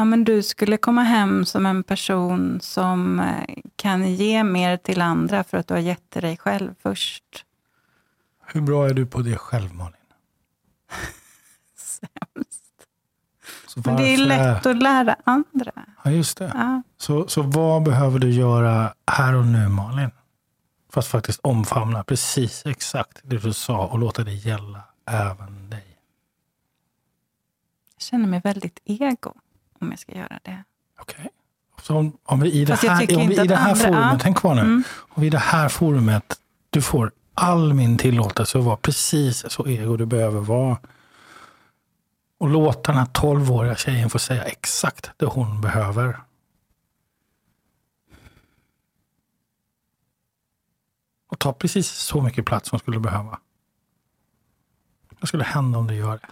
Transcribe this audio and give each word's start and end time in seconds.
ja, 0.00 0.04
men 0.04 0.24
du 0.24 0.42
skulle 0.42 0.76
komma 0.76 1.02
hem 1.02 1.44
som 1.44 1.66
en 1.66 1.82
person 1.82 2.60
som 2.60 3.20
eh, 3.20 3.54
kan 3.76 4.14
ge 4.14 4.44
mer 4.44 4.76
till 4.76 5.00
andra 5.00 5.44
för 5.44 5.58
att 5.58 5.68
du 5.68 5.74
har 5.74 5.80
gett 5.80 6.10
till 6.10 6.22
dig 6.22 6.36
själv 6.36 6.74
först. 6.82 7.44
Hur 8.46 8.60
bra 8.60 8.88
är 8.88 8.94
du 8.94 9.06
på 9.06 9.22
det 9.22 9.36
själv, 9.36 9.74
Malin? 9.74 9.96
Sämst. 11.76 12.86
Men 13.86 13.96
det 13.96 14.14
är 14.14 14.16
lätt 14.16 14.66
att 14.66 14.82
lära 14.82 15.16
andra. 15.24 15.72
Ja, 16.04 16.10
just 16.10 16.38
det. 16.38 16.52
Ja. 16.54 16.82
Så, 16.96 17.28
så 17.28 17.42
vad 17.42 17.82
behöver 17.82 18.18
du 18.18 18.30
göra 18.30 18.94
här 19.06 19.34
och 19.34 19.46
nu, 19.46 19.68
Malin? 19.68 20.10
För 20.92 21.00
att 21.00 21.06
faktiskt 21.06 21.40
omfamna 21.42 22.04
precis 22.04 22.66
exakt 22.66 23.20
det 23.22 23.38
du 23.38 23.52
sa 23.52 23.86
och 23.86 23.98
låta 23.98 24.24
det 24.24 24.34
gälla 24.34 24.80
även 25.06 25.70
dig. 25.70 25.98
Jag 27.94 28.02
känner 28.02 28.26
mig 28.26 28.40
väldigt 28.44 28.80
ego 28.84 29.34
om 29.80 29.90
jag 29.90 29.98
ska 29.98 30.12
göra 30.12 30.38
det. 30.42 30.64
Okej? 31.00 31.28
Så 31.82 31.96
om, 31.96 32.18
om 32.24 32.40
vi 32.40 32.52
i 32.52 32.64
det 32.64 32.76
Fast 32.76 32.82
här, 32.88 33.16
om 33.18 33.28
vi 33.28 33.40
i 33.42 33.46
det 33.46 33.56
här 33.56 33.70
andra- 33.70 33.84
forumet, 33.84 34.12
ja. 34.12 34.18
tänk 34.22 34.36
kvar 34.38 34.54
nu. 34.54 34.60
Mm. 34.60 34.82
Om 35.08 35.20
vi 35.20 35.26
i 35.26 35.30
det 35.30 35.38
här 35.38 35.68
forumet, 35.68 36.40
du 36.70 36.82
får 36.82 37.12
all 37.34 37.74
min 37.74 37.98
tillåtelse 37.98 38.58
att 38.58 38.64
vara 38.64 38.76
precis 38.76 39.44
så 39.52 39.66
ego 39.66 39.96
du 39.96 40.06
behöver 40.06 40.40
vara. 40.40 40.78
Och 42.38 42.48
låta 42.48 42.92
den 42.92 42.98
här 42.98 43.06
12-åriga 43.06 43.76
tjejen 43.76 44.10
få 44.10 44.18
säga 44.18 44.42
exakt 44.44 45.10
det 45.16 45.26
hon 45.26 45.60
behöver. 45.60 46.20
Och 51.28 51.38
ta 51.38 51.52
precis 51.52 51.88
så 51.88 52.20
mycket 52.20 52.46
plats 52.46 52.70
hon 52.70 52.80
skulle 52.80 53.00
behöva. 53.00 53.38
Vad 55.20 55.28
skulle 55.28 55.44
hända 55.44 55.78
om 55.78 55.86
du 55.86 55.94
gör 55.94 56.12
det? 56.18 56.28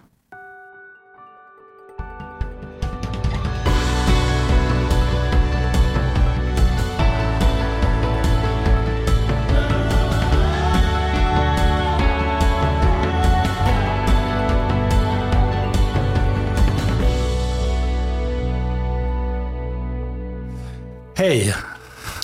Hej! 21.18 21.54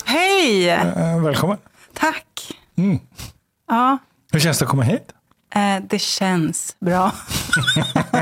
Hej! 0.05 0.69
Eh, 0.69 1.21
välkommen! 1.23 1.57
Tack! 1.93 2.51
Mm. 2.75 2.99
Ja, 3.67 3.97
Hur 4.31 4.39
känns 4.39 4.59
det 4.59 4.65
att 4.65 4.71
komma 4.71 4.83
hit? 4.83 5.11
eh, 5.55 5.83
det 5.89 5.99
känns 5.99 6.75
bra. 6.79 7.11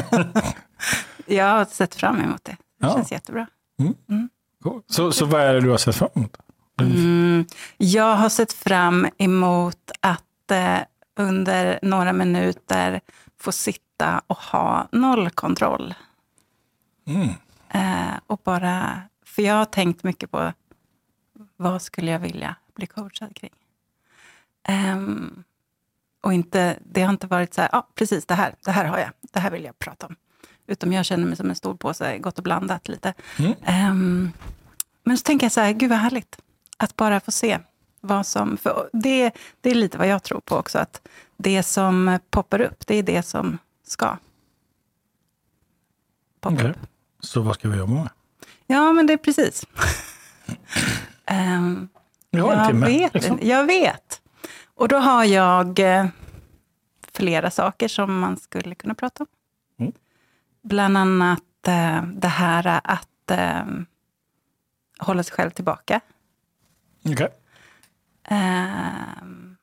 jag 1.25 1.45
har 1.45 1.66
sett 1.66 1.95
fram 1.95 2.21
emot 2.21 2.44
det. 2.44 2.51
Det 2.51 2.88
Ja. 2.88 2.94
känns 2.94 3.11
jättebra. 3.11 3.47
Cool. 4.63 4.81
Så, 4.89 5.11
så 5.11 5.25
vad 5.25 5.41
är 5.41 5.53
det 5.53 5.61
du 5.61 5.69
har 5.69 5.77
sett 5.77 5.95
fram 5.95 6.09
emot? 6.16 6.38
Mm, 6.81 7.45
jag 7.77 8.16
har 8.16 8.29
sett 8.29 8.53
fram 8.53 9.07
emot 9.17 9.91
att 9.99 10.51
eh, 10.51 10.77
under 11.17 11.79
några 11.81 12.13
minuter 12.13 13.01
få 13.39 13.51
sitta 13.51 14.21
och 14.27 14.38
ha 14.38 14.88
nollkontroll. 14.91 15.94
Mm. 17.07 17.29
Eh, 17.69 18.13
och 18.27 18.41
bara, 18.44 19.01
för 19.25 19.41
jag 19.41 19.55
har 19.55 19.66
tänkt 19.66 20.03
mycket 20.03 20.31
på 20.31 20.53
vad 21.64 21.81
skulle 21.81 22.11
jag 22.11 22.19
vilja 22.19 22.56
bli 22.75 22.88
coachad 22.88 23.36
kring. 23.36 23.53
Ehm, 24.64 25.44
och 26.22 26.33
inte, 26.33 26.80
det 26.86 27.02
har 27.02 27.09
inte 27.09 27.28
varit 27.28 27.53
så 27.53 27.61
här, 27.61 27.69
ja 27.72 27.88
precis 27.95 28.25
det 28.25 28.33
här, 28.33 28.56
det 28.66 28.72
här 28.72 28.86
har 28.86 28.97
jag, 29.00 29.09
det 29.22 29.39
här 29.39 29.52
vill 29.52 29.64
jag 29.64 29.80
prata 29.80 30.08
om. 30.08 30.16
Utan 30.67 30.91
jag 30.91 31.06
känner 31.06 31.25
mig 31.25 31.36
som 31.36 31.50
en 31.50 31.56
stor 31.56 31.75
påse, 31.75 32.17
gott 32.17 32.38
och 32.38 32.44
blandat 32.44 32.88
lite. 32.88 33.14
Mm. 33.39 33.53
Ehm, 33.64 34.31
men 35.03 35.17
så 35.17 35.23
tänker 35.23 35.45
jag 35.45 35.52
så 35.52 35.61
här, 35.61 35.72
gud 35.72 35.89
vad 35.89 36.00
härligt. 36.00 36.38
Att 36.78 36.95
bara 36.95 37.19
få 37.19 37.31
se 37.31 37.59
vad 38.02 38.28
som... 38.28 38.58
För 38.58 38.89
det, 38.94 39.31
det 39.61 39.69
är 39.69 39.75
lite 39.75 39.97
vad 39.97 40.08
jag 40.08 40.23
tror 40.23 40.39
på 40.39 40.56
också. 40.56 40.79
Att 40.79 41.07
det 41.38 41.63
som 41.63 42.19
poppar 42.29 42.62
upp, 42.62 42.88
det 42.88 42.96
är 42.96 43.03
det 43.03 43.23
som 43.23 43.57
ska 43.88 44.18
poppa 46.40 46.56
Okej. 46.56 46.69
upp. 46.69 46.78
Så 47.19 47.41
vad 47.41 47.56
ska 47.56 47.69
vi 47.69 47.78
jobba 47.78 47.94
med? 47.94 48.09
Ja, 48.68 48.94
men 48.94 49.07
det 49.07 49.13
är 49.13 49.18
precis. 49.18 49.66
En 51.25 51.89
jag, 52.29 52.67
timme. 52.67 52.85
vet, 52.85 53.13
liksom. 53.13 53.39
jag 53.41 53.66
vet. 53.66 54.22
Och 54.75 54.88
då 54.88 54.97
har 54.97 55.23
jag 55.23 55.79
eh, 55.79 56.06
flera 57.13 57.51
saker 57.51 57.88
som 57.88 58.19
man 58.19 58.38
skulle 58.38 58.75
kunna 58.75 58.95
prata 58.95 59.23
om. 59.23 59.28
Mm. 59.79 59.94
Bland 60.63 60.97
annat 60.97 61.67
eh, 61.67 62.03
det 62.03 62.28
här 62.28 62.81
att 62.84 63.31
eh, 63.31 63.66
hålla 65.00 65.23
sig 65.23 65.34
själv 65.34 65.50
tillbaka. 65.50 66.00
Okej. 67.06 67.29
Ehm, 68.23 69.57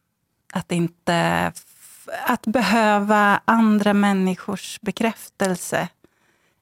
att 0.52 0.72
inte... 0.72 1.52
Att 2.26 2.46
behöva 2.46 3.40
andra 3.44 3.94
människors 3.94 4.80
bekräftelse 4.80 5.88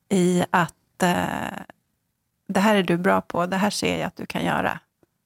i 0.08 0.44
att 0.50 1.02
eh, 1.02 1.58
det 2.48 2.60
här 2.60 2.76
är 2.76 2.82
du 2.82 2.96
bra 2.96 3.20
på, 3.20 3.46
det 3.46 3.56
här 3.56 3.70
ser 3.70 3.98
jag 3.98 4.06
att 4.06 4.16
du 4.16 4.26
kan 4.26 4.44
göra. 4.44 4.80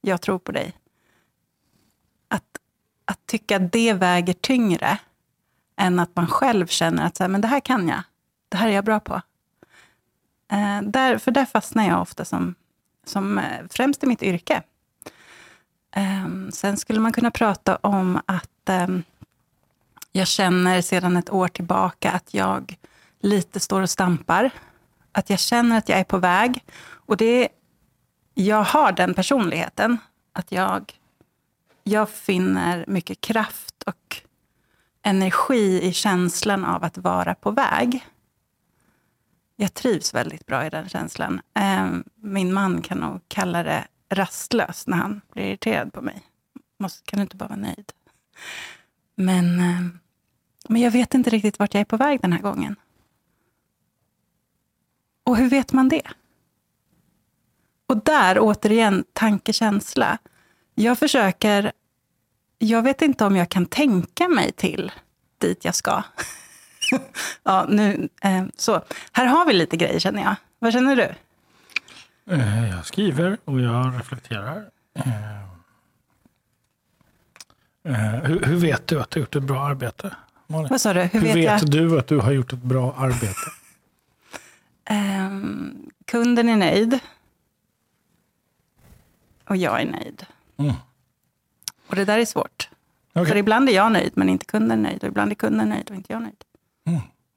Jag 0.04 0.20
tror 0.20 0.38
på 0.38 0.52
dig. 0.52 0.72
Att, 2.28 2.44
att 3.04 3.26
tycka 3.26 3.56
att 3.56 3.72
det 3.72 3.92
väger 3.92 4.32
tyngre 4.32 4.98
än 5.76 5.98
att 5.98 6.16
man 6.16 6.26
själv 6.26 6.66
känner 6.66 7.06
att 7.06 7.16
så 7.16 7.24
här, 7.24 7.28
men 7.28 7.40
det 7.40 7.48
här 7.48 7.60
kan 7.60 7.88
jag. 7.88 8.02
Det 8.48 8.56
här 8.56 8.68
är 8.68 8.72
jag 8.72 8.84
bra 8.84 9.00
på. 9.00 9.14
Eh, 10.52 10.82
där, 10.82 11.18
för 11.18 11.30
där 11.30 11.44
fastnar 11.44 11.88
jag 11.88 12.00
ofta 12.02 12.24
som, 12.24 12.54
som 13.04 13.38
eh, 13.38 13.44
främst 13.70 14.04
i 14.04 14.06
mitt 14.06 14.22
yrke. 14.22 14.62
Eh, 15.96 16.28
sen 16.52 16.76
skulle 16.76 17.00
man 17.00 17.12
kunna 17.12 17.30
prata 17.30 17.76
om 17.76 18.20
att 18.26 18.68
eh, 18.68 18.86
jag 20.12 20.26
känner 20.26 20.80
sedan 20.82 21.16
ett 21.16 21.30
år 21.30 21.48
tillbaka 21.48 22.10
att 22.10 22.34
jag 22.34 22.76
lite 23.20 23.60
står 23.60 23.82
och 23.82 23.90
stampar. 23.90 24.50
Att 25.12 25.30
jag 25.30 25.38
känner 25.38 25.78
att 25.78 25.88
jag 25.88 25.98
är 25.98 26.04
på 26.04 26.18
väg. 26.18 26.64
Och 26.84 27.16
det, 27.16 27.48
jag 28.34 28.62
har 28.64 28.92
den 28.92 29.14
personligheten. 29.14 29.98
Att 30.32 30.52
jag, 30.52 30.98
jag 31.84 32.10
finner 32.10 32.84
mycket 32.88 33.20
kraft 33.20 33.82
och 33.82 34.22
energi 35.02 35.82
i 35.82 35.92
känslan 35.92 36.64
av 36.64 36.84
att 36.84 36.98
vara 36.98 37.34
på 37.34 37.50
väg. 37.50 38.06
Jag 39.56 39.74
trivs 39.74 40.14
väldigt 40.14 40.46
bra 40.46 40.66
i 40.66 40.70
den 40.70 40.88
känslan. 40.88 41.40
Eh, 41.54 41.90
min 42.14 42.52
man 42.52 42.82
kan 42.82 42.98
nog 42.98 43.20
kalla 43.28 43.62
det 43.62 43.84
rastlös 44.08 44.86
när 44.86 44.96
han 44.96 45.20
blir 45.32 45.44
irriterad 45.44 45.92
på 45.92 46.00
mig. 46.00 46.22
Måste, 46.78 47.02
kan 47.04 47.16
du 47.16 47.22
inte 47.22 47.36
bara 47.36 47.48
vara 47.48 47.60
nöjd? 47.60 47.92
Men, 49.14 49.60
eh, 49.60 49.80
men 50.68 50.82
jag 50.82 50.90
vet 50.90 51.14
inte 51.14 51.30
riktigt 51.30 51.58
vart 51.58 51.74
jag 51.74 51.80
är 51.80 51.84
på 51.84 51.96
väg 51.96 52.20
den 52.20 52.32
här 52.32 52.40
gången. 52.40 52.76
Och 55.24 55.36
hur 55.36 55.50
vet 55.50 55.72
man 55.72 55.88
det? 55.88 56.08
Och 57.92 58.04
där 58.04 58.36
återigen, 58.40 59.04
tanke-känsla. 59.12 60.18
Jag 60.74 60.98
försöker, 60.98 61.72
jag 62.58 62.82
vet 62.82 63.02
inte 63.02 63.24
om 63.24 63.36
jag 63.36 63.48
kan 63.48 63.66
tänka 63.66 64.28
mig 64.28 64.52
till 64.52 64.92
dit 65.38 65.64
jag 65.64 65.74
ska. 65.74 66.02
ja, 67.42 67.66
nu, 67.68 68.08
eh, 68.22 68.44
så. 68.56 68.82
Här 69.12 69.26
har 69.26 69.46
vi 69.46 69.52
lite 69.52 69.76
grejer 69.76 69.98
känner 69.98 70.22
jag. 70.22 70.34
Vad 70.58 70.72
känner 70.72 70.96
du? 70.96 71.14
Eh, 72.34 72.70
Jag 72.70 72.86
skriver 72.86 73.36
och 73.44 73.60
jag 73.60 73.94
reflekterar. 73.98 74.64
Eh, 74.94 75.42
eh, 77.84 78.22
Hur, 78.24 78.40
hur 78.44 78.56
vet 78.56 78.86
du 78.86 79.00
att 79.00 79.10
du 79.10 79.18
har 79.20 79.22
gjort 79.22 79.36
ett 79.36 79.42
bra 79.42 79.60
arbete? 79.60 80.16
Malin? 80.46 80.68
Vad 80.70 80.80
sa 80.80 80.92
du? 80.92 81.00
Hur, 81.00 81.08
Hur 81.08 81.20
vet, 81.20 81.36
vet 81.36 81.44
jag? 81.44 81.70
du 81.70 81.98
att 81.98 82.06
du 82.06 82.18
har 82.18 82.32
gjort 82.32 82.52
ett 82.52 82.62
bra 82.62 82.94
arbete? 82.98 83.50
Ehm, 84.84 85.90
kunden 86.04 86.48
är 86.48 86.56
nöjd. 86.56 86.98
Och 89.48 89.56
jag 89.56 89.80
är 89.80 89.86
nöjd. 89.86 90.26
Mm. 90.56 90.74
Och 91.86 91.96
det 91.96 92.04
där 92.04 92.18
är 92.18 92.24
svårt. 92.24 92.68
Okej. 93.12 93.26
För 93.26 93.36
ibland 93.36 93.68
är 93.68 93.72
jag 93.72 93.92
nöjd, 93.92 94.12
men 94.14 94.28
inte 94.28 94.44
kunden 94.44 94.82
nöjd. 94.82 95.02
Och 95.02 95.08
ibland 95.08 95.30
är 95.30 95.34
kunden 95.34 95.68
nöjd 95.68 95.90
och 95.90 95.96
inte 95.96 96.12
jag 96.12 96.22
nöjd. 96.22 96.44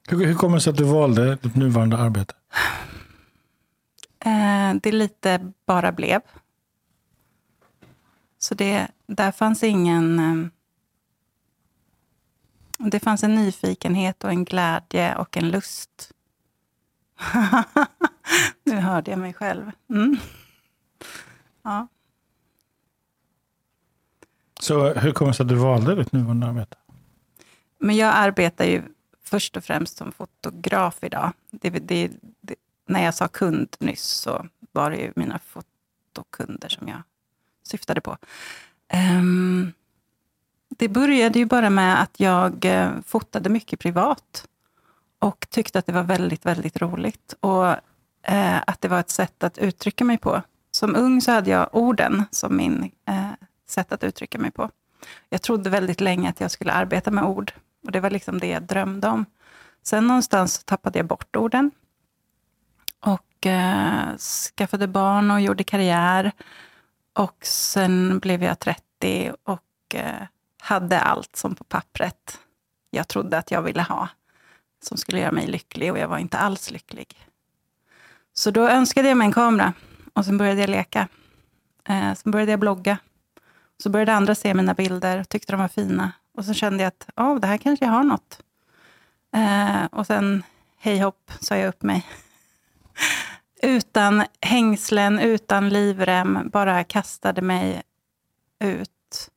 Hur, 0.08 0.26
hur 0.26 0.36
kommer 0.36 0.56
det 0.56 0.62
sig 0.62 0.72
att 0.72 0.78
du 0.78 0.84
valde 0.84 1.36
ditt 1.36 1.56
nuvarande 1.56 1.98
arbete? 1.98 2.34
Eh, 4.20 4.74
det 4.82 4.92
lite 4.92 5.52
bara 5.66 5.92
blev. 5.92 6.22
Så 8.38 8.56
det, 8.56 8.88
där 9.08 9.32
fanns 9.32 9.64
ingen... 9.64 10.20
Eh, 10.20 10.48
det 12.78 13.00
fanns 13.00 13.24
en 13.24 13.36
nyfikenhet 13.36 14.24
och 14.24 14.30
en 14.30 14.46
glädje 14.46 15.16
och 15.16 15.38
en 15.38 15.50
lust. 15.50 16.12
nu 18.64 18.76
hörde 18.76 19.12
jag 19.12 19.20
mig 19.20 19.34
själv. 19.34 19.72
Mm. 19.90 20.18
Ja. 21.64 21.88
Så 24.66 24.94
hur 24.94 25.12
kommer 25.12 25.32
det 25.32 25.36
sig 25.36 25.44
att 25.44 25.50
du 25.50 25.56
valde 25.56 25.96
ditt 25.96 26.12
nuvarande 26.12 26.48
arbete? 26.48 26.78
Men 27.80 27.96
jag 27.96 28.14
arbetar 28.16 28.66
ju 28.66 28.82
först 29.24 29.58
och 29.58 29.64
främst 29.64 29.98
som 29.98 30.12
fotograf 30.12 30.98
idag. 31.02 31.32
Det, 31.52 31.70
det, 31.70 32.12
det, 32.42 32.56
när 32.88 33.04
jag 33.04 33.14
sa 33.16 33.28
kund 33.28 33.76
nyss 33.80 34.04
så 34.04 34.46
var 34.72 34.92
det 34.92 34.98
ju 34.98 35.12
mina 35.16 35.40
fotokunder 35.40 36.70
som 36.70 36.88
jag 36.88 37.02
syftade 37.64 38.02
på. 38.02 38.18
Um, 38.94 39.74
det 40.70 40.88
började 40.90 41.40
ju 41.40 41.46
bara 41.46 41.70
med 41.70 42.02
att 42.02 42.20
jag 42.20 42.66
eh, 42.66 42.92
fotade 43.06 43.50
mycket 43.50 43.80
privat 43.80 44.48
och 45.20 45.48
tyckte 45.50 45.80
att 45.80 45.86
det 45.86 45.94
var 45.94 46.04
väldigt, 46.04 46.46
väldigt 46.46 46.82
roligt. 46.82 47.34
Och 47.40 47.68
eh, 48.22 48.62
att 48.68 48.82
det 48.82 48.88
var 48.88 49.00
ett 49.00 49.10
sätt 49.10 49.44
att 49.44 49.58
uttrycka 49.58 50.04
mig 50.04 50.18
på. 50.18 50.42
Som 50.72 50.96
ung 50.96 51.22
så 51.22 51.32
hade 51.32 51.50
jag 51.50 51.70
orden 51.72 52.24
som 52.32 52.58
min 52.58 52.92
eh, 53.08 53.32
sätt 53.70 53.92
att 53.92 54.04
uttrycka 54.04 54.38
mig 54.38 54.52
på. 54.52 54.70
Jag 55.30 55.42
trodde 55.42 55.70
väldigt 55.70 56.02
länge 56.02 56.30
att 56.30 56.40
jag 56.40 56.52
skulle 56.52 56.72
arbeta 56.72 57.12
med 57.12 57.24
ord. 57.24 57.54
Och 57.86 57.92
det 57.92 58.00
var 58.00 58.10
liksom 58.10 58.40
det 58.40 58.48
jag 58.48 58.64
drömde 58.64 59.08
om. 59.08 59.26
Sen 59.84 60.08
någonstans 60.08 60.64
tappade 60.64 61.00
jag 61.00 61.06
bort 61.06 61.36
orden. 61.36 61.72
Och 63.00 63.46
eh, 63.46 64.18
skaffade 64.18 64.88
barn 64.88 65.32
och 65.32 65.42
gjorde 65.42 65.64
karriär. 65.64 66.32
Och 67.14 67.46
sen 67.46 68.20
blev 68.20 68.44
jag 68.44 68.60
30 68.60 69.34
och 69.44 69.96
eh, 69.96 70.28
hade 70.62 71.00
allt 71.00 71.36
som 71.36 71.56
på 71.56 71.64
pappret 71.64 72.40
jag 72.90 73.08
trodde 73.08 73.38
att 73.38 73.52
jag 73.52 73.62
ville 73.62 73.82
ha. 73.82 74.10
Som 74.84 74.98
skulle 74.98 75.20
göra 75.20 75.32
mig 75.32 75.48
lycklig 75.48 75.92
och 75.92 75.98
jag 75.98 76.08
var 76.08 76.18
inte 76.18 76.38
alls 76.38 76.72
lycklig. 76.72 77.28
Så 78.34 78.52
då 78.52 78.68
önskade 78.68 79.08
jag 79.08 79.18
mig 79.18 79.26
en 79.26 79.34
kamera 79.34 79.74
och 80.14 80.26
sen 80.26 80.38
började 80.38 80.62
jag 80.62 80.70
leka. 80.70 81.08
Eh, 81.90 82.14
sen 82.14 82.32
började 82.32 82.52
jag 82.52 82.60
blogga. 82.60 82.98
Så 83.78 83.90
började 83.90 84.14
andra 84.14 84.36
se 84.36 84.54
mina 84.54 84.74
bilder 84.74 85.20
och 85.20 85.30
tyckte 85.30 85.54
de 85.54 85.62
var 85.62 85.68
fina. 85.68 86.12
Och 86.34 86.46
så 86.46 86.54
kände 86.54 86.84
jag 86.84 86.88
att 86.88 87.10
oh, 87.16 87.40
det 87.40 87.48
här 87.48 87.58
kanske 87.58 87.86
jag 87.86 87.92
har 87.92 88.04
något. 88.04 88.40
Eh, 89.36 89.86
och 89.92 90.08
sen, 90.08 90.44
hej 90.78 91.00
hopp, 91.00 91.32
sa 91.40 91.58
jag 91.58 91.68
upp 91.68 91.84
mig. 91.84 92.06
utan 93.62 94.24
hängslen, 94.42 95.20
utan 95.20 95.70
livrem, 95.70 96.50
bara 96.54 96.84
kastade 96.84 97.42
mig 97.42 97.82
ut. 98.60 99.30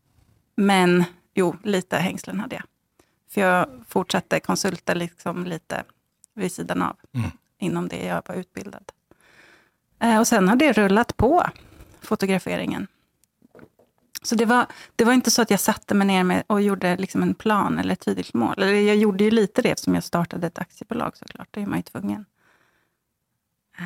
Men, 0.55 1.05
jo, 1.35 1.57
lite 1.63 1.97
hängslen 1.97 2.41
hade 2.41 2.57
jag. 2.57 2.65
För 3.31 3.41
jag 3.41 3.69
fortsatte 3.89 4.41
konsulta 4.41 4.95
liksom 4.95 5.45
lite 5.47 5.85
vid 6.35 6.53
sidan 6.53 6.83
av, 6.83 6.97
mm. 7.13 7.31
inom 7.59 7.89
det 7.89 8.05
jag 8.05 8.23
var 8.27 8.35
utbildad. 8.35 8.93
Eh, 9.99 10.19
och 10.19 10.27
sen 10.27 10.49
har 10.49 10.57
det 10.57 10.73
rullat 10.73 11.17
på, 11.17 11.45
fotograferingen. 12.01 12.87
Så 14.23 14.35
det 14.35 14.45
var, 14.45 14.67
det 14.97 15.05
var 15.05 15.13
inte 15.13 15.31
så 15.31 15.43
att 15.43 15.51
jag 15.51 15.61
satte 15.61 15.95
mig 15.95 16.07
ner 16.07 16.25
med 16.25 16.43
och 16.47 16.63
gjorde 16.63 16.97
liksom 16.97 17.23
en 17.23 17.35
plan 17.35 17.79
eller 17.79 17.93
ett 17.93 18.01
tydligt 18.01 18.35
mål. 18.35 18.55
Eller 18.57 18.73
jag 18.73 18.97
gjorde 18.97 19.25
ju 19.25 19.31
lite 19.31 19.63
det 19.63 19.71
eftersom 19.71 19.95
jag 19.95 20.05
startade 20.05 20.47
ett 20.47 20.59
aktiebolag 20.59 21.17
såklart. 21.17 21.49
Det 21.51 21.63
är 21.63 21.67
man 21.67 21.79
ju 21.79 21.83
tvungen. 21.83 22.25
Eh, 23.79 23.85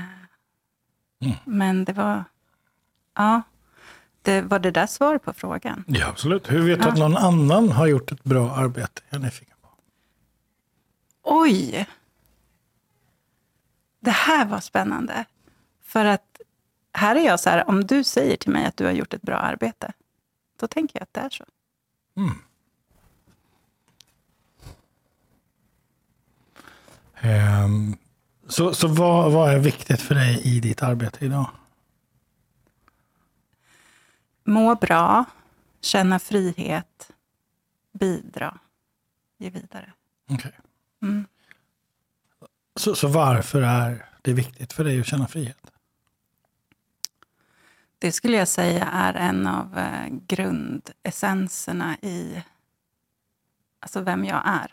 mm. 1.26 1.36
Men 1.44 1.84
det 1.84 1.92
var... 1.92 2.24
Ja. 3.14 3.42
Det, 4.22 4.42
var 4.42 4.58
det 4.58 4.70
där 4.70 4.86
svar 4.86 5.18
på 5.18 5.32
frågan? 5.32 5.84
Ja, 5.86 6.08
absolut. 6.08 6.50
Hur 6.50 6.62
vet 6.66 6.78
du 6.78 6.84
ja. 6.84 6.92
att 6.92 6.98
någon 6.98 7.16
annan 7.16 7.68
har 7.68 7.86
gjort 7.86 8.12
ett 8.12 8.24
bra 8.24 8.50
arbete? 8.50 9.02
Jag 9.08 9.20
är 9.20 9.24
nyfiken 9.24 9.56
på. 9.62 9.68
Oj! 11.22 11.88
Det 14.00 14.10
här 14.10 14.46
var 14.46 14.60
spännande. 14.60 15.24
För 15.82 16.04
att 16.04 16.40
här 16.92 17.16
är 17.16 17.26
jag 17.26 17.40
så 17.40 17.50
här, 17.50 17.68
om 17.68 17.84
du 17.84 18.04
säger 18.04 18.36
till 18.36 18.50
mig 18.50 18.66
att 18.66 18.76
du 18.76 18.84
har 18.84 18.92
gjort 18.92 19.14
ett 19.14 19.22
bra 19.22 19.36
arbete, 19.36 19.92
då 20.62 20.68
tänker 20.68 20.98
jag 20.98 21.02
att 21.02 21.14
det 21.14 21.20
är 21.20 21.30
så. 21.30 21.44
Mm. 22.16 22.42
Um, 27.64 27.96
så 28.48 28.74
så 28.74 28.88
vad, 28.88 29.32
vad 29.32 29.54
är 29.54 29.58
viktigt 29.58 30.00
för 30.00 30.14
dig 30.14 30.40
i 30.44 30.60
ditt 30.60 30.82
arbete 30.82 31.24
idag? 31.24 31.50
Må 34.44 34.74
bra, 34.74 35.24
känna 35.80 36.18
frihet, 36.18 37.12
bidra, 37.92 38.58
ge 39.38 39.50
vidare. 39.50 39.92
Okay. 40.28 40.52
Mm. 41.02 41.26
Så, 42.76 42.94
så 42.94 43.08
varför 43.08 43.62
är 43.62 44.08
det 44.22 44.32
viktigt 44.32 44.72
för 44.72 44.84
dig 44.84 45.00
att 45.00 45.06
känna 45.06 45.26
frihet? 45.26 45.71
Det 48.02 48.12
skulle 48.12 48.36
jag 48.36 48.48
säga 48.48 48.84
är 48.84 49.14
en 49.14 49.46
av 49.46 49.78
eh, 49.78 50.08
grundessenserna 50.08 51.96
i 52.02 52.42
alltså 53.80 54.00
vem 54.00 54.24
jag 54.24 54.42
är. 54.44 54.72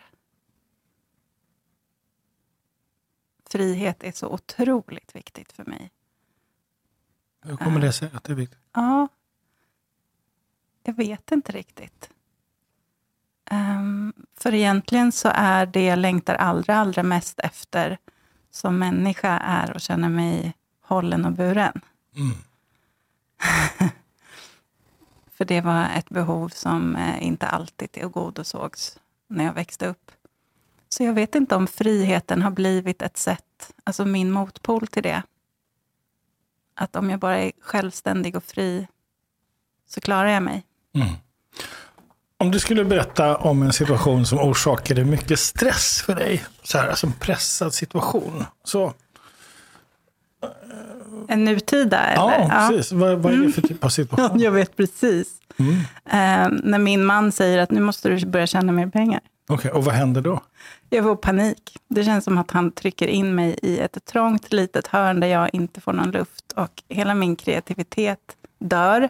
Frihet 3.50 4.04
är 4.04 4.12
så 4.12 4.28
otroligt 4.28 5.16
viktigt 5.16 5.52
för 5.52 5.66
mig. 5.66 5.92
Hur 7.42 7.58
kommer 7.58 7.80
det 7.80 7.94
sig 7.94 8.10
att 8.14 8.24
det 8.24 8.32
är 8.32 8.36
viktigt? 8.36 8.60
Ja, 8.74 9.08
jag 10.84 10.94
vet 10.94 11.32
inte 11.32 11.52
riktigt. 11.52 12.10
Um, 13.52 14.14
för 14.36 14.54
egentligen 14.54 15.12
så 15.12 15.32
är 15.34 15.66
det 15.66 15.86
jag 15.86 16.00
längtar 16.00 16.36
allra, 16.36 16.76
allra 16.76 17.04
mest 17.04 17.40
efter 17.40 17.98
som 18.52 18.80
människa 18.80 19.38
är 19.38 19.76
att 19.76 19.82
känna 19.82 20.10
mig 20.10 20.54
hållen 20.82 21.26
och 21.26 21.32
buren. 21.32 21.82
Mm. 22.16 22.38
För 25.38 25.46
det 25.46 25.62
var 25.62 25.90
ett 25.98 26.10
behov 26.10 26.50
som 26.50 26.96
eh, 26.96 27.24
inte 27.24 27.48
alltid 27.48 27.92
tillgodosågs 27.92 29.00
när 29.28 29.46
jag 29.46 29.54
växte 29.54 29.88
upp. 29.88 30.12
Så 30.90 31.04
jag 31.04 31.14
vet 31.14 31.36
inte 31.36 31.56
om 31.56 31.68
friheten 31.68 32.42
har 32.42 32.52
blivit 32.52 33.02
ett 33.02 33.18
sätt, 33.18 33.74
alltså 33.84 34.06
min 34.06 34.32
motpol 34.32 34.88
till 34.88 35.04
det. 35.04 35.24
Att 36.76 36.96
om 36.96 37.10
jag 37.10 37.20
bara 37.20 37.40
är 37.40 37.52
självständig 37.62 38.36
och 38.36 38.44
fri 38.44 38.88
så 39.88 40.02
klarar 40.02 40.30
jag 40.30 40.44
mig. 40.44 40.64
Mm. 40.94 41.08
Om 42.38 42.52
du 42.52 42.60
skulle 42.60 42.86
berätta 42.86 43.38
om 43.38 43.64
en 43.64 43.74
situation 43.74 44.26
som 44.26 44.40
orsakade 44.40 45.06
mycket 45.06 45.40
stress 45.40 46.02
för 46.02 46.16
dig, 46.16 46.46
så 46.64 46.78
här, 46.78 46.90
alltså 46.90 47.08
en 47.08 47.14
pressad 47.14 47.74
situation. 47.74 48.46
Så 48.64 48.86
eh, 50.44 50.89
en 51.28 51.44
nutida? 51.44 52.00
Eller? 52.00 52.40
Ja, 52.40 52.68
precis. 52.70 52.92
Vad, 52.92 53.18
vad 53.18 53.34
är 53.34 53.38
det 53.38 53.52
för 53.52 53.62
typ 53.62 53.84
av 53.84 53.90
situation? 53.90 54.40
jag 54.40 54.52
vet 54.52 54.78
precis. 54.78 55.28
Mm. 55.58 55.74
Eh, 56.06 56.60
när 56.64 56.80
min 56.80 57.06
man 57.06 57.32
säger 57.32 57.58
att 57.58 57.72
nu 57.72 57.82
måste 57.82 58.10
du 58.10 58.26
börja 58.26 58.48
tjäna 58.48 58.72
mer 58.72 58.88
pengar. 58.88 59.20
Okej, 59.50 59.56
okay, 59.56 59.72
och 59.72 59.86
vad 59.86 59.96
händer 59.96 60.22
då? 60.22 60.42
Jag 60.90 61.04
får 61.04 61.16
panik. 61.16 61.78
Det 61.88 62.04
känns 62.04 62.24
som 62.24 62.38
att 62.38 62.52
han 62.52 62.72
trycker 62.72 63.08
in 63.08 63.36
mig 63.36 63.60
i 63.62 63.80
ett 63.80 64.06
trångt 64.06 64.54
litet 64.54 64.88
hörn 64.88 65.20
där 65.20 65.28
jag 65.28 65.50
inte 65.54 65.82
får 65.82 65.94
någon 65.94 66.12
luft. 66.12 66.52
Och 66.56 66.84
hela 66.90 67.16
min 67.16 67.36
kreativitet 67.36 68.20
dör. 68.60 69.10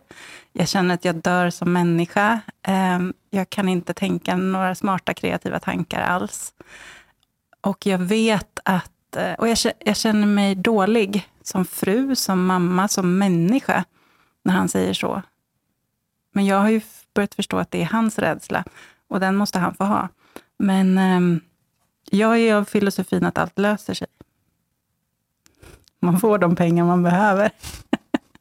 Jag 0.53 0.67
känner 0.67 0.93
att 0.93 1.05
jag 1.05 1.15
dör 1.15 1.49
som 1.49 1.73
människa. 1.73 2.39
Eh, 2.67 2.99
jag 3.29 3.49
kan 3.49 3.69
inte 3.69 3.93
tänka 3.93 4.37
några 4.37 4.75
smarta 4.75 5.13
kreativa 5.13 5.59
tankar 5.59 6.01
alls. 6.01 6.53
Och 7.61 7.85
jag 7.85 7.97
vet 7.97 8.59
att 8.65 9.15
eh, 9.15 9.33
och 9.33 9.47
jag 9.79 9.97
känner 9.97 10.27
mig 10.27 10.55
dålig 10.55 11.27
som 11.49 11.65
fru, 11.65 12.15
som 12.15 12.45
mamma, 12.45 12.87
som 12.87 13.17
människa, 13.17 13.83
när 14.43 14.53
han 14.53 14.69
säger 14.69 14.93
så. 14.93 15.21
Men 16.33 16.45
jag 16.45 16.59
har 16.59 16.69
ju 16.69 16.81
börjat 17.13 17.35
förstå 17.35 17.57
att 17.57 17.71
det 17.71 17.81
är 17.81 17.85
hans 17.85 18.19
rädsla 18.19 18.63
och 19.07 19.19
den 19.19 19.35
måste 19.35 19.59
han 19.59 19.75
få 19.75 19.83
ha. 19.83 20.07
Men 20.57 20.97
eh, 20.97 21.41
jag 22.11 22.39
är 22.39 22.55
av 22.55 22.65
filosofin 22.65 23.25
att 23.25 23.37
allt 23.37 23.59
löser 23.59 23.93
sig. 23.93 24.07
Man 25.99 26.19
får 26.19 26.37
de 26.37 26.55
pengar 26.55 26.85
man 26.85 27.03
behöver. 27.03 27.51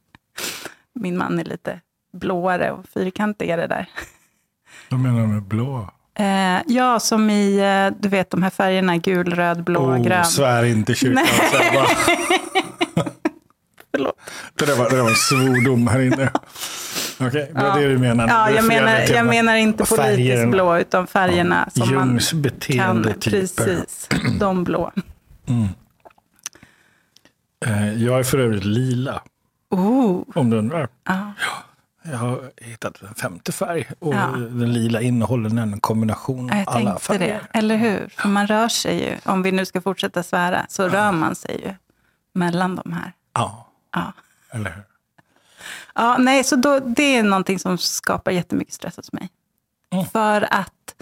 Min 0.93 1.17
man 1.17 1.39
är 1.39 1.45
lite 1.45 1.81
blåare 2.13 2.71
och 2.71 2.85
fyrkantigare 2.89 3.67
där. 3.67 3.89
Vad 4.89 4.99
menar 4.99 5.21
du 5.21 5.27
med 5.27 5.43
blå? 5.43 5.89
Eh, 6.15 6.61
ja, 6.67 6.99
som 6.99 7.29
i 7.29 7.57
eh, 7.57 7.99
du 7.99 8.09
vet 8.09 8.29
de 8.29 8.43
här 8.43 8.49
färgerna, 8.49 8.97
gul, 8.97 9.33
röd, 9.35 9.63
blå, 9.63 9.79
oh, 9.79 10.03
grön. 10.03 10.25
Svär 10.25 10.63
inte 10.63 10.95
kyrkan. 10.95 11.25
Förlåt. 13.91 14.15
Det 14.55 14.65
där, 14.65 14.75
var, 14.75 14.89
det 14.89 14.95
där 14.95 15.03
var 15.03 15.09
en 15.09 15.15
svordom 15.15 15.87
här 15.87 15.99
inne. 15.99 16.31
Okej, 17.19 17.27
okay, 17.27 17.45
det 17.45 17.53
var 17.53 17.67
ja. 17.67 17.75
det 17.75 17.87
du 17.87 17.97
menar. 17.97 18.27
Ja, 18.27 18.51
jag 18.51 18.65
menar, 18.65 18.99
jag 18.99 19.25
menar 19.25 19.55
inte 19.55 19.85
politiskt 19.85 20.49
blå, 20.49 20.77
utan 20.77 21.07
färgerna 21.07 21.69
ja. 21.73 21.85
som 21.85 21.93
Jungs 21.93 22.33
man 22.33 22.49
kan. 22.59 23.13
Precis, 23.19 24.09
de 24.39 24.63
blå. 24.63 24.91
Mm. 25.47 25.67
Eh, 27.65 28.03
jag 28.03 28.19
är 28.19 28.23
för 28.23 28.37
övrigt 28.37 28.65
lila. 28.65 29.21
Oh. 29.69 30.23
Om 30.35 30.49
du 30.49 30.57
undrar. 30.57 30.87
Ja. 31.07 31.33
Jag 32.03 32.17
har 32.17 32.51
hittat 32.57 33.01
en 33.01 33.15
femte 33.15 33.51
färg 33.51 33.87
och 33.99 34.13
ja. 34.13 34.27
den 34.35 34.73
lila 34.73 35.01
innehåller 35.01 35.61
en 35.61 35.79
kombination 35.79 36.51
av 36.51 36.63
alla 36.65 36.99
färger. 36.99 37.19
Det. 37.51 37.57
Eller 37.59 37.77
hur? 37.77 38.09
För 38.17 38.29
man 38.29 38.47
rör 38.47 38.67
sig 38.67 39.03
ju, 39.03 39.17
om 39.31 39.43
vi 39.43 39.51
nu 39.51 39.65
ska 39.65 39.81
fortsätta 39.81 40.23
svära, 40.23 40.65
så 40.69 40.81
ja. 40.81 40.87
rör 40.87 41.11
man 41.11 41.35
sig 41.35 41.61
ju 41.65 41.73
mellan 42.33 42.75
de 42.75 42.93
här. 42.93 43.13
Ja, 43.33 43.68
ja. 43.91 44.13
eller 44.51 44.71
hur? 44.71 44.83
Ja, 45.95 46.17
nej, 46.17 46.43
så 46.43 46.55
då, 46.55 46.79
det 46.79 47.15
är 47.17 47.23
någonting 47.23 47.59
som 47.59 47.77
skapar 47.77 48.31
jättemycket 48.31 48.73
stress 48.73 48.97
hos 48.97 49.13
mig. 49.13 49.29
Mm. 49.89 50.05
För 50.05 50.53
att 50.53 50.95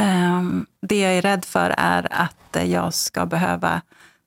um, 0.00 0.66
det 0.80 1.00
jag 1.00 1.12
är 1.12 1.22
rädd 1.22 1.44
för 1.44 1.74
är 1.78 2.08
att 2.10 2.68
jag 2.68 2.94
ska 2.94 3.26
behöva 3.26 3.82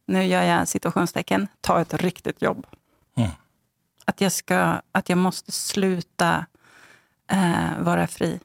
nu 0.05 0.23
gör 0.23 0.43
jag 0.43 0.67
situationstecken, 0.67 1.47
ta 1.61 1.81
ett 1.81 1.93
riktigt 1.93 2.41
jobb. 2.41 2.67
Mm. 3.15 3.29
Att, 4.05 4.21
jag 4.21 4.31
ska, 4.31 4.81
att 4.91 5.09
jag 5.09 5.17
måste 5.17 5.51
sluta 5.51 6.45
eh, 7.27 7.79
vara 7.79 8.07
fri. 8.07 8.39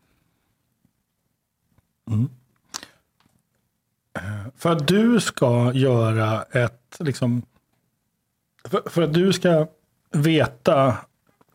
För 4.56 4.72
att 4.72 4.88
du 4.88 5.20
ska 5.20 5.72
göra 5.72 6.42
ett, 6.42 6.96
liksom, 6.98 7.42
för, 8.70 8.90
för 8.90 9.02
att 9.02 9.14
du 9.14 9.32
ska 9.32 9.66
veta, 10.10 10.86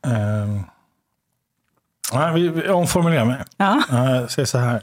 eh, 0.06 0.62
nej, 2.14 2.34
vi, 2.34 2.48
vi 2.50 2.70
omformulerar 2.70 3.26
mig. 3.26 3.44
Ja. 3.58 3.84
Jag 3.90 4.32
säger 4.32 4.46
så 4.46 4.58
här. 4.58 4.82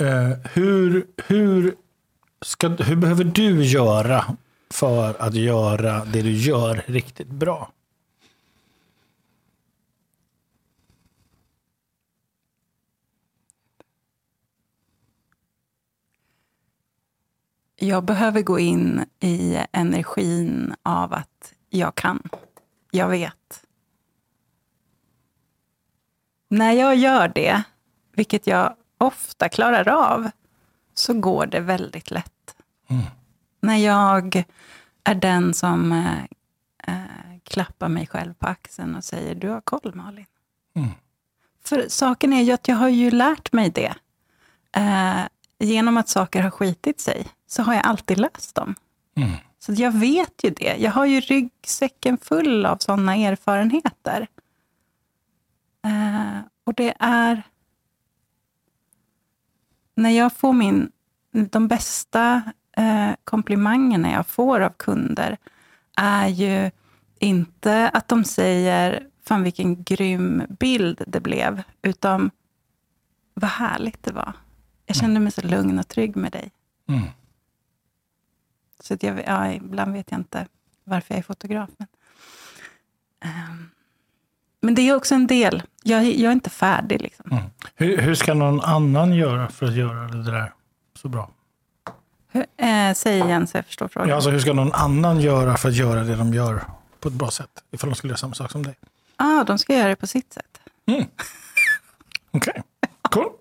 Eh, 0.00 0.30
hur, 0.52 1.06
hur, 1.26 1.74
ska, 2.42 2.68
hur 2.68 2.96
behöver 2.96 3.24
du 3.24 3.64
göra 3.64 4.24
för 4.70 5.22
att 5.22 5.34
göra 5.34 6.04
det 6.04 6.22
du 6.22 6.32
gör 6.32 6.82
riktigt 6.86 7.28
bra? 7.28 7.70
Jag 17.80 18.04
behöver 18.04 18.42
gå 18.42 18.58
in 18.58 19.04
i 19.20 19.64
energin 19.72 20.74
av 20.82 21.12
att 21.12 21.54
jag 21.70 21.94
kan. 21.94 22.28
Jag 22.90 23.08
vet. 23.08 23.64
När 26.48 26.72
jag 26.72 26.96
gör 26.96 27.28
det, 27.28 27.62
vilket 28.12 28.46
jag 28.46 28.74
ofta 28.98 29.48
klarar 29.48 29.88
av, 29.88 30.30
så 30.94 31.14
går 31.14 31.46
det 31.46 31.60
väldigt 31.60 32.10
lätt. 32.10 32.56
När 33.60 33.76
jag 33.76 34.44
är 35.04 35.14
den 35.14 35.54
som 35.54 35.92
eh, 35.92 37.38
klappar 37.44 37.88
mig 37.88 38.06
själv 38.06 38.34
på 38.34 38.46
axeln 38.46 38.94
och 38.94 39.04
säger 39.04 39.34
du 39.34 39.48
har 39.48 39.60
koll 39.60 39.94
Malin. 39.94 40.26
Mm. 40.74 40.90
För 41.64 41.86
saken 41.88 42.32
är 42.32 42.42
ju 42.42 42.52
att 42.52 42.68
jag 42.68 42.76
har 42.76 42.88
ju 42.88 43.10
lärt 43.10 43.52
mig 43.52 43.70
det. 43.70 43.94
Eh, 44.72 45.20
genom 45.58 45.96
att 45.96 46.08
saker 46.08 46.42
har 46.42 46.50
skitit 46.50 47.00
sig 47.00 47.26
så 47.48 47.62
har 47.62 47.74
jag 47.74 47.86
alltid 47.86 48.18
löst 48.18 48.54
dem. 48.54 48.74
Mm. 49.16 49.30
Så 49.58 49.72
jag 49.72 49.92
vet 49.92 50.44
ju 50.44 50.50
det. 50.50 50.76
Jag 50.76 50.92
har 50.92 51.04
ju 51.04 51.20
ryggsäcken 51.20 52.18
full 52.18 52.66
av 52.66 52.76
sådana 52.76 53.16
erfarenheter. 53.16 54.26
Eh, 55.84 56.38
och 56.64 56.74
det 56.74 56.94
är... 56.98 57.42
När 59.94 60.10
jag 60.10 60.32
får 60.32 60.52
min... 60.52 60.90
De 61.30 61.68
bästa 61.68 62.42
eh, 62.76 63.10
komplimangerna 63.24 64.12
jag 64.12 64.26
får 64.26 64.60
av 64.60 64.72
kunder 64.76 65.36
är 65.96 66.28
ju 66.28 66.70
inte 67.18 67.88
att 67.88 68.08
de 68.08 68.24
säger 68.24 69.06
fan 69.24 69.42
vilken 69.42 69.82
grym 69.82 70.42
bild 70.48 71.02
det 71.06 71.20
blev, 71.20 71.62
utan 71.82 72.30
vad 73.34 73.50
härligt 73.50 74.02
det 74.02 74.12
var. 74.12 74.32
Jag 74.86 74.96
kände 74.96 75.20
mig 75.20 75.32
så 75.32 75.40
lugn 75.40 75.78
och 75.78 75.88
trygg 75.88 76.16
med 76.16 76.32
dig. 76.32 76.50
Mm. 76.88 77.02
Så 78.80 78.94
att 78.94 79.02
jag, 79.02 79.22
ja, 79.26 79.52
ibland 79.52 79.92
vet 79.92 80.10
jag 80.10 80.20
inte 80.20 80.46
varför 80.84 81.14
jag 81.14 81.18
är 81.18 81.22
fotograf. 81.22 81.68
Men, 81.76 81.88
Ehm, 83.20 83.70
men 84.60 84.74
det 84.74 84.82
är 84.82 84.94
också 84.94 85.14
en 85.14 85.26
del. 85.26 85.62
Jag, 85.82 86.04
jag 86.04 86.28
är 86.28 86.32
inte 86.32 86.50
färdig. 86.50 87.00
Liksom. 87.02 87.32
Mm. 87.32 87.44
Hur, 87.74 87.96
hur 87.98 88.14
ska 88.14 88.34
någon 88.34 88.60
annan 88.60 89.12
göra 89.14 89.48
för 89.48 89.66
att 89.66 89.74
göra 89.74 90.08
det 90.08 90.22
där 90.22 90.52
så 90.94 91.08
bra? 91.08 91.30
Hur, 92.28 92.46
eh, 92.56 92.94
säg 92.94 93.18
igen 93.18 93.46
så 93.46 93.56
jag 93.56 93.66
förstår 93.66 93.88
frågan. 93.88 94.08
Ja, 94.08 94.14
alltså, 94.14 94.30
hur 94.30 94.40
ska 94.40 94.52
någon 94.52 94.72
annan 94.72 95.20
göra 95.20 95.56
för 95.56 95.68
att 95.68 95.74
göra 95.74 96.04
det 96.04 96.16
de 96.16 96.34
gör 96.34 96.64
på 97.00 97.08
ett 97.08 97.14
bra 97.14 97.30
sätt? 97.30 97.50
Ifall 97.70 97.90
de 97.90 97.96
skulle 97.96 98.10
göra 98.10 98.18
samma 98.18 98.34
sak 98.34 98.50
som 98.50 98.62
dig. 98.62 98.74
ah, 99.16 99.44
de 99.44 99.58
ska 99.58 99.74
göra 99.74 99.88
det 99.88 99.96
på 99.96 100.06
sitt 100.06 100.32
sätt. 100.32 100.60
Okej, 102.30 102.62
cool. 103.02 103.32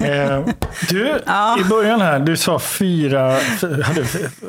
Eh, 0.00 0.44
du, 0.88 1.20
Ja. 1.26 1.58
i 1.60 1.64
början 1.64 2.00
här, 2.00 2.18
du 2.18 2.36
sa 2.36 2.58
fyra... 2.58 3.20
Hade, 3.84 4.06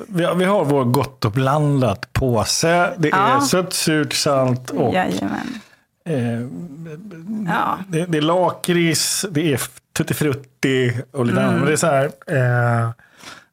vi, 0.08 0.46
har- 0.46 0.66
vår 0.66 0.84
gott 0.84 1.26
och 1.26 1.32
blandat 1.32 2.14
påse. 2.14 2.94
Det 2.98 3.08
är 3.12 3.18
Ja. 3.34 3.42
sött, 3.42 3.74
surt, 3.74 4.14
salt 4.14 4.70
och 4.70 4.94
Jajamän. 4.94 5.60
eh, 6.06 6.42
Ja. 7.54 7.78
det, 7.88 8.06
det 8.06 8.18
är 8.18 8.22
lakrits, 8.22 9.26
det 9.32 9.54
är 9.54 9.62
tutti 9.98 10.14
frutti 10.14 11.02
och 11.12 11.26
lite 11.26 11.42
annat. 11.42 11.56
Men 11.56 11.66
det 11.66 11.72
är 11.72 11.76
så 11.78 11.88
här, 11.88 12.06
eh, 12.06 12.90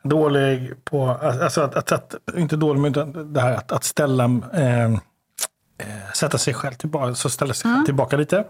dålig 0.03 0.73
på, 0.85 1.09
alltså 1.23 1.61
att, 1.61 1.75
att, 1.77 1.93
att, 1.93 2.15
inte 2.37 2.57
dålig, 2.57 2.81
men 2.81 3.33
det 3.33 3.41
här 3.41 3.53
att, 3.55 3.73
att 3.73 3.85
ställa, 3.85 4.25
eh, 4.55 4.85
eh, 4.85 6.11
sätta 6.15 6.39
sig 6.39 6.55
själv 6.55 6.73
tillbaka, 6.75 7.15
så 7.15 7.31
ställa 7.31 7.55
sig 7.55 7.71
själv 7.75 7.85
tillbaka 7.85 8.17
lite. 8.17 8.45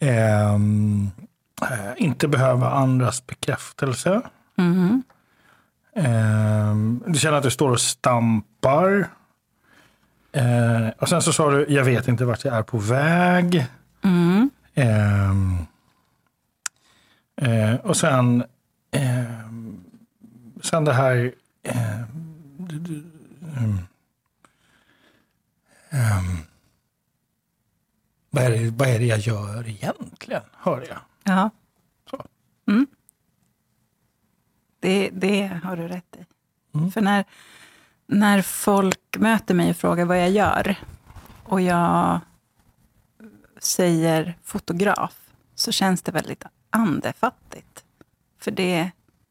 Ehm, 0.00 1.10
eh, 1.62 1.92
inte 1.96 2.28
behöva 2.28 2.70
andras 2.70 3.26
bekräftelse. 3.26 4.22
Mhm. 4.56 5.02
Ehm, 5.96 7.02
du 7.06 7.18
känner 7.18 7.36
att 7.36 7.42
du 7.42 7.50
står 7.50 7.70
och 7.70 7.80
stampar. 7.80 9.08
Eh, 10.32 10.88
och 10.98 11.08
sen 11.08 11.22
så 11.22 11.32
sa 11.32 11.50
du, 11.50 11.66
jag 11.68 11.84
vet 11.84 12.08
inte 12.08 12.24
vart 12.24 12.44
jag 12.44 12.54
är 12.56 12.62
på 12.62 12.78
väg. 12.78 13.66
Mm. 14.04 14.50
Eh, 17.36 17.74
och 17.74 17.96
sen, 17.96 18.44
ehm, 18.90 19.84
sen 20.62 20.84
det 20.84 20.92
här... 20.92 21.32
ehm, 21.62 22.06
du- 22.58 22.78
du- 22.78 23.10
ehm, 25.90 26.38
vad, 28.30 28.44
är 28.44 28.50
det, 28.50 28.70
vad 28.70 28.88
är 28.88 28.98
det 28.98 29.04
jag 29.06 29.18
gör 29.18 29.68
egentligen, 29.68 30.42
hör 30.56 30.86
jag. 30.88 30.98
Ja. 31.26 31.50
Så. 32.10 32.24
Mm. 32.68 32.86
Det, 34.80 35.10
det 35.12 35.60
har 35.64 35.76
du 35.76 35.88
rätt 35.88 36.16
i. 36.16 36.26
Mm. 36.74 36.90
För 36.92 37.00
när, 37.00 37.24
när 38.06 38.42
folk 38.42 39.16
möter 39.18 39.54
mig 39.54 39.70
och 39.70 39.76
frågar 39.76 40.04
vad 40.04 40.18
jag 40.20 40.30
gör 40.30 40.76
och 41.44 41.60
jag 41.60 42.20
säger 43.58 44.38
fotograf, 44.42 45.14
så 45.54 45.72
känns 45.72 46.02
det 46.02 46.12
väldigt 46.12 46.44
andefattigt. 46.70 47.84
För 48.38 48.50
det, 48.50 48.90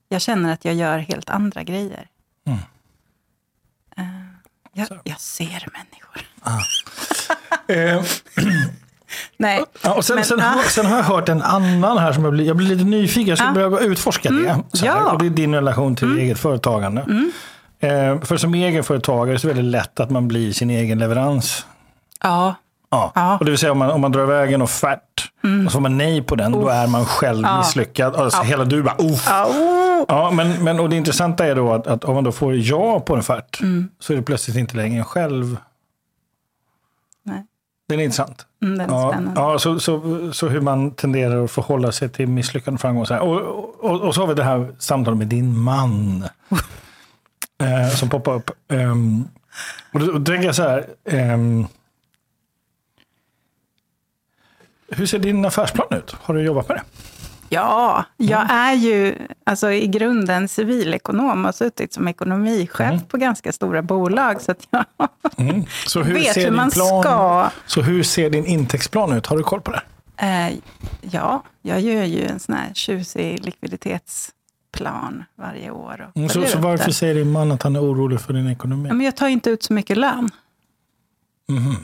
jag 0.09 0.21
känner 0.21 0.53
att 0.53 0.65
jag 0.65 0.73
gör 0.75 0.99
helt 0.99 1.29
andra 1.29 1.63
grejer. 1.63 2.09
Mm. 2.45 2.59
Eh, 3.97 4.25
jag, 4.73 4.99
jag 5.03 5.19
ser 5.19 5.67
människor. 5.73 6.21
Eh, 7.67 8.03
Nej, 9.37 9.63
Ja, 9.81 9.93
och 9.93 10.05
sen, 10.05 10.15
Men, 10.15 10.25
sen, 10.25 10.39
ah. 10.39 10.43
har, 10.43 10.63
sen 10.63 10.85
har 10.85 10.97
jag 10.97 11.03
hört 11.03 11.29
en 11.29 11.41
annan 11.41 11.97
här 11.97 12.13
som 12.13 12.23
jag 12.23 12.33
blir, 12.33 12.45
jag 12.47 12.55
blir 12.57 12.67
lite 12.67 12.83
nyfiken. 12.83 13.29
Jag 13.29 13.37
ska 13.37 13.47
Ah. 13.47 13.51
börja 13.69 13.79
utforska 13.79 14.29
det. 14.29 14.55
Så 14.73 14.85
här, 14.85 14.93
ja. 14.93 14.99
Mm. 15.01 15.11
och 15.13 15.19
det 15.19 15.25
är 15.25 15.29
din 15.29 15.55
relation 15.55 15.95
till 15.95 16.17
eget 16.19 16.39
företagande. 16.39 17.01
Eh, 17.79 18.21
för 18.21 18.37
som 18.37 18.53
egenföretagare 18.53 19.39
så 19.39 19.47
är 19.47 19.49
det 19.49 19.55
väldigt 19.55 19.71
lätt 19.71 19.99
att 19.99 20.09
man 20.09 20.27
blir 20.27 20.51
sin 20.53 20.69
egen 20.69 20.99
leverans. 20.99 21.65
ja, 22.23 22.55
Ja. 22.91 23.11
Ja. 23.15 23.37
Och 23.37 23.45
det 23.45 23.51
vill 23.51 23.57
säga 23.59 23.71
om 23.71 23.77
man, 23.77 23.89
om 23.91 24.01
man 24.01 24.11
drar 24.11 24.23
iväg 24.23 24.53
en 24.53 24.61
offert 24.61 24.99
och 25.65 25.71
så 25.71 25.75
får 25.75 25.79
man 25.79 25.97
nej 25.97 26.21
på 26.21 26.35
den, 26.35 26.51
då 26.51 26.67
är 26.67 26.87
man 26.87 27.05
själv 27.05 27.41
Ja. 27.47 27.57
misslyckad. 27.57 28.15
Alltså, 28.15 28.41
Hela 28.41 28.65
du 28.65 28.83
bara, 28.83 28.95
Uff. 28.99 29.27
Au. 29.31 30.05
Ja, 30.07 30.31
men, 30.31 30.63
men 30.63 30.79
och 30.79 30.89
det 30.89 30.95
intressanta 30.95 31.45
är 31.45 31.55
då 31.55 31.73
att, 31.73 31.87
att 31.87 32.03
om 32.03 32.15
man 32.15 32.23
då 32.23 32.31
får 32.31 32.55
ja 32.55 32.99
på 32.99 33.13
en 33.13 33.19
offert 33.19 33.61
Mm. 33.61 33.89
så 33.99 34.13
är 34.13 34.17
det 34.17 34.23
plötsligt 34.23 34.57
inte 34.57 34.77
längre 34.77 34.97
en 34.97 35.05
själv. 35.05 35.57
Det 37.87 37.95
är 37.95 37.99
intressant. 37.99 38.45
Mm, 38.63 38.77
den 38.77 38.89
är 38.89 38.93
Ja, 38.93 39.09
spännande. 39.11 39.41
ja 39.41 39.59
så, 39.59 39.79
så, 39.79 40.33
så 40.33 40.47
hur 40.49 40.61
man 40.61 40.91
tenderar 40.91 41.43
att 41.43 41.51
förhålla 41.51 41.91
sig 41.91 42.09
till 42.09 42.27
misslyckande 42.27 42.77
framgång. 42.77 43.05
och. 43.05 43.31
Och, 43.83 44.01
och, 44.01 44.15
så 44.15 44.21
har 44.21 44.27
vi 44.27 44.33
det 44.33 44.43
här 44.43 44.67
samtalet 44.79 45.17
med 45.17 45.27
din 45.27 45.59
man. 45.59 46.23
eh, 47.61 47.89
som 47.95 48.09
poppar 48.09 48.33
upp. 48.33 48.51
Ehm, 48.71 49.27
och 49.93 49.99
då, 49.99 50.05
då 50.11 50.25
tänker 50.25 50.45
jag 50.45 50.55
så 50.55 50.63
här. 50.63 50.85
ehm, 51.05 51.67
hur 54.89 55.05
ser 55.05 55.19
din 55.19 55.45
affärsplan 55.45 55.87
ut? 55.91 56.15
Har 56.21 56.33
du 56.33 56.41
jobbat 56.41 56.69
med 56.69 56.77
det? 56.77 56.83
Ja, 57.55 58.03
jag 58.17 58.51
är 58.51 58.73
ju 58.73 59.15
alltså, 59.43 59.71
i 59.71 59.87
grunden 59.87 60.47
civilekonom 60.47 61.39
och 61.39 61.45
har 61.45 61.51
suttit 61.51 61.93
som 61.93 62.07
ekonomichef 62.07 63.01
på 63.07 63.17
ganska 63.17 63.51
stora 63.51 63.81
bolag. 63.81 64.41
Så 64.41 64.51
att 64.51 64.67
jag 64.69 64.85
Mm. 65.37 65.65
Så 65.87 66.03
hur 66.03 66.13
vet 66.13 66.37
hur 66.37 66.51
man 66.51 66.71
plan, 66.71 67.01
ska. 67.03 67.49
Så 67.65 67.81
hur 67.81 68.03
ser 68.03 68.29
din 68.29 68.45
intäktsplan 68.45 69.13
ut? 69.13 69.25
Har 69.25 69.37
du 69.37 69.43
koll 69.43 69.61
på 69.61 69.71
det? 69.71 69.81
Eh, 70.17 70.53
ja, 71.01 71.43
jag 71.61 71.81
gör 71.81 72.03
ju 72.03 72.25
en 72.25 72.39
sån 72.39 72.55
här 72.55 72.73
tjusig 72.73 73.45
likviditetsplan 73.45 75.23
varje 75.35 75.71
år. 75.71 76.07
Och 76.09 76.17
Mm, 76.17 76.29
så, 76.29 76.45
så 76.45 76.57
varför 76.59 76.91
säger 76.91 77.15
din 77.15 77.31
man 77.31 77.51
att 77.51 77.63
han 77.63 77.75
är 77.75 77.79
orolig 77.83 78.21
för 78.21 78.33
din 78.33 78.47
ekonomi? 78.47 78.87
Ja, 78.89 78.93
men 78.93 79.05
jag 79.05 79.15
tar 79.15 79.27
inte 79.27 79.49
ut 79.49 79.63
så 79.63 79.73
mycket 79.73 79.97
lön. 79.97 80.29
Mhm. 81.47 81.75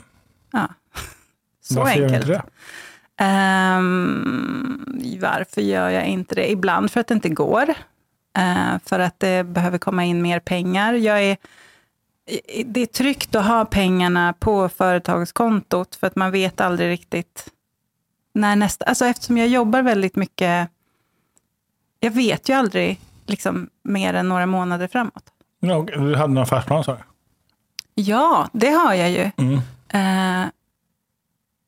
Ja. 0.52 0.68
Så 1.64 1.74
Varför 1.74 1.92
gör 1.92 1.98
du 2.08 2.14
enkelt. 2.14 2.24
inte 2.30 2.32
det? 2.38 2.42
Ehm, 3.20 4.84
varför 5.20 5.60
gör 5.60 5.88
jag 5.88 6.06
inte 6.06 6.34
det? 6.34 6.50
Ibland 6.50 6.90
för 6.90 7.00
att 7.00 7.06
det 7.06 7.14
inte 7.14 7.28
går. 7.28 7.70
eh, 8.38 8.78
för 8.86 8.98
att 9.00 9.20
det 9.20 9.46
behöver 9.46 9.78
komma 9.78 10.04
in 10.04 10.22
mer 10.22 10.40
pengar. 10.40 10.94
Jag 10.94 11.22
är, 11.22 11.36
det 12.64 12.80
är 12.80 12.86
tryggt 12.86 13.34
att 13.34 13.46
ha 13.46 13.64
pengarna 13.64 14.32
på 14.32 14.68
företagskontot, 14.68 15.94
för 15.94 16.06
att 16.06 16.16
man 16.16 16.30
vet 16.30 16.60
aldrig 16.60 16.88
riktigt 16.88 17.48
när 18.34 18.56
nästa... 18.56 18.84
Alltså 18.84 19.04
eftersom 19.04 19.38
jag 19.38 19.48
jobbar 19.48 19.82
väldigt 19.82 20.16
mycket... 20.16 20.68
Jag 22.00 22.10
vet 22.10 22.48
ju 22.48 22.52
aldrig 22.52 23.00
liksom, 23.26 23.68
mer 23.82 24.14
än 24.14 24.28
några 24.28 24.46
månader 24.46 24.88
framåt. 24.88 25.24
Ja, 25.60 25.86
du 25.94 26.14
hade 26.14 26.30
en 26.32 26.38
affärsplan 26.38 26.84
sa 26.84 26.92
du? 26.92 27.02
Ja, 27.94 28.48
det 28.52 28.70
har 28.70 28.94
jag 28.94 29.10
ju. 29.10 29.30
Mm. 29.36 29.54
Eh, 29.88 30.48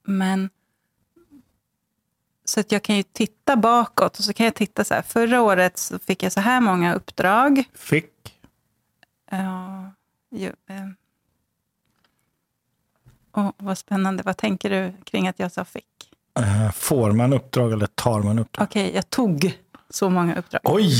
men... 0.06 0.50
Så 2.54 2.60
att 2.60 2.72
jag 2.72 2.82
kan 2.82 2.96
ju 2.96 3.02
titta 3.02 3.56
bakåt 3.56 4.18
och 4.18 4.24
så 4.24 4.32
kan 4.32 4.44
jag 4.44 4.54
titta 4.54 4.84
så 4.84 4.94
här. 4.94 5.02
Förra 5.02 5.42
året 5.42 5.78
så 5.78 5.98
fick 5.98 6.22
jag 6.22 6.32
så 6.32 6.40
här 6.40 6.60
många 6.60 6.94
uppdrag. 6.94 7.64
Fick? 7.74 8.12
Ja, 9.30 9.92
ju, 10.30 10.46
eh. 10.46 10.86
Åh, 13.36 13.50
vad 13.56 13.78
spännande. 13.78 14.22
Vad 14.22 14.36
tänker 14.36 14.70
du 14.70 14.92
kring 15.04 15.28
att 15.28 15.38
jag 15.38 15.52
sa 15.52 15.64
fick? 15.64 16.10
Eh, 16.38 16.72
får 16.72 17.12
man 17.12 17.32
uppdrag 17.32 17.72
eller 17.72 17.86
tar 17.86 18.22
man 18.22 18.38
uppdrag? 18.38 18.64
Okej, 18.64 18.94
jag 18.94 19.10
tog 19.10 19.58
så 19.90 20.10
många 20.10 20.34
uppdrag. 20.34 20.60
Oj! 20.64 20.92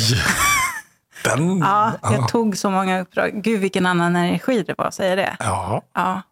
Den, 1.24 1.58
Ja, 1.58 1.92
jag 2.02 2.12
ja. 2.12 2.26
tog 2.28 2.56
så 2.56 2.70
många 2.70 3.00
uppdrag. 3.00 3.42
Gud, 3.42 3.60
vilken 3.60 3.86
annan 3.86 4.16
energi 4.16 4.62
det 4.62 4.74
var, 4.78 4.90
säger 4.90 5.16
det? 5.16 5.36
ja. 5.38 5.82
Ja. 5.92 6.22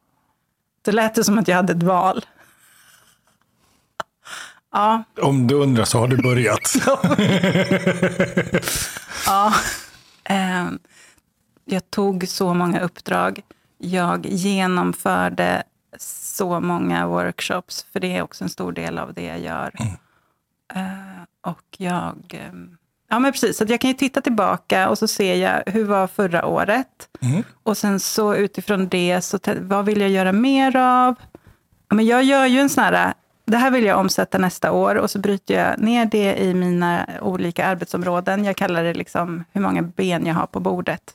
Det 0.84 0.92
lät 0.92 1.14
det 1.14 1.24
som 1.24 1.38
att 1.38 1.48
jag 1.48 1.56
hade 1.56 1.72
ett 1.72 1.82
val. 1.82 2.24
Ja, 4.72 5.02
Om 5.22 5.46
du 5.46 5.54
undrar 5.54 5.84
så 5.84 5.98
har 5.98 6.08
du 6.08 6.16
börjat. 6.16 6.74
ja. 9.26 9.52
Ehm, 10.24 10.78
jag 11.64 11.90
tog 11.90 12.28
så 12.28 12.54
många 12.54 12.80
uppdrag. 12.80 13.40
Jag 13.78 14.26
genomförde 14.26 15.62
så 15.98 16.60
många 16.60 17.06
workshops, 17.06 17.86
för 17.92 18.00
det 18.00 18.16
är 18.16 18.22
också 18.22 18.44
en 18.44 18.50
stor 18.50 18.72
del 18.72 18.98
av 18.98 19.14
det 19.14 19.22
jag 19.24 19.40
gör. 19.40 19.72
Eh, 20.74 21.50
och 21.50 21.62
jag... 21.76 22.38
ehm, 22.48 22.76
Ja, 23.08 23.18
men 23.18 23.32
precis. 23.32 23.56
Så 23.56 23.64
jag 23.68 23.80
kan 23.80 23.90
ju 23.90 23.94
titta 23.96 24.20
tillbaka 24.20 24.88
och 24.88 24.98
så 24.98 25.08
ser 25.08 25.34
jag 25.34 25.62
hur 25.66 25.84
var 25.84 26.06
förra 26.06 26.46
året. 26.46 27.08
Mm. 27.20 27.42
Och 27.62 27.76
sen 27.76 28.00
så 28.00 28.34
utifrån 28.34 28.88
det, 28.88 29.20
så 29.20 29.38
vad 29.60 29.84
vill 29.84 30.00
jag 30.00 30.10
göra 30.10 30.32
mer 30.32 30.76
av? 30.76 31.14
Ja, 31.88 31.94
men 31.96 32.06
jag 32.06 32.24
gör 32.24 32.46
ju 32.46 32.60
en 32.60 32.68
sån 32.68 32.84
här, 32.84 33.14
det 33.52 33.58
här 33.58 33.70
vill 33.70 33.84
jag 33.84 33.98
omsätta 33.98 34.38
nästa 34.38 34.72
år 34.72 34.94
och 34.94 35.10
så 35.10 35.18
bryter 35.18 35.54
jag 35.54 35.78
ner 35.78 36.06
det 36.06 36.36
i 36.36 36.54
mina 36.54 37.08
olika 37.20 37.66
arbetsområden. 37.66 38.44
Jag 38.44 38.56
kallar 38.56 38.84
det 38.84 38.94
liksom 38.94 39.44
hur 39.52 39.60
många 39.60 39.82
ben 39.82 40.26
jag 40.26 40.34
har 40.34 40.46
på 40.46 40.60
bordet. 40.60 41.14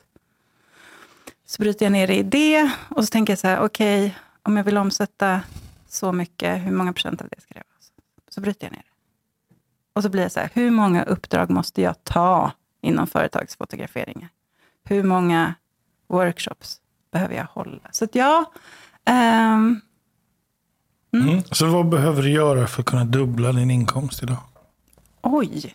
Så 1.46 1.62
bryter 1.62 1.86
jag 1.86 1.92
ner 1.92 2.06
det 2.06 2.16
i 2.16 2.22
det 2.22 2.70
och 2.88 3.04
så 3.04 3.10
tänker 3.10 3.32
jag 3.32 3.38
så 3.38 3.48
här, 3.48 3.60
okej, 3.60 4.18
om 4.42 4.56
jag 4.56 4.64
vill 4.64 4.76
omsätta 4.76 5.40
så 5.88 6.12
mycket, 6.12 6.66
hur 6.66 6.72
många 6.72 6.92
procent 6.92 7.22
av 7.22 7.28
det 7.28 7.40
ska 7.40 7.54
det 7.54 7.60
vara? 7.60 8.04
Så 8.28 8.40
bryter 8.40 8.66
jag 8.66 8.72
ner 8.72 8.82
det. 8.82 9.54
Och 9.92 10.02
så 10.02 10.08
blir 10.08 10.22
jag 10.22 10.32
så 10.32 10.40
här, 10.40 10.50
hur 10.54 10.70
många 10.70 11.04
uppdrag 11.04 11.50
måste 11.50 11.82
jag 11.82 12.04
ta 12.04 12.52
inom 12.80 13.06
företagsfotograferingar? 13.06 14.28
Hur 14.84 15.02
många 15.02 15.54
workshops 16.06 16.80
behöver 17.12 17.34
jag 17.34 17.44
hålla? 17.44 17.88
Så 17.90 18.04
att 18.04 18.14
ja, 18.14 18.52
Um, 19.08 19.80
Mm. 21.12 21.42
Så 21.50 21.66
vad 21.66 21.88
behöver 21.88 22.22
du 22.22 22.30
göra 22.30 22.66
för 22.66 22.82
att 22.82 22.86
kunna 22.86 23.04
dubbla 23.04 23.52
din 23.52 23.70
inkomst 23.70 24.22
idag? 24.22 24.38
oj. 25.22 25.74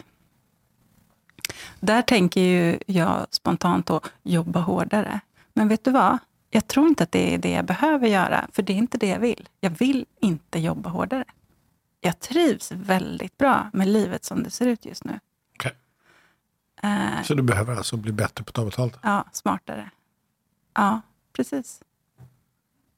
Där 1.79 2.01
tänker 2.01 2.41
ju 2.41 2.79
jag 2.87 3.27
spontant 3.29 3.89
att 3.89 4.11
jobba 4.23 4.59
hårdare. 4.59 5.19
Men 5.53 5.67
vet 5.67 5.83
du 5.85 5.91
vad? 5.91 6.17
Jag 6.49 6.67
tror 6.67 6.87
inte 6.87 7.03
att 7.03 7.11
det 7.11 7.33
är 7.33 7.37
det 7.37 7.51
jag 7.51 7.65
behöver 7.65 8.07
göra, 8.07 8.47
för 8.51 8.63
det 8.63 8.73
är 8.73 8.77
inte 8.77 8.97
det 8.97 9.07
jag 9.07 9.19
vill. 9.19 9.49
Jag 9.59 9.69
vill 9.69 10.05
inte 10.21 10.59
jobba 10.59 10.89
hårdare. 10.89 11.25
Jag 12.01 12.19
trivs 12.19 12.71
väldigt 12.71 13.38
bra 13.38 13.69
med 13.73 13.88
livet 13.88 14.25
som 14.25 14.43
det 14.43 14.49
ser 14.49 14.67
ut 14.67 14.86
just 14.86 15.03
nu. 15.03 15.19
Okej. 15.55 15.75
Eh, 16.84 17.23
Så 17.23 17.34
du 17.34 17.43
behöver 17.43 17.75
alltså 17.75 17.97
bli 17.97 18.12
bättre 18.12 18.43
på 18.43 18.49
att 18.49 18.53
ta 18.55 18.65
betalt? 18.65 18.99
Ja, 19.01 19.25
smartare. 19.31 19.89
Ja, 20.73 21.01
precis. 21.34 21.81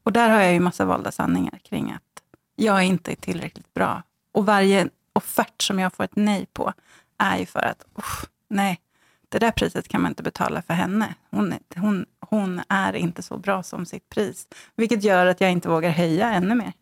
Och 0.04 0.14
där 0.14 0.30
har 0.30 0.42
jag 0.42 0.54
ju 0.54 0.60
massa 0.60 0.86
valda 0.86 1.12
sanningar 1.12 1.60
kring 1.64 1.92
att 1.92 2.15
jag 2.56 2.84
inte 2.84 3.12
är 3.12 3.16
tillräckligt 3.16 3.74
bra. 3.74 4.04
Och 4.32 4.46
varje 4.46 4.90
offert 5.14 5.62
som 5.62 5.80
jag 5.80 5.94
får 5.94 6.04
ett 6.04 6.16
nej 6.16 6.46
på 6.54 6.74
är 7.18 7.38
ju 7.38 7.46
för 7.46 7.60
att, 7.60 7.86
usch, 7.98 8.26
nej, 8.48 8.82
det 9.30 9.40
där 9.40 9.52
priset 9.52 9.88
kan 9.88 10.02
man 10.02 10.12
inte 10.12 10.24
betala 10.24 10.62
för 10.62 10.74
henne. 10.74 11.16
Hon 11.30 11.54
är, 11.54 11.60
hon, 11.76 12.06
hon 12.20 12.62
är 12.70 12.94
inte 12.94 13.22
så 13.22 13.38
bra 13.38 13.64
som 13.64 13.86
sitt 13.86 14.10
pris. 14.10 14.48
Vilket 14.76 15.04
gör 15.04 15.26
att 15.26 15.42
jag 15.42 15.52
inte 15.52 15.70
vågar 15.70 15.90
höja 15.90 16.32
ännu 16.32 16.56
mer. 16.56 16.74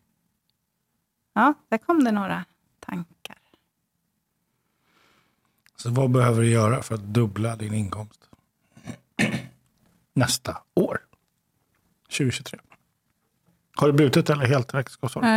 Ja, 1.32 1.54
där 1.68 1.78
kom 1.78 2.04
det 2.04 2.12
några 2.12 2.44
tankar. 2.80 3.38
Så 5.76 5.90
vad 5.90 6.10
behöver 6.10 6.42
du 6.42 6.50
göra 6.50 6.82
för 6.82 6.94
att 6.94 7.00
dubbla 7.00 7.56
din 7.56 7.74
inkomst? 7.74 8.28
Nästa 10.12 10.62
år. 10.74 11.00
2023. 12.08 12.60
Har 13.76 13.86
du 13.86 13.92
brutit 13.92 14.30
eller 14.30 14.46
helt 14.46 14.74
räkenskapsår? 14.74 15.22
Eh, 15.24 15.28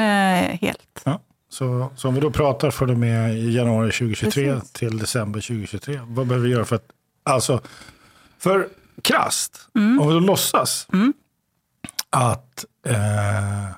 helt. 0.62 1.02
Ja. 1.04 1.19
Så, 1.50 1.89
så 1.95 2.08
om 2.08 2.13
vi 2.15 2.21
då 2.21 2.32
pratar 2.32 2.71
från 2.71 2.89
och 2.89 2.97
med 2.97 3.38
januari 3.43 3.91
2023 3.91 4.54
Precis. 4.54 4.71
till 4.71 4.97
december 4.97 5.39
2023. 5.41 6.00
Vad 6.08 6.28
behöver 6.28 6.47
vi 6.47 6.54
göra 6.54 6.65
för 6.65 6.76
att... 6.76 6.86
Alltså, 7.23 7.62
för 8.38 8.67
krasst, 9.02 9.69
Mm. 9.76 10.00
om 10.00 10.08
vi 10.08 10.13
då 10.13 10.19
låtsas 10.19 10.88
att 12.10 12.65
eh, 12.86 13.76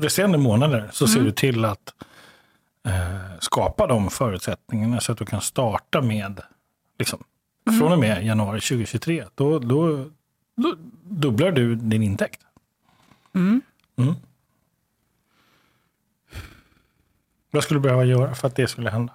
resterande 0.00 0.38
månader 0.38 0.88
så 0.92 1.04
Mm. 1.04 1.14
ser 1.14 1.20
du 1.24 1.32
till 1.32 1.64
att 1.64 1.94
eh, 2.88 3.38
skapa 3.40 3.86
de 3.86 4.10
förutsättningarna 4.10 5.00
så 5.00 5.12
att 5.12 5.18
du 5.18 5.24
kan 5.26 5.40
starta 5.40 6.00
med, 6.02 6.40
liksom, 6.98 7.24
Mm. 7.68 7.80
från 7.80 7.92
och 7.92 7.98
med 7.98 8.26
januari 8.26 8.60
2023. 8.60 9.24
Då, 9.34 9.58
då, 9.58 10.06
då 10.56 10.74
dubblar 11.04 11.50
du 11.52 11.74
din 11.74 12.02
intäkt. 12.02 12.40
Mm. 13.34 13.60
Mm. 13.98 14.14
Vad 17.50 17.64
skulle 17.64 17.78
du 17.80 17.82
behöva 17.82 18.04
göra 18.04 18.34
för 18.34 18.48
att 18.48 18.56
det 18.56 18.68
skulle 18.68 18.90
hända? 18.90 19.12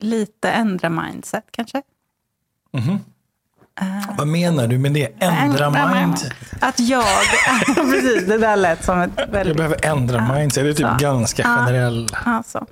Lite 0.00 0.50
ändra 0.50 0.88
mindset 0.90 1.44
kanske. 1.50 1.82
Mhm. 2.72 2.98
Vad 4.18 4.28
menar 4.28 4.66
du 4.66 4.78
med 4.78 4.92
det? 4.92 5.12
Ändra 5.22 5.94
mindset? 5.94 6.32
Att 6.60 6.80
jag... 6.80 7.04
Precis, 7.74 8.26
det 8.26 8.38
där 8.38 8.56
lät 8.56 8.84
som 8.84 9.00
ett 9.00 9.10
Jag 9.16 9.26
väldigt... 9.26 9.56
behöver 9.56 9.86
ändra 9.86 10.34
mindset. 10.34 10.64
Det 10.64 10.70
är 10.70 10.74
typ 10.74 10.86
Så. 11.00 11.04
ganska 11.04 11.42
generell. 11.42 12.08
Alltså. 12.24 12.66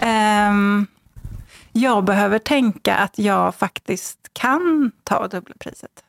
Ehm, 0.00 0.86
jag 1.72 2.04
behöver 2.04 2.38
tänka 2.38 2.96
att 2.96 3.18
jag 3.18 3.54
faktiskt 3.54 4.18
kan 4.32 4.92
ta 5.02 5.28
dubbla 5.28 5.54
priset. 5.58 6.04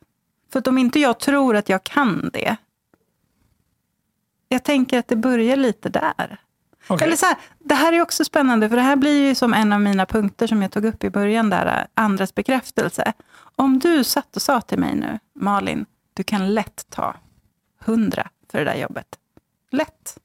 För 0.52 0.58
att 0.58 0.66
om 0.66 0.78
inte 0.78 1.00
jag 1.00 1.20
tror 1.20 1.56
att 1.56 1.68
jag 1.68 1.84
kan 1.84 2.30
det. 2.32 2.56
Jag 4.48 4.64
tänker 4.64 4.98
att 4.98 5.08
det 5.08 5.16
börjar 5.16 5.56
lite 5.56 5.88
där. 5.88 6.40
Okej. 6.88 7.06
Eller 7.06 7.16
så 7.16 7.26
här, 7.26 7.36
det 7.58 7.74
här 7.74 7.92
är 7.92 8.00
också 8.00 8.24
spännande, 8.24 8.68
för 8.68 8.76
det 8.76 8.82
här 8.82 8.96
blir 8.96 9.28
ju 9.28 9.34
som 9.34 9.54
en 9.54 9.72
av 9.72 9.80
mina 9.80 10.06
punkter 10.06 10.46
som 10.46 10.62
jag 10.62 10.70
tog 10.70 10.84
upp 10.84 11.04
i 11.04 11.10
början, 11.10 11.50
där 11.50 11.86
andras 11.94 12.34
bekräftelse. 12.34 13.12
Om 13.56 13.78
du 13.78 14.04
satt 14.04 14.36
och 14.36 14.42
sa 14.42 14.60
till 14.60 14.78
mig 14.78 14.94
nu, 14.94 15.18
Malin, 15.34 15.86
du 16.14 16.22
kan 16.22 16.54
lätt 16.54 16.86
ta 16.90 17.14
hundra 17.84 18.28
för 18.50 18.58
det 18.58 18.64
där 18.64 18.74
jobbet. 18.74 19.06
Lätt. 19.70 20.18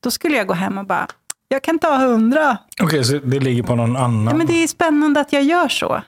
Då 0.00 0.10
skulle 0.10 0.36
jag 0.36 0.46
gå 0.46 0.54
hem 0.54 0.78
och 0.78 0.86
bara, 0.86 1.06
jag 1.48 1.62
kan 1.62 1.78
ta 1.78 1.96
hundra. 1.96 2.58
Okej, 2.82 3.04
så 3.04 3.18
det 3.18 3.40
ligger 3.40 3.62
på 3.62 3.74
någon 3.74 3.96
annan? 3.96 4.26
Ja, 4.26 4.34
men 4.34 4.46
det 4.46 4.62
är 4.62 4.68
spännande 4.68 5.20
att 5.20 5.32
jag 5.32 5.42
gör 5.42 5.68
så. 5.68 6.02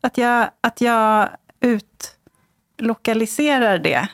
Att 0.00 0.18
jag, 0.18 0.50
att 0.60 0.80
jag 0.80 1.28
utlokaliserar 2.80 3.78
det. 3.78 4.08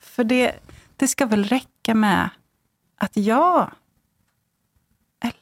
För 0.00 0.24
det, 0.24 0.52
det 0.96 1.08
ska 1.08 1.26
väl 1.26 1.44
räcka 1.44 1.94
med 1.94 2.30
att 2.98 3.16
jag... 3.16 3.70
Eller? 5.22 5.34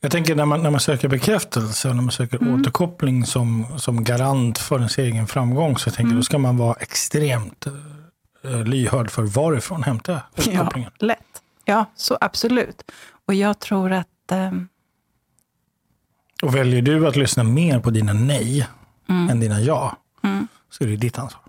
Jag 0.00 0.12
tänker 0.12 0.34
när 0.34 0.44
man, 0.44 0.62
när 0.62 0.70
man 0.70 0.80
söker 0.80 1.08
bekräftelse 1.08 1.88
och 1.88 1.96
när 1.96 2.02
man 2.02 2.12
söker 2.12 2.42
Mm. 2.42 2.60
återkoppling 2.60 3.26
som, 3.26 3.78
som 3.78 4.04
garant 4.04 4.58
för 4.58 4.76
ens 4.76 4.98
egen 4.98 5.26
framgång 5.26 5.78
så 5.78 5.88
jag 5.88 5.94
tänker 5.94 6.08
Mm. 6.10 6.16
då 6.16 6.22
ska 6.22 6.38
man 6.38 6.56
vara 6.56 6.74
extremt 6.74 7.66
eh, 8.44 8.64
lyhörd 8.64 9.10
för 9.10 9.22
varifrån 9.22 9.82
hämtar 9.82 10.12
jag 10.12 10.22
Ja, 10.34 10.42
återkopplingen. 10.52 10.90
lätt. 10.98 11.42
Ja, 11.64 11.84
så 11.96 12.18
absolut. 12.20 12.90
Och 13.26 13.34
jag 13.34 13.58
tror 13.58 13.92
att... 13.92 14.32
ehm, 14.32 14.68
Och 16.42 16.54
väljer 16.54 16.82
du 16.82 17.06
att 17.08 17.16
lyssna 17.16 17.42
mer 17.44 17.80
på 17.80 17.90
dina 17.90 18.12
nej 18.12 18.68
Mm. 19.08 19.28
än 19.30 19.40
dina 19.40 19.60
ja 19.60 19.96
så 20.70 20.84
är 20.84 20.88
det 20.88 20.96
ditt 20.96 21.18
ansvar. 21.18 21.42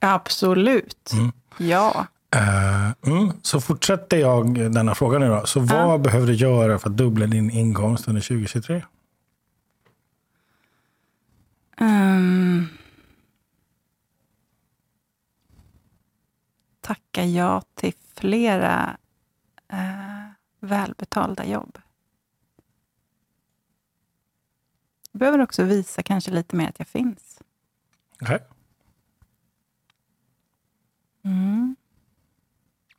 absolut. 0.00 1.10
Ja. 1.58 2.06
Uh, 2.36 3.12
mm. 3.12 3.32
Så 3.42 3.60
fortsätter 3.60 4.16
jag 4.16 4.72
denna 4.72 4.94
fråga 4.94 5.18
nu 5.18 5.28
då. 5.28 5.46
Så 5.46 5.60
vad 5.60 6.00
behöver 6.00 6.26
du 6.26 6.32
göra 6.34 6.78
för 6.78 6.90
att 6.90 6.96
dubbla 6.96 7.26
din 7.26 7.50
inkomst 7.50 8.08
under 8.08 8.22
2023? 8.22 8.82
Um, 11.80 11.86
ehm. 11.88 12.68
tacka 16.80 17.24
ja 17.24 17.62
till 17.74 17.94
flera 18.14 18.96
uh, 19.72 20.30
välbetalda 20.60 21.44
jobb. 21.44 21.78
Jag 25.12 25.18
behöver 25.18 25.38
också 25.40 25.62
visa 25.62 26.02
kanske 26.02 26.30
lite 26.30 26.56
mer 26.56 26.68
att 26.68 26.78
jag 26.78 26.88
finns. 26.88 27.42
Okay. 28.20 28.38
Mm. 31.24 31.76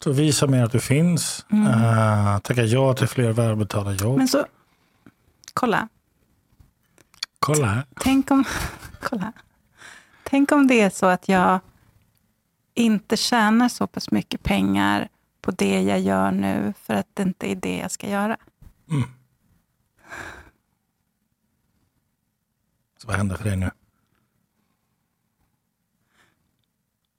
Så 0.04 0.12
visa 0.12 0.48
mer 0.48 0.64
att 0.64 0.72
du 0.72 0.80
finns. 0.80 1.46
Mm. 1.52 1.68
Uh, 1.68 2.40
tacka 2.40 2.64
ja 2.64 2.94
till 2.94 3.08
fler 3.08 3.32
välbetalda 3.32 3.94
jobb. 3.94 4.18
Men 4.18 4.28
så, 4.28 4.46
kolla. 5.54 5.88
Kolla. 7.40 7.84
Tänk 8.00 8.32
om, 8.32 8.44
kolla. 9.02 9.34
Tänk 10.24 10.52
om 10.52 10.68
det 10.68 10.82
är 10.82 10.90
så 10.90 11.06
att 11.06 11.30
jag 11.30 11.60
inte 12.74 13.18
tjänar 13.18 13.70
så 13.70 13.88
pass 13.88 14.12
mycket 14.12 14.44
pengar 14.44 15.08
på 15.42 15.52
det 15.52 15.82
jag 15.82 16.00
gör 16.00 16.32
nu, 16.32 16.74
för 16.82 16.94
att 16.94 17.08
det 17.14 17.24
inte 17.24 17.52
är 17.52 17.56
det 17.56 17.78
jag 17.78 17.92
ska 17.92 18.10
göra. 18.10 18.38
Mm. 18.90 19.10
Så 22.98 23.08
vad 23.08 23.16
händer 23.16 23.36
för 23.36 23.44
dig 23.44 23.56
nu? 23.56 23.72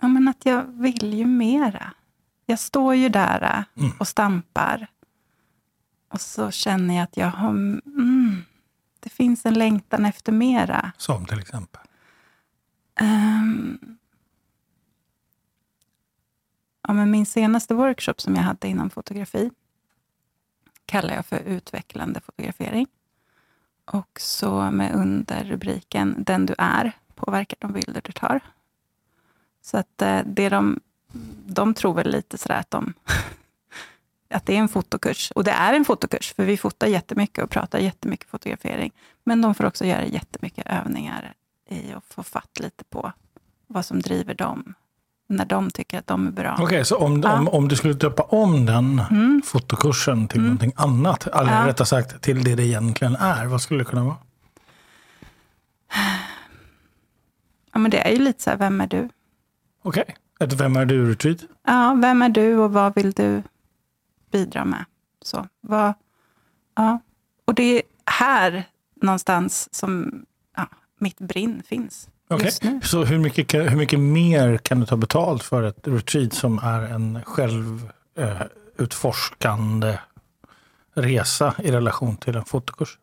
Ja, 0.07 0.11
men 0.11 0.29
att 0.29 0.47
jag 0.47 0.63
vill 0.63 1.15
ju 1.15 1.25
mera. 1.25 1.93
Jag 2.47 2.59
står 2.59 2.95
ju 2.95 3.09
där 3.09 3.65
Mm. 3.77 3.91
och 3.99 4.09
stampar. 4.09 4.87
Och 6.09 6.21
så 6.21 6.51
känner 6.51 6.95
jag 6.97 7.03
att 7.05 7.17
jag 7.17 7.31
har... 7.31 7.49
Mm, 7.49 8.45
det 9.01 9.09
finns 9.09 9.47
en 9.47 9.55
längtan 9.55 10.05
efter 10.05 10.33
mera. 10.33 10.93
Som 10.97 11.27
till 11.27 11.39
exempel? 11.39 11.83
Ehm, 13.01 13.79
ja, 16.89 16.93
men 16.93 17.11
min 17.11 17.27
senaste 17.27 17.75
workshop 17.75 18.15
som 18.19 18.35
jag 18.35 18.43
hade 18.43 18.69
inom 18.69 18.91
fotografi 18.91 19.51
kallar 20.85 21.15
jag 21.15 21.27
för 21.27 21.39
utvecklande 21.39 22.21
fotografering. 22.21 22.87
Och 23.85 24.21
så 24.21 24.71
med 24.71 24.95
underrubriken 24.95 26.15
Den 26.19 26.47
du 26.47 26.55
är 26.59 26.93
påverkar 27.15 27.57
de 27.61 27.73
bilder 27.73 28.01
du 28.05 28.13
tar. 28.13 28.41
Så 29.67 29.79
att 29.79 30.03
eh, 30.03 30.19
det 30.27 30.49
de, 30.49 30.81
de 31.47 31.75
tror 31.75 31.95
väl 31.95 32.11
lite 32.11 32.39
sådär 32.39 32.59
att 32.61 32.71
de 32.71 32.93
att 34.31 34.47
det 34.47 34.55
är 34.55 34.59
en 34.59 34.69
fotokurs. 34.69 35.31
Och 35.35 35.45
det 35.45 35.51
är 35.51 35.75
en 35.75 35.85
fotokurs, 35.85 36.35
för 36.35 36.45
vi 36.45 36.57
fotar 36.57 36.87
jättemycket 36.87 37.45
och 37.45 37.51
pratar 37.51 37.79
jättemycket 37.79 38.31
fotografering. 38.31 38.93
Men 39.25 39.43
de 39.43 39.55
får 39.55 39.65
också 39.65 39.85
göra 39.85 40.05
jättemycket 40.05 40.67
övningar 40.67 41.35
i 41.71 41.93
att 41.93 42.05
få 42.15 42.23
fatt 42.23 42.61
lite 42.61 42.85
på 42.85 43.13
vad 43.67 43.85
som 43.85 44.01
driver 44.03 44.35
dem, 44.35 44.75
när 45.29 45.45
de 45.45 45.71
tycker 45.71 45.99
att 45.99 46.07
de 46.07 46.27
är 46.27 46.31
bra. 46.31 46.57
Okej, 46.61 46.85
så 46.85 46.97
om, 46.99 47.21
Ja. 47.21 47.39
om, 47.39 47.49
om 47.49 47.69
du 47.69 47.77
skulle 47.77 47.95
döpa 47.95 48.23
om 48.23 48.67
den 48.67 49.03
Mm. 49.11 49.43
fotokursen 49.45 50.29
till 50.29 50.43
någonting 50.43 50.73
annat, 50.77 51.27
eller 51.27 51.53
Ja. 51.61 51.67
rättare 51.67 51.87
sagt 51.87 52.23
till 52.23 52.45
det 52.45 52.55
det 52.55 52.65
egentligen 52.67 53.17
är, 53.17 53.47
vad 53.47 53.61
skulle 53.63 53.81
det 53.81 53.85
kunna 53.91 54.05
vara? 54.05 54.17
Ja, 57.73 57.79
men 57.79 57.91
det 57.91 57.99
är 57.99 58.11
ju 58.13 58.19
lite 58.19 58.43
så 58.43 58.51
här, 58.51 58.57
vem 58.57 58.81
är 58.81 58.87
du? 58.87 59.09
Okej, 59.87 60.17
ett 60.41 60.53
Vem 60.53 60.77
är 60.77 60.85
du-retreat? 60.85 61.39
Ja, 61.67 61.99
vem 62.03 62.23
är 62.23 62.29
du 62.29 62.57
och 62.57 62.73
vad 62.73 62.95
vill 62.95 63.13
du 63.13 63.43
bidra 64.31 64.65
med? 64.65 64.85
Så, 65.23 65.47
vad, 65.61 65.95
ja. 66.75 67.01
Och 67.45 67.55
det 67.55 67.77
är 67.77 67.83
här 68.07 68.65
någonstans 69.03 69.75
som 69.75 70.23
ja, 70.57 70.67
mitt 70.99 71.19
brinn 71.19 71.63
finns 71.63 72.09
Okej, 72.29 72.51
nu. 72.63 72.81
så 72.83 73.05
hur 73.05 73.19
mycket, 73.19 73.55
hur 73.55 73.77
mycket 73.77 74.01
mer 74.01 74.59
kan 74.59 74.81
du 74.81 74.87
ta 74.87 74.97
betalt 74.97 75.43
för 75.43 75.63
ett 75.63 75.89
retreat 75.89 76.33
som 76.33 76.59
är 76.59 76.83
en 76.83 77.21
självutforskande 77.25 79.99
resa 80.95 81.55
i 81.59 81.71
relation 81.71 82.17
till 82.17 82.37
en 82.37 82.45
fotokurs? 82.45 82.99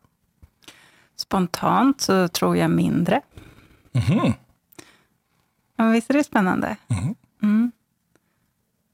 Spontant 1.16 2.00
så 2.00 2.28
tror 2.28 2.56
jag 2.56 2.70
mindre. 2.70 3.20
Mhm. 3.92 4.32
Ja, 5.76 5.88
visst 5.90 6.10
är 6.10 6.14
det 6.14 6.24
spännande? 6.24 6.76
Mhm. 6.86 7.14
Mm. 7.42 7.72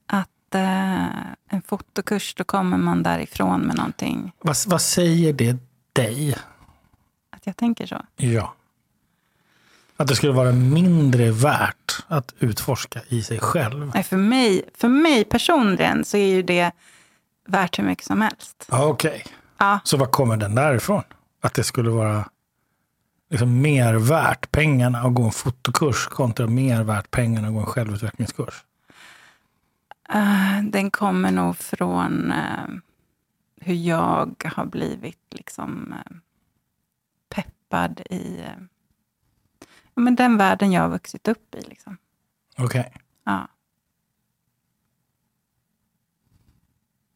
Att 0.07 0.55
eh, 0.55 1.07
en 1.49 1.63
fotokurs, 1.67 2.35
då 2.35 2.45
kommer 2.45 2.77
man 2.79 3.03
därifrån 3.03 3.61
med 3.61 3.77
någonting. 3.77 4.33
Vad, 4.41 4.57
vad 4.67 4.83
säger 4.83 5.33
det 5.33 5.57
dig? 5.93 6.37
Att 7.31 7.47
jag 7.47 7.57
tänker 7.57 7.87
så. 7.87 8.03
Ja. 8.17 8.55
Att 9.97 10.09
det 10.09 10.17
skulle 10.17 10.33
vara 10.33 10.53
mindre 10.53 11.31
värt 11.31 12.05
att 12.07 12.35
utforska 12.39 13.01
i 13.09 13.23
sig 13.23 13.39
själv. 13.41 13.91
Nej, 13.95 14.03
för, 14.03 14.17
mig, 14.17 14.63
för 14.75 14.89
mig 14.89 15.25
personligen 15.25 16.05
så 16.05 16.17
är 16.17 16.27
ju 16.27 16.43
det 16.43 16.73
värt 17.47 17.79
hur 17.79 17.85
mycket 17.85 18.05
som 18.05 18.21
helst. 18.21 18.67
Okej, 18.69 19.25
Ja, 19.59 19.79
så 19.85 19.97
vad 19.97 20.11
kommer 20.11 20.37
den 20.37 20.55
därifrån? 20.55 21.03
Att 21.43 21.55
det 21.55 21.65
skulle 21.65 21.91
vara 21.91 22.29
liksom 23.31 23.61
mer 23.61 23.95
värt 23.95 24.51
pengarna 24.53 24.99
att 24.99 25.15
gå 25.15 25.23
en 25.23 25.33
fotokurs 25.33 26.07
kontra 26.07 26.47
mer 26.47 26.83
värt 26.83 27.11
pengarna 27.11 27.49
att 27.49 27.55
gå 27.55 27.61
en 27.61 27.67
självutvecklingskurs? 27.67 28.65
eh, 30.15 30.63
den 30.63 30.91
kommer 30.91 31.31
nog 31.31 31.57
från 31.57 32.33
eh, 32.33 32.69
hur 33.61 33.75
jag 33.75 34.45
har 34.55 34.67
blivit 34.67 35.21
liksom 35.31 35.93
eh, 35.93 36.17
peppad 37.29 38.01
i 38.01 38.45
ja, 39.95 40.03
men 40.03 40.17
den 40.17 40.37
världen 40.37 40.73
jag 40.73 40.83
har 40.83 40.89
vuxit 40.89 41.29
upp 41.29 41.55
i. 41.55 41.61
Liksom. 41.61 41.97
Okej. 42.59 42.93
Ja. 43.25 43.49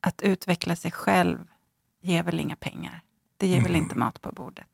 Att 0.01 0.23
utveckla 0.23 0.77
sig 0.77 0.91
själv 0.91 1.39
ger 2.01 2.23
väl 2.23 2.41
inga 2.41 2.57
pengar. 2.57 3.01
Det 3.37 3.47
ger 3.47 3.63
väl 3.63 3.77
inte 3.77 3.99
mat 3.99 4.21
på 4.21 4.33
bordet. 4.33 4.74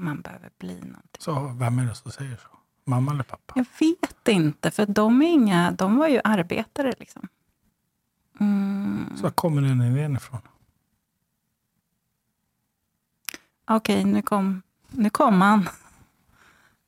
Man 0.00 0.20
behöver 0.20 0.50
bli 0.58 0.74
någonting. 0.74 1.02
Så 1.18 1.48
vem 1.58 1.78
är 1.78 1.86
det 1.86 1.94
som 1.94 2.10
säger 2.12 2.36
så? 2.36 2.48
Mamma 2.84 3.12
eller 3.12 3.22
pappa? 3.24 3.52
Jag 3.56 3.66
vet 3.80 4.28
inte, 4.28 4.70
för 4.70 4.86
de, 4.86 5.22
är 5.22 5.26
inga, 5.28 5.70
de 5.70 5.96
var 5.96 6.08
ju 6.08 6.20
arbetare. 6.24 6.92
liksom. 6.98 7.28
Mm. 8.40 9.12
Så 9.16 9.22
var 9.22 9.30
kommer 9.30 9.62
den 9.62 9.82
idén 9.82 10.16
ifrån? 10.16 10.40
Okej, 13.64 14.04
nu 14.04 14.22
kom, 14.22 14.62
nu 14.88 15.10
kom 15.10 15.40
han. 15.40 15.68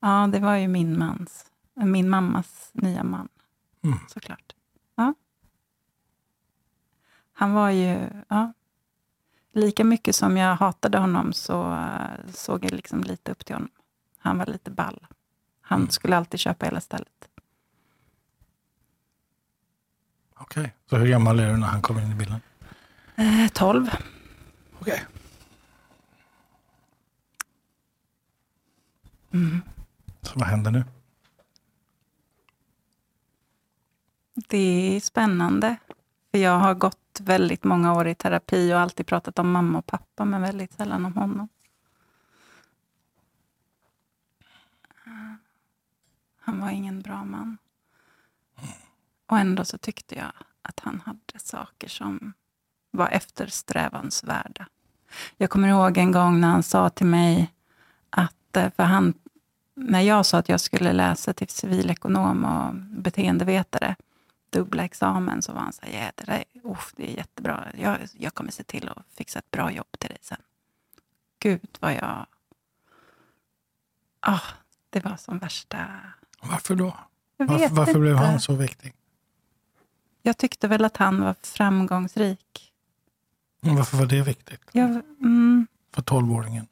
Ja, 0.01 0.29
det 0.33 0.41
var 0.41 0.55
ju 0.57 0.69
min 0.69 0.99
mans, 0.99 1.47
min 1.75 2.09
mammas 2.09 2.71
nya 2.73 3.05
man, 3.05 3.29
Mm. 3.85 3.99
såklart. 4.09 4.55
Ja. 4.95 5.15
Han 7.33 7.53
var 7.53 7.71
ju, 7.71 8.09
ja. 8.29 8.53
Lika 9.53 9.85
mycket 9.85 10.17
som 10.17 10.37
jag 10.37 10.57
hatade 10.57 10.99
honom 10.99 11.33
så 11.33 11.73
eh, 11.73 12.33
såg 12.35 12.65
jag 12.65 12.73
liksom 12.73 13.01
lite 13.03 13.33
upp 13.33 13.45
till 13.45 13.55
honom. 13.55 13.71
Han 14.19 14.39
var 14.39 14.47
lite 14.47 14.71
ball. 14.71 15.07
Han 15.61 15.79
Mm. 15.81 15.91
skulle 15.91 16.17
alltid 16.17 16.41
köpa 16.41 16.65
hela 16.67 16.81
stället. 16.81 17.29
Okej. 20.35 20.75
Så 20.91 20.97
hur 20.97 21.07
gammal 21.09 21.41
är 21.41 21.51
du 21.51 21.57
när 21.57 21.67
han 21.67 21.83
kommer 21.83 22.03
in 22.03 22.13
i 22.13 22.15
bilden? 22.15 22.41
Eh, 23.17 23.49
12. 23.53 23.91
Okej. 24.79 25.05
Mm. 29.33 29.61
Så 30.23 30.39
vad 30.39 30.49
händer 30.49 30.71
nu? 30.71 30.85
Det 34.35 34.97
är 34.97 35.01
spännande. 35.01 35.77
För 36.33 36.39
jag 36.39 36.59
har 36.59 36.75
gått 36.75 37.21
väldigt 37.21 37.65
många 37.65 37.95
år 37.95 38.09
i 38.09 38.15
terapi 38.15 38.75
och 38.75 38.81
alltid 38.81 39.07
pratat 39.07 39.39
om 39.39 39.53
mamma 39.53 39.79
och 39.79 39.87
pappa, 39.87 40.25
men 40.25 40.43
väldigt 40.43 40.73
sällan 40.73 41.07
om 41.07 41.17
honom. 41.17 41.49
Han 46.39 46.61
var 46.61 46.71
ingen 46.71 47.03
bra 47.03 47.25
man. 47.25 47.59
Och 49.27 49.39
ändå 49.39 49.65
så 49.65 49.79
tyckte 49.79 50.15
jag 50.15 50.33
att 50.63 50.81
han 50.81 51.03
hade 51.05 51.39
saker 51.39 51.89
som 51.89 52.33
var 52.91 53.09
eftersträvansvärda. 53.09 54.67
Jag 55.37 55.51
kommer 55.51 55.69
ihåg 55.69 55.99
en 55.99 56.13
gång 56.13 56.41
när 56.41 56.49
han 56.49 56.63
sa 56.63 56.91
till 56.91 57.07
mig 57.07 57.53
att, 58.11 58.57
eh, 58.57 58.71
för 58.77 58.83
han, 58.83 59.15
när 59.75 60.01
jag 60.01 60.27
sa 60.27 60.39
att 60.39 60.49
jag 60.49 60.61
skulle 60.61 60.93
läsa 60.93 61.33
till 61.33 61.49
civilekonom 61.49 62.45
och 62.45 62.75
beteendevetare, 62.75 63.97
dubbla 64.53 64.85
examen, 64.85 65.43
så 65.43 65.53
var 65.53 65.61
han 65.61 65.73
så 65.73 65.83
här, 65.87 65.93
yeah, 65.93 66.13
det, 66.15 66.25
där, 66.25 66.33
är- 66.55 66.71
uff, 66.71 66.93
det 66.97 67.13
är 67.13 67.17
jättebra. 67.17 67.69
Jag, 67.79 67.99
jag 68.15 68.35
kommer 68.35 68.51
se 68.51 68.63
till 68.65 68.89
att 68.89 69.05
fixa 69.15 69.39
ett 69.39 69.51
bra 69.51 69.73
jobb 69.73 69.87
till 69.99 70.09
dig 70.09 70.19
sen. 70.23 70.41
Gud 71.39 71.79
vad 71.81 71.95
jag... 71.95 72.27
Ah, 74.21 74.41
det 74.91 75.05
var 75.05 75.17
som 75.17 75.39
värsta... 75.39 75.87
Varför 76.43 76.75
då? 76.75 76.97
Varför, 77.37 77.69
varför 77.75 77.99
blev 78.01 78.17
han 78.17 78.41
så 78.41 78.55
viktig? 78.55 78.95
Jag 80.23 80.39
tyckte 80.39 80.69
väl 80.69 80.85
att 80.85 80.97
han 80.97 81.21
var 81.21 81.35
framgångsrik. 81.43 82.73
Men 83.61 83.77
Varför 83.77 83.97
var 83.97 84.07
det 84.07 84.23
viktigt 84.23 84.61
Jag, 84.73 84.91
mm, 85.21 85.67
för 85.95 86.03
tolvåringen? 86.03 86.67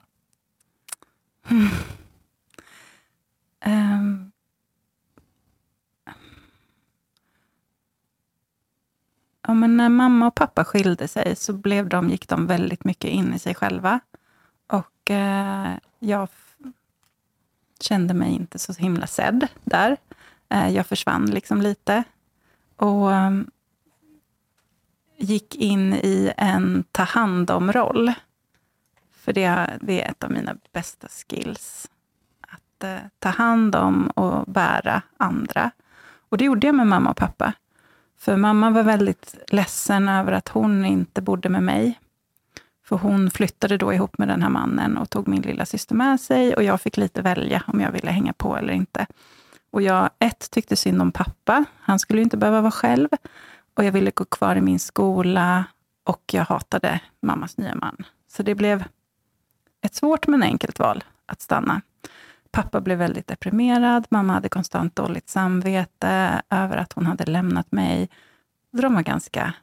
ehm, 3.60 4.29
ja, 9.50 9.54
men 9.54 9.76
när 9.76 9.88
mamma 9.88 10.26
och 10.26 10.34
pappa 10.34 10.64
skilde 10.64 11.08
sig 11.08 11.36
så 11.36 11.52
blev 11.52 11.88
de, 11.88 12.10
gick 12.10 12.28
de 12.28 12.46
väldigt 12.46 12.84
mycket 12.84 13.10
in 13.10 13.34
i 13.34 13.38
sig 13.38 13.54
själva. 13.54 14.00
Och 14.66 15.10
eh, 15.10 15.72
jag 15.98 16.28
kände 17.80 18.14
mig 18.14 18.32
inte 18.32 18.58
så 18.58 18.72
himla 18.72 19.06
sedd 19.06 19.46
där. 19.64 19.96
Eh, 20.48 20.68
jag 20.68 20.86
försvann 20.86 21.26
liksom 21.26 21.62
lite. 21.62 22.04
Och 22.76 23.10
um, 23.10 23.50
gick 25.16 25.56
in 25.56 25.94
i 25.94 26.32
en 26.36 26.84
ta 26.92 27.02
hand 27.02 27.50
om-roll. 27.50 28.12
För 29.12 29.32
det, 29.32 29.78
det, 29.82 30.02
är 30.02 30.10
ett 30.10 30.24
av 30.24 30.30
mina 30.30 30.56
bästa 30.72 31.08
skills. 31.08 31.90
Att 32.40 32.84
eh, 32.84 32.98
ta 33.18 33.28
hand 33.28 33.76
om 33.76 34.06
och 34.06 34.52
bära 34.52 35.02
andra. 35.16 35.70
Och 36.28 36.38
det 36.38 36.44
gjorde 36.44 36.66
jag 36.66 36.74
med 36.74 36.86
mamma 36.86 37.10
och 37.10 37.16
pappa. 37.16 37.52
För 38.20 38.36
mamma 38.36 38.70
var 38.70 38.82
väldigt 38.82 39.34
ledsen 39.48 40.08
över 40.08 40.32
att 40.32 40.48
hon 40.48 40.84
inte 40.84 41.22
bodde 41.22 41.48
med 41.48 41.62
mig. 41.62 42.00
För 42.84 42.96
hon 42.96 43.30
flyttade 43.30 43.76
då 43.76 43.92
ihop 43.92 44.18
med 44.18 44.28
den 44.28 44.42
här 44.42 44.48
mannen 44.48 44.96
och 44.96 45.10
tog 45.10 45.28
min 45.28 45.42
lilla 45.42 45.66
syster 45.66 45.94
med 45.94 46.20
sig 46.20 46.54
och 46.54 46.62
jag 46.62 46.80
fick 46.80 46.96
lite 46.96 47.22
välja 47.22 47.62
om 47.66 47.80
jag 47.80 47.92
ville 47.92 48.10
hänga 48.10 48.32
på 48.32 48.56
eller 48.56 48.72
inte. 48.72 49.06
Och 49.70 49.82
jag, 49.82 50.10
ett, 50.18 50.50
tyckte 50.50 50.76
synd 50.76 51.02
om 51.02 51.12
pappa. 51.12 51.64
Han 51.80 51.98
skulle 51.98 52.22
inte 52.22 52.36
behöva 52.36 52.60
vara 52.60 52.70
själv. 52.70 53.08
Och 53.74 53.84
jag 53.84 53.92
ville 53.92 54.10
gå 54.10 54.24
kvar 54.24 54.56
i 54.56 54.60
min 54.60 54.78
skola 54.78 55.64
och 56.04 56.22
jag 56.32 56.44
hatade 56.44 57.00
mammas 57.22 57.56
nya 57.56 57.74
man. 57.74 57.96
Så 58.28 58.42
det 58.42 58.54
blev 58.54 58.84
ett 59.82 59.94
svårt 59.94 60.26
men 60.26 60.42
enkelt 60.42 60.78
val 60.78 61.04
att 61.26 61.40
stanna. 61.40 61.82
Pappa 62.50 62.80
blev 62.80 62.98
väldigt 62.98 63.26
deprimerad. 63.26 64.06
Mamma 64.10 64.32
hade 64.32 64.48
konstant 64.48 64.96
dåligt 64.96 65.28
samvete 65.28 66.42
över 66.50 66.76
att 66.76 66.92
hon 66.92 67.06
hade 67.06 67.24
lämnat 67.24 67.72
mig. 67.72 68.10
De 68.72 68.94
var 68.94 69.02
ganska 69.02 69.54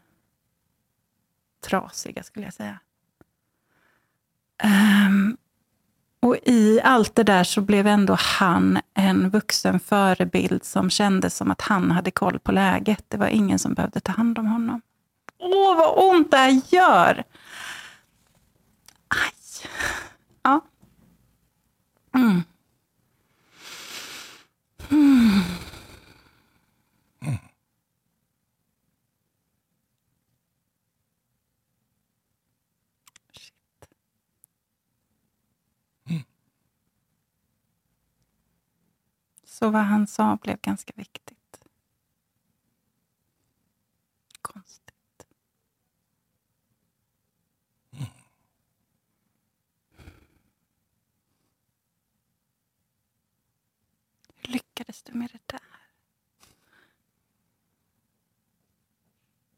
trasiga, 1.65 2.23
skulle 2.23 2.45
jag 2.45 2.54
säga. 2.54 2.80
Um, 4.63 5.38
och 6.19 6.38
i 6.45 6.82
allt 6.84 7.15
det 7.15 7.23
där 7.23 7.43
så 7.43 7.62
blev 7.62 7.88
ändå 7.88 8.15
han 8.19 8.80
en 8.93 9.30
vuxen 9.30 9.80
förebild 9.80 10.63
som 10.63 10.89
kändes 10.89 11.36
som 11.36 11.52
att 11.52 11.62
han 11.62 11.91
hade 11.91 12.12
koll 12.12 12.39
på 12.39 12.52
läget. 12.52 13.06
Det 13.08 13.17
var 13.17 13.28
ingen 13.28 13.60
som 13.60 13.73
behövde 13.73 14.00
ta 14.00 14.12
hand 14.12 14.39
om 14.39 14.47
honom. 14.47 14.82
Åh, 15.39 15.78
vad 15.78 16.10
ont 16.10 16.32
det 16.32 16.38
här 16.38 16.62
gör! 16.73 17.23
Aj. 19.08 19.34
Ja. 20.43 20.62
Mm. 22.15 22.43
Mm. 24.89 25.41
Så 39.59 39.69
vad 39.69 39.81
han 39.81 40.07
sa 40.07 40.37
blev 40.37 40.57
ganska 40.61 40.93
viktigt. 40.95 41.63
Konstigt. 44.41 45.27
Mm. 47.91 48.05
Hur 54.35 54.51
lyckades 54.51 55.03
du 55.03 55.13
med 55.13 55.29
det 55.31 55.41
där? 55.45 55.61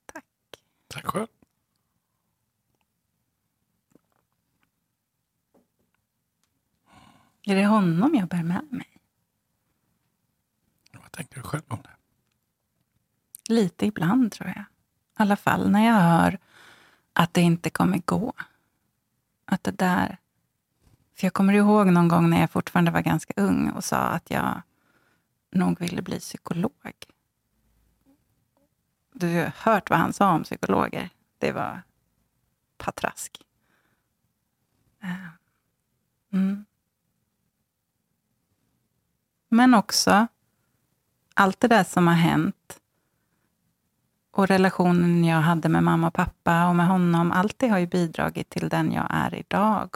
Tack. 0.05 0.25
Tack 0.88 1.05
själv. 1.05 1.27
Är 7.43 7.55
det 7.55 7.65
honom 7.65 8.15
jag 8.15 8.27
bär 8.27 8.43
med 8.43 8.71
mig? 8.71 8.98
Tänker 11.19 11.36
du 11.36 11.47
själv 11.47 11.63
om 11.67 11.82
det? 11.82 11.95
Lite 13.53 13.86
ibland, 13.86 14.32
tror 14.32 14.47
jag. 14.47 14.60
I 14.60 14.65
alla 15.13 15.36
fall 15.36 15.71
när 15.71 15.86
jag 15.86 15.93
hör 15.93 16.39
att 17.13 17.34
det 17.34 17.41
inte 17.41 17.69
kommer 17.69 17.97
gå. 18.05 18.34
Att 19.45 19.63
det 19.63 19.71
där... 19.71 20.17
För 21.15 21.25
jag 21.25 21.34
kommer 21.34 21.53
ihåg 21.53 21.88
någon 21.88 22.08
gång 22.08 22.29
när 22.29 22.39
jag 22.39 22.51
fortfarande 22.51 22.91
var 22.91 23.01
ganska 23.01 23.34
ung 23.38 23.69
och 23.69 23.84
sa 23.84 23.97
att 23.97 24.32
jag 24.32 24.62
nog 25.51 25.79
ville 25.79 26.01
bli 26.01 26.19
psykolog. 26.19 27.05
Du 29.13 29.38
har 29.38 29.53
hört 29.55 29.89
vad 29.89 29.99
han 29.99 30.13
sa 30.13 30.32
om 30.32 30.43
psykologer. 30.43 31.10
Det 31.38 31.51
var 31.51 31.82
patrask. 32.77 33.41
Eh, 35.03 35.27
mm. 36.34 36.65
Men 39.49 39.73
också 39.73 40.27
allt 41.39 41.60
det 41.60 41.67
där 41.67 41.84
som 41.84 42.08
har 42.08 42.15
hänt 42.15 42.80
och 44.32 44.47
relationen 44.47 45.23
jag 45.23 45.41
hade 45.41 45.69
med 45.69 45.84
mamma 45.84 46.08
och 46.08 46.13
pappa 46.13 46.67
och 46.67 46.75
med 46.75 46.88
honom, 46.88 47.32
allt 47.32 47.60
det 47.60 47.67
har 47.67 47.78
ju 47.78 47.88
bidragit 47.88 48.49
till 48.49 48.69
den 48.69 48.91
jag 48.91 49.08
är 49.10 49.36
idag. 49.36 49.95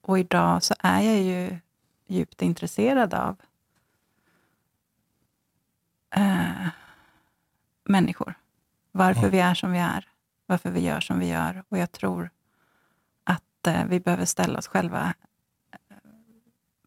Och 0.00 0.18
idag 0.18 0.62
så 0.62 0.74
är 0.78 1.00
jag 1.00 1.20
ju 1.20 1.58
djupt 2.06 2.42
intresserad 2.42 3.14
av 3.14 3.36
äh, 6.14 6.68
människor. 7.84 8.34
Varför 8.92 9.20
mm. 9.20 9.30
vi 9.30 9.38
är 9.40 9.54
som 9.54 9.72
vi 9.72 9.78
är, 9.78 10.08
varför 10.46 10.70
vi 10.70 10.80
gör 10.80 11.00
som 11.00 11.18
vi 11.18 11.28
gör. 11.28 11.64
Och 11.68 11.78
jag 11.78 11.92
tror 11.92 12.30
att 13.24 13.66
äh, 13.66 13.84
vi 13.84 14.00
behöver 14.00 14.24
ställa 14.24 14.58
oss 14.58 14.68
själva 14.68 15.14
äh, 15.72 15.96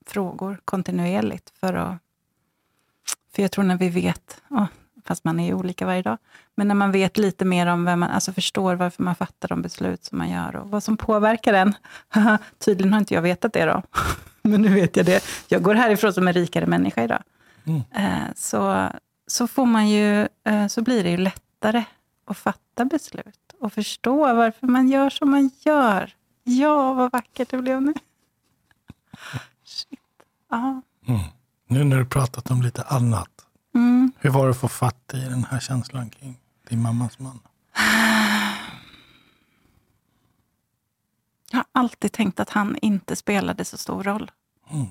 frågor 0.05 0.61
kontinuerligt 0.65 1.49
för 1.49 1.73
att 1.73 2.04
för 3.35 3.41
jag 3.41 3.51
tror 3.51 3.63
när 3.63 3.77
vi 3.77 3.89
vet, 3.89 4.41
oh, 4.49 4.65
fast 5.05 5.23
man 5.23 5.39
är 5.39 5.45
ju 5.45 5.53
olika 5.53 5.85
varje 5.85 6.01
dag, 6.01 6.17
men 6.55 6.67
när 6.67 6.75
man 6.75 6.91
vet 6.91 7.17
lite 7.17 7.45
mer 7.45 7.67
om 7.67 7.85
vem 7.85 7.99
man, 7.99 8.09
alltså 8.09 8.33
förstår 8.33 8.75
varför 8.75 9.03
man 9.03 9.15
fattar 9.15 9.47
de 9.47 9.61
beslut 9.61 10.05
som 10.05 10.17
man 10.17 10.29
gör 10.29 10.55
och 10.55 10.69
vad 10.69 10.83
som 10.83 10.97
påverkar 10.97 11.53
en. 11.53 11.75
Tydligen 12.65 12.93
har 12.93 12.99
inte 12.99 13.13
jag 13.13 13.21
vetat 13.21 13.53
det 13.53 13.65
då, 13.65 13.81
men 14.41 14.61
nu 14.61 14.69
vet 14.69 14.95
jag 14.95 15.05
det. 15.05 15.23
Jag 15.47 15.61
går 15.61 15.75
härifrån 15.75 16.13
som 16.13 16.27
en 16.27 16.33
rikare 16.33 16.65
människa 16.65 17.03
idag. 17.03 17.23
Mm. 17.65 17.81
Eh, 17.91 18.27
så, 18.35 18.89
så, 19.27 19.47
får 19.47 19.65
man 19.65 19.89
ju, 19.89 20.27
eh, 20.43 20.67
så 20.67 20.81
blir 20.81 21.03
det 21.03 21.09
ju 21.09 21.17
lättare 21.17 21.83
att 22.25 22.37
fatta 22.37 22.85
beslut 22.85 23.53
och 23.59 23.73
förstå 23.73 24.33
varför 24.33 24.67
man 24.67 24.89
gör 24.89 25.09
som 25.09 25.31
man 25.31 25.51
gör. 25.59 26.13
Ja, 26.43 26.93
vad 26.93 27.11
vackert 27.11 27.49
det 27.49 27.57
blev 27.57 27.81
nu. 27.81 27.93
Shit. 29.63 29.99
Ja. 30.49 30.81
Mm. 31.07 31.19
Nu 31.67 31.83
när 31.83 31.97
du 31.97 32.05
pratat 32.05 32.51
om 32.51 32.61
lite 32.61 32.83
annat. 32.83 33.45
Mm. 33.75 34.11
Hur 34.19 34.29
var 34.29 34.45
det 34.45 34.51
att 34.51 34.57
få 34.57 34.67
fatt 34.67 35.13
i 35.13 35.19
den 35.19 35.43
här 35.43 35.59
känslan 35.59 36.09
kring 36.09 36.39
din 36.69 36.81
mammas 36.81 37.19
man? 37.19 37.39
Jag 41.51 41.59
har 41.59 41.65
alltid 41.71 42.11
tänkt 42.11 42.39
att 42.39 42.49
han 42.49 42.77
inte 42.81 43.15
spelade 43.15 43.65
så 43.65 43.77
stor 43.77 44.03
roll. 44.03 44.31
Mm. 44.69 44.87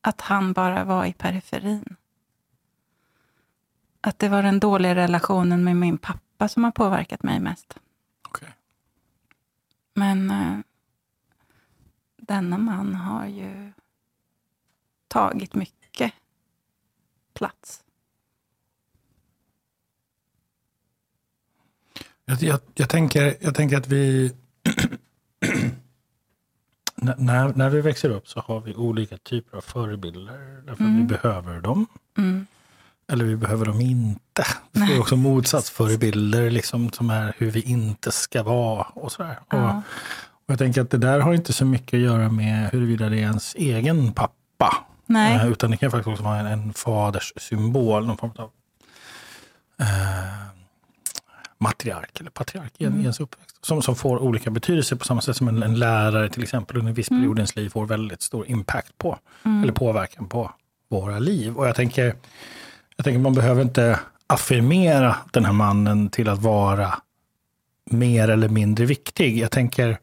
Att 0.00 0.20
han 0.20 0.52
bara 0.52 0.84
var 0.84 1.04
i 1.04 1.12
periferin. 1.12 1.96
Att 4.00 4.18
det 4.18 4.28
var 4.28 4.42
den 4.42 4.60
dåliga 4.60 4.94
relationen 4.94 5.64
med 5.64 5.76
min 5.76 5.98
pappa 5.98 6.48
som 6.48 6.64
har 6.64 6.70
påverkat 6.70 7.22
mig 7.22 7.40
mest. 7.40 7.78
Okay. 8.28 8.48
Men 9.94 10.30
äh, 10.30 10.58
denna 12.16 12.58
man 12.58 12.94
har 12.94 13.26
ju 13.26 13.72
tagit 15.08 15.54
mycket 15.54 15.85
plats? 17.36 17.82
Jag, 22.24 22.42
jag, 22.42 22.60
jag 22.74 22.88
tänker, 22.88 23.36
jag 23.40 23.54
tänker 23.54 23.76
att 23.76 23.88
vi... 23.88 24.32
när, 27.16 27.54
när 27.54 27.70
vi 27.70 27.80
växer 27.80 28.10
upp 28.10 28.28
så 28.28 28.40
har 28.40 28.60
vi 28.60 28.74
olika 28.74 29.16
typer 29.16 29.56
av 29.56 29.60
förebilder. 29.60 30.62
Därför 30.66 30.84
mm. 30.84 30.96
vi 30.96 31.02
behöver 31.02 31.60
dem. 31.60 31.86
Mm. 32.18 32.46
Eller 33.12 33.24
vi 33.24 33.36
behöver 33.36 33.66
dem 33.66 33.80
inte. 33.80 34.44
Det 34.72 34.80
är 34.80 35.00
också 35.00 35.16
motsatsförebilder 35.16 36.50
liksom, 36.50 36.92
som 36.92 37.10
är 37.10 37.34
hur 37.38 37.50
vi 37.50 37.60
inte 37.60 38.12
ska 38.12 38.42
vara. 38.42 38.82
och 38.82 39.12
sådär. 39.12 39.38
Ja. 39.50 39.70
Och, 39.70 39.76
och 40.46 40.52
jag 40.52 40.58
tänker 40.58 40.80
att 40.80 40.90
det 40.90 40.98
där 40.98 41.20
har 41.20 41.34
inte 41.34 41.52
så 41.52 41.64
mycket 41.64 41.94
att 41.94 42.00
göra 42.00 42.28
med 42.28 42.70
huruvida 42.70 43.08
det 43.08 43.16
är 43.16 43.20
ens 43.20 43.54
egen 43.54 44.12
pappa 44.12 44.86
Nej. 45.06 45.36
Eh, 45.36 45.46
utan 45.46 45.70
det 45.70 45.76
kan 45.76 45.90
faktiskt 45.90 46.08
också 46.08 46.22
vara 46.22 46.38
en, 46.38 46.46
en 46.46 46.72
faders 46.72 47.32
symbol, 47.36 48.06
någon 48.06 48.16
form 48.16 48.32
av 48.36 48.50
eh, 49.80 49.86
matriark 51.58 52.20
eller 52.20 52.30
patriark 52.30 52.72
i 52.78 52.84
mm. 52.84 53.00
ens 53.00 53.20
uppväxt. 53.20 53.56
Som, 53.64 53.82
som 53.82 53.96
får 53.96 54.18
olika 54.18 54.50
betydelser 54.50 54.96
på 54.96 55.04
samma 55.04 55.20
sätt 55.20 55.36
som 55.36 55.48
en, 55.48 55.62
en 55.62 55.78
lärare 55.78 56.28
till 56.28 56.42
exempel 56.42 56.76
under 56.76 56.90
en 56.90 56.94
viss 56.94 57.10
mm. 57.10 57.22
period 57.22 57.38
i 57.38 57.40
ens 57.40 57.56
liv 57.56 57.68
får 57.68 57.86
väldigt 57.86 58.22
stor 58.22 58.50
impact 58.50 58.98
på, 58.98 59.18
mm. 59.42 59.62
eller 59.62 59.72
påverkan 59.72 60.28
på 60.28 60.52
våra 60.88 61.18
liv. 61.18 61.56
Och 61.56 61.68
jag 61.68 61.76
tänker, 61.76 62.14
jag 62.96 63.04
tänker 63.04 63.18
man 63.18 63.34
behöver 63.34 63.62
inte 63.62 64.00
affirmera 64.26 65.16
den 65.30 65.44
här 65.44 65.52
mannen 65.52 66.08
till 66.08 66.28
att 66.28 66.38
vara 66.38 66.94
mer 67.90 68.28
eller 68.28 68.48
mindre 68.48 68.86
viktig. 68.86 69.38
Jag 69.38 69.50
tänker, 69.50 69.98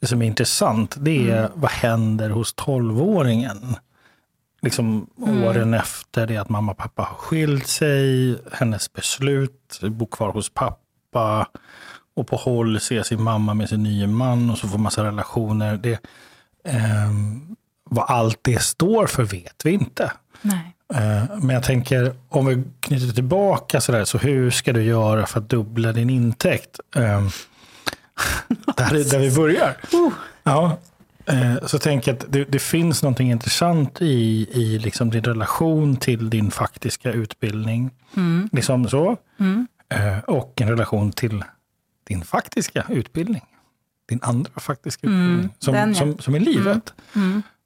det 0.00 0.06
som 0.06 0.22
är 0.22 0.26
intressant, 0.26 0.96
det 0.98 1.30
är 1.30 1.50
vad 1.54 1.70
händer 1.70 2.30
hos 2.30 2.54
tolvåringen? 2.54 3.76
Liksom 4.64 5.06
åren 5.18 5.74
efter 5.74 6.26
det 6.26 6.36
att 6.36 6.48
mamma 6.48 6.72
och 6.72 6.78
pappa 6.78 7.02
har 7.02 7.14
skilt 7.16 7.66
sig, 7.66 8.36
hennes 8.52 8.92
beslut, 8.92 9.80
bo 9.82 10.06
kvar 10.06 10.32
hos 10.32 10.50
pappa 10.54 11.48
och 12.16 12.26
på 12.26 12.36
håll 12.36 12.80
se 12.80 13.04
sin 13.04 13.22
mamma 13.22 13.54
med 13.54 13.68
sin 13.68 13.82
nya 13.82 14.06
man 14.06 14.50
och 14.50 14.58
så 14.58 14.68
får 14.68 14.78
massa 14.78 15.04
relationer. 15.04 15.76
Det, 15.76 16.00
ehm, 16.64 17.56
vad 17.90 18.04
allt 18.08 18.38
det 18.42 18.62
står 18.62 19.06
för 19.06 19.22
vet 19.22 19.60
vi 19.64 19.70
inte. 19.70 20.12
Eh, 20.94 21.24
Men 21.42 21.50
jag 21.54 21.62
tänker, 21.62 22.14
om 22.28 22.46
vi 22.46 22.62
knyter 22.80 23.14
tillbaka 23.14 23.80
sådär, 23.80 24.04
så 24.04 24.18
hur 24.18 24.50
ska 24.50 24.72
du 24.72 24.82
göra 24.82 25.26
för 25.26 25.40
att 25.40 25.48
dubbla 25.48 25.92
din 25.92 26.10
intäkt? 26.10 26.80
Eh, 26.96 27.26
Det 28.76 28.82
här 28.82 28.94
är 28.94 29.04
där 29.10 29.18
vi 29.18 29.30
börjar. 29.36 29.76
Ja, 30.42 30.64
eh, 30.64 30.72
så 31.66 31.78
tänker 31.78 32.10
jag 32.10 32.18
att 32.18 32.32
det, 32.32 32.44
det 32.44 32.58
finns 32.58 33.02
något 33.02 33.20
intressant 33.20 34.02
i, 34.02 34.46
i 34.52 34.78
liksom 34.78 35.10
din 35.10 35.24
relation 35.24 35.96
till 35.96 36.30
din 36.30 36.50
faktiska 36.50 37.12
utbildning. 37.12 37.90
Liksom 38.52 38.88
så. 38.88 39.16
Eh, 39.88 40.18
Och 40.18 40.60
en 40.60 40.68
relation 40.68 41.12
till 41.12 41.44
din 42.04 42.22
faktiska 42.22 42.84
utbildning. 42.88 43.42
Din 44.08 44.20
andra 44.22 44.50
faktiska 44.56 45.06
utbildning. 45.06 45.48
Som, 45.58 45.74
ja. 45.74 45.94
som, 45.94 46.18
som 46.18 46.34
är 46.34 46.40
livet. 46.40 46.94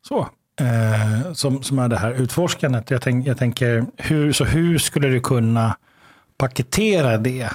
Så. 0.08 0.28
Eh, 0.60 1.32
som, 1.32 1.62
som 1.62 1.78
är 1.78 1.88
det 1.88 1.98
här 1.98 2.12
utforskandet. 2.12 2.90
Jag, 2.90 3.02
tänk, 3.02 3.26
jag 3.26 3.38
tänker, 3.38 3.86
hur, 3.96 4.32
så 4.32 4.44
hur 4.44 4.78
skulle 4.78 5.08
du 5.08 5.20
kunna 5.20 5.76
paketera 6.38 7.18
det? 7.18 7.50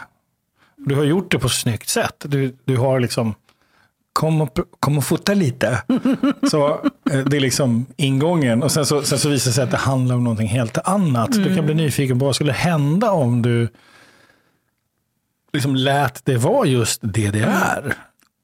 Du 0.77 0.95
har 0.95 1.03
gjort 1.03 1.31
det 1.31 1.39
på 1.39 1.47
ett 1.47 1.53
snyggt 1.53 1.89
sätt. 1.89 2.25
Du, 2.27 2.55
du 2.65 2.77
har 2.77 2.99
liksom, 2.99 3.35
kom 4.13 4.41
och, 4.41 4.59
kom 4.79 4.97
och 4.97 5.03
fota 5.03 5.33
lite. 5.33 5.83
Så 6.51 6.67
eh, 7.11 7.19
det 7.19 7.37
är 7.37 7.41
liksom 7.41 7.85
ingången. 7.97 8.63
Och 8.63 8.71
sen 8.71 8.85
så, 8.85 9.01
sen 9.01 9.19
så 9.19 9.29
visar 9.29 9.49
det 9.49 9.55
sig 9.55 9.63
att 9.63 9.71
det 9.71 9.77
handlar 9.77 10.15
om 10.15 10.23
någonting 10.23 10.47
helt 10.47 10.77
annat. 10.77 11.31
Du 11.31 11.55
kan 11.55 11.65
bli 11.65 11.75
nyfiken 11.75 12.19
på 12.19 12.25
vad 12.25 12.35
skulle 12.35 12.51
hända 12.51 13.11
om 13.11 13.41
du 13.41 13.69
liksom 15.53 15.75
lät 15.75 16.25
det 16.25 16.37
vara 16.37 16.67
just 16.67 16.99
det 17.03 17.31
det 17.31 17.39
är. 17.39 17.95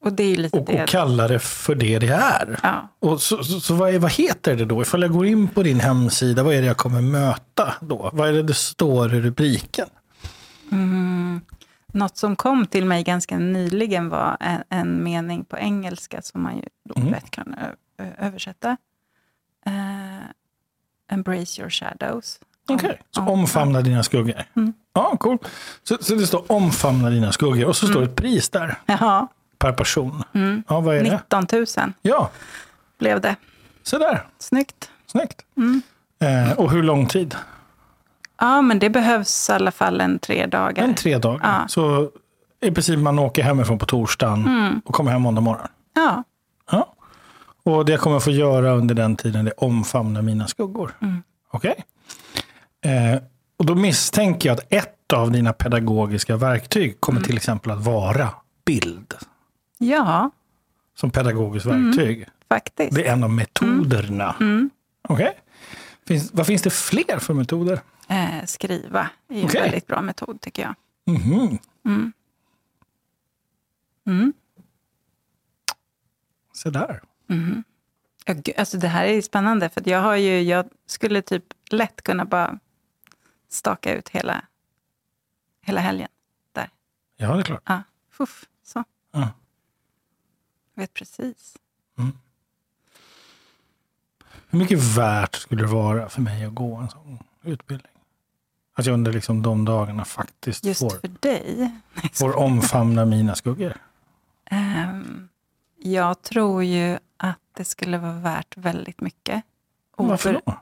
Och 0.05 0.13
det 0.13 0.23
är 0.23 0.55
Och, 0.55 0.69
och 0.69 0.87
kalla 0.87 1.27
det 1.27 1.39
för 1.39 1.75
det 1.75 1.99
det 1.99 2.07
är. 2.07 2.59
Ja. 2.63 2.89
Och 2.99 3.21
så 3.21 3.43
så, 3.43 3.59
så 3.59 3.73
vad, 3.73 3.95
är, 3.95 3.99
vad 3.99 4.11
heter 4.11 4.55
det 4.55 4.65
då? 4.65 4.81
Ifall 4.81 5.01
jag 5.01 5.11
går 5.11 5.25
in 5.25 5.47
på 5.47 5.63
din 5.63 5.79
hemsida, 5.79 6.43
vad 6.43 6.53
är 6.53 6.61
det 6.61 6.67
jag 6.67 6.77
kommer 6.77 7.01
möta 7.01 7.73
då? 7.81 8.09
Vad 8.13 8.29
är 8.29 8.33
det 8.33 8.43
det 8.43 8.53
står 8.53 9.15
i 9.15 9.21
rubriken? 9.21 9.87
Något 11.93 12.17
som 12.17 12.35
kom 12.35 12.65
till 12.67 12.85
mig 12.85 13.03
ganska 13.03 13.37
nyligen 13.37 14.09
var 14.09 14.37
en, 14.39 14.63
en 14.69 15.03
mening 15.03 15.45
på 15.45 15.57
engelska 15.57 16.21
som 16.21 16.41
man 16.43 16.55
ju 16.57 16.63
då 16.85 16.95
Mm. 16.99 17.11
lätt 17.11 17.31
kan 17.31 17.55
översätta. 18.17 18.77
Eh, 19.65 20.25
embrace 21.11 21.61
your 21.61 21.69
shadows. 21.69 22.39
Okej, 22.69 23.01
så 23.11 23.21
Om- 23.21 23.27
omfamna 23.27 23.81
dina 23.81 24.03
skuggor. 24.03 24.33
Ja, 24.93 25.17
cool. 25.17 25.37
Så, 25.83 25.97
så 26.01 26.15
det 26.15 26.27
står 26.27 26.51
omfamna 26.51 27.09
dina 27.09 27.31
skuggor 27.31 27.65
och 27.65 27.75
så 27.75 27.87
står 27.87 27.99
det 27.99 28.05
ett 28.05 28.15
pris 28.15 28.49
där 28.49 28.75
Ja, 28.85 29.27
per 29.57 29.73
person. 29.73 30.23
Ja, 30.67 30.79
vad 30.79 30.95
är 30.97 31.03
det? 31.03 31.11
19 31.11 31.47
000 31.51 31.65
Ja, 32.01 32.29
blev 32.97 33.21
det. 33.21 33.35
så 33.83 33.97
där. 33.97 34.27
Snyggt. 34.39 34.91
Snyggt. 35.05 35.41
Eh, 36.19 36.51
och 36.59 36.71
hur 36.71 36.83
lång 36.83 37.07
tid? 37.07 37.35
Ja, 38.39 38.61
men 38.61 38.79
det 38.79 38.89
behövs 38.89 39.49
i 39.49 39.53
alla 39.53 39.71
fall 39.71 40.01
en 40.01 40.19
tre 40.19 40.45
dagar. 40.45 40.83
En 40.83 40.95
tre 40.95 41.17
dagar. 41.17 41.39
Ja. 41.61 41.67
Så 41.67 42.09
i 42.61 42.71
princip 42.71 42.99
man 42.99 43.19
åker 43.19 43.43
hemifrån 43.43 43.79
på 43.79 43.85
torsdagen 43.85 44.81
och 44.85 44.93
kommer 44.95 45.11
hem 45.11 45.21
måndag 45.21 45.41
morgon. 45.41 45.67
Ja, 45.95 46.23
Ja. 46.71 46.95
Och 47.63 47.85
det 47.85 47.91
jag 47.91 48.01
kommer 48.01 48.19
få 48.19 48.31
göra 48.31 48.71
under 48.71 48.95
den 48.95 49.15
tiden 49.15 49.47
är 49.47 49.63
omfamna 49.63 50.21
mina 50.21 50.47
skuggor. 50.47 50.91
Okej? 51.51 51.75
Eh, 52.85 53.21
och 53.57 53.65
då 53.65 53.75
misstänker 53.75 54.49
jag 54.49 54.57
att 54.57 54.65
ett 54.73 55.13
av 55.13 55.31
dina 55.31 55.53
pedagogiska 55.53 56.37
verktyg 56.37 56.99
kommer 57.01 57.21
till 57.21 57.35
exempel 57.37 57.71
att 57.71 57.85
vara 57.85 58.29
bild. 58.65 59.13
ja 59.77 60.31
Som 60.95 61.11
pedagogiskt 61.11 61.65
verktyg. 61.65 62.27
faktiskt. 62.49 62.95
Det 62.95 63.07
är 63.07 63.13
en 63.13 63.23
av 63.23 63.29
metoderna. 63.29 64.35
Okej? 65.09 65.33
Finns, 66.07 66.29
vad 66.33 66.47
finns 66.47 66.61
det 66.61 66.69
fler 66.69 67.19
för 67.19 67.33
metoder? 67.33 67.79
Eh, 68.09 68.45
skriva 68.45 69.09
är 69.27 69.45
Okej. 69.45 69.57
en 69.57 69.63
väldigt 69.63 69.87
bra 69.87 70.01
metod 70.01 70.41
tycker 70.41 70.61
jag. 70.61 70.75
Mhm. 71.15 71.57
Mm. 74.05 74.33
Så 76.53 76.69
där. 76.69 77.01
Ja, 78.25 78.33
gud, 78.33 78.55
alltså 78.57 78.77
det 78.77 78.87
här 78.87 79.05
är 79.05 79.21
spännande, 79.21 79.69
för 79.69 79.89
jag, 79.89 80.01
har 80.01 80.15
ju, 80.15 80.41
jag 80.41 80.69
skulle 80.85 81.21
typ 81.21 81.43
lätt 81.71 82.01
kunna 82.01 82.25
bara 82.25 82.59
staka 83.49 83.93
ut 83.95 84.09
hela, 84.09 84.45
hela 85.61 85.81
helgen. 85.81 86.09
Där. 86.51 86.69
Ja, 87.17 87.33
det 87.33 87.39
är 87.39 87.43
klart. 87.43 87.63
Ja, 87.65 87.83
fuff, 88.09 88.45
så. 88.63 88.83
Ja. 89.11 89.29
Jag 90.73 90.81
vet 90.83 90.93
precis. 90.93 91.57
Hur 94.51 94.59
mycket 94.59 94.79
värt 94.79 95.35
skulle 95.35 95.61
det 95.61 95.67
vara 95.67 96.09
för 96.09 96.21
mig 96.21 96.45
att 96.45 96.53
gå 96.55 96.75
en 96.75 96.89
sån 96.89 97.19
utbildning? 97.41 97.91
Att 98.79 98.85
jag 98.85 98.93
under 98.93 99.13
liksom 99.13 99.41
de 99.41 99.65
dagarna 99.65 100.05
faktiskt 100.05 100.65
Just 100.65 100.79
får, 100.79 100.89
för 100.89 101.07
dig. 101.19 101.71
får 102.13 102.37
omfamna 102.37 103.05
mina 103.05 103.35
skuggor. 103.35 103.73
Ehm, 104.45 105.29
jag 105.77 106.21
tror 106.21 106.63
ju 106.63 106.97
att 107.17 107.39
det 107.57 107.65
skulle 107.65 107.97
vara 107.97 108.13
värt 108.13 108.57
väldigt 108.57 109.01
mycket. 109.01 109.43
Och 109.95 110.07
Varför 110.07 110.33
för- 110.33 110.41
då? 110.45 110.61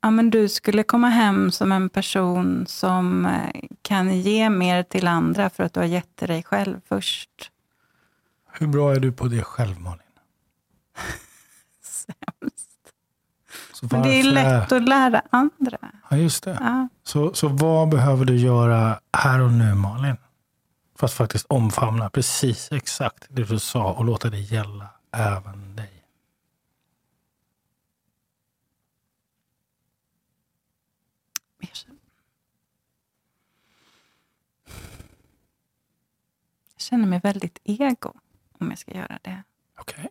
Ja, 0.00 0.10
men 0.10 0.30
du 0.30 0.48
skulle 0.48 0.82
komma 0.82 1.08
hem 1.08 1.50
som 1.50 1.72
en 1.72 1.88
person 1.88 2.64
som 2.68 3.26
eh, 3.26 3.60
kan 3.82 4.20
ge 4.20 4.50
mer 4.50 4.82
till 4.82 5.06
andra 5.06 5.50
för 5.50 5.64
att 5.64 5.72
du 5.72 5.80
har 5.80 5.86
gett 5.86 6.16
till 6.16 6.28
dig 6.28 6.42
själv 6.42 6.80
först. 6.88 7.50
Hur 8.52 8.66
bra 8.66 8.94
är 8.94 9.00
du 9.00 9.12
på 9.12 9.28
det 9.28 9.42
själv, 9.42 9.80
Malin? 9.80 10.00
Sämst. 11.82 12.70
Men 13.92 14.02
det 14.02 14.20
är 14.20 14.22
lätt 14.24 14.72
att 14.72 14.88
lära 14.88 15.22
andra. 15.30 15.75
Ja, 16.08 16.16
just 16.16 16.44
det. 16.44 16.58
Ja. 16.60 16.88
Så, 17.02 17.34
så 17.34 17.48
vad 17.48 17.88
behöver 17.88 18.24
du 18.24 18.36
göra 18.36 19.00
här 19.12 19.40
och 19.40 19.52
nu, 19.52 19.74
Malin? 19.74 20.16
För 20.98 21.06
att 21.06 21.12
faktiskt 21.12 21.46
omfamna 21.48 22.10
precis 22.10 22.72
exakt 22.72 23.24
det 23.28 23.44
du 23.44 23.58
sa 23.58 23.92
och 23.92 24.04
låta 24.04 24.30
det 24.30 24.38
gälla 24.38 24.86
även 25.12 25.76
dig. 25.76 25.92
Jag 31.58 31.70
känner- 36.82 37.06
mig 37.06 37.20
väldigt 37.22 37.58
ego 37.64 38.12
om 38.60 38.70
jag 38.70 38.78
ska 38.78 38.94
göra 38.94 39.18
det. 39.22 39.42
Okej? 39.80 40.08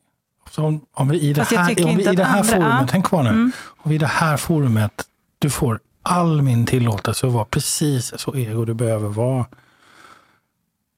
Så 0.49 0.65
om, 0.65 0.85
om 0.91 1.09
vi 1.09 1.19
i 1.21 1.33
det 1.33 1.45
Fast 1.45 1.51
här, 1.51 1.85
om 1.85 1.95
vi 1.97 2.09
i 2.11 2.15
det 2.15 2.23
här 2.23 2.39
andra- 2.39 2.51
forumet, 2.53 2.77
ja. 2.81 2.87
tänk 2.89 3.05
kvar 3.05 3.23
nu. 3.23 3.29
Mm. 3.29 3.51
Om 3.77 3.89
vi 3.89 3.95
i 3.95 3.97
det 3.97 4.07
här 4.07 4.37
forumet, 4.37 5.09
du 5.39 5.49
får 5.49 5.79
all 6.05 6.41
min 6.41 6.65
tillåtelse 6.65 7.27
att 7.27 7.33
vara 7.33 7.45
precis 7.45 8.19
så 8.19 8.35
ego 8.35 8.65
du 8.65 8.73
behöver 8.73 9.09
vara. 9.09 9.45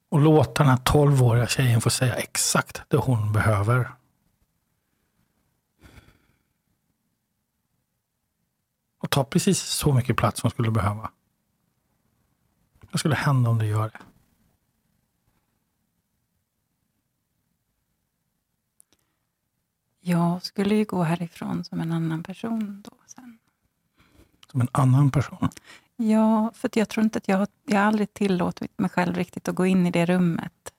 Och 0.08 0.20
låta 0.20 0.62
den 0.62 0.70
här 0.70 0.76
tolvåriga 0.84 1.46
tjejen 1.46 1.80
få 1.80 1.90
säga 1.90 2.14
exakt 2.14 2.82
det 2.88 2.96
hon 2.96 3.32
behöver. 3.32 3.90
Och 8.98 9.10
ta 9.10 9.24
precis 9.24 9.60
så 9.60 9.92
mycket 9.92 10.16
plats 10.16 10.42
hon 10.42 10.50
skulle 10.50 10.70
behöva. 10.70 11.10
Vad 12.90 13.00
skulle 13.00 13.14
hända 13.14 13.50
om 13.50 13.58
du 13.58 13.66
gör 13.66 13.88
det? 13.88 14.00
Jag 20.00 20.42
skulle 20.42 20.74
ju 20.74 20.84
gå 20.84 21.02
härifrån 21.02 21.64
som 21.64 21.80
en 21.80 21.92
annan 21.92 22.22
person 22.22 22.82
då 22.84 22.92
sen. 23.06 23.38
Som 24.58 24.62
en 24.62 24.82
annan 24.82 25.10
person. 25.10 25.48
Ja, 25.96 26.50
för 26.54 26.70
jag 26.74 26.88
tror 26.88 27.04
inte 27.04 27.18
att 27.18 27.28
jag 27.28 27.36
har, 27.38 27.48
jag 27.66 27.78
har 27.78 27.86
aldrig 27.86 28.14
tillåtit 28.14 28.78
mig 28.78 28.90
själv 28.90 29.14
riktigt 29.16 29.48
att 29.48 29.54
gå 29.54 29.66
in 29.66 29.86
i 29.86 29.90
det 29.90 30.06
rummet. 30.06 30.72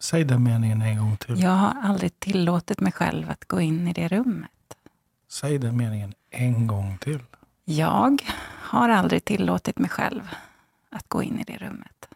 Säg 0.00 0.24
den 0.24 0.42
meningen 0.42 0.82
en 0.82 0.98
gång 0.98 1.16
till. 1.16 1.42
Jag 1.42 1.50
har 1.50 1.76
aldrig 1.82 2.20
tillåtit 2.20 2.80
mig 2.80 2.92
själv 2.92 3.30
att 3.30 3.44
gå 3.44 3.60
in 3.60 3.88
i 3.88 3.92
det 3.92 4.08
rummet. 4.08 4.76
Säg 5.28 5.58
den 5.58 5.76
meningen 5.76 6.14
en 6.30 6.66
gång 6.66 6.98
till. 6.98 7.20
Jag 7.64 8.22
har 8.60 8.88
aldrig 8.88 9.24
tillåtit 9.24 9.78
mig 9.78 9.90
själv 9.90 10.28
att 10.90 11.08
gå 11.08 11.22
in 11.22 11.40
i 11.40 11.44
det 11.44 11.56
rummet. 11.56 12.08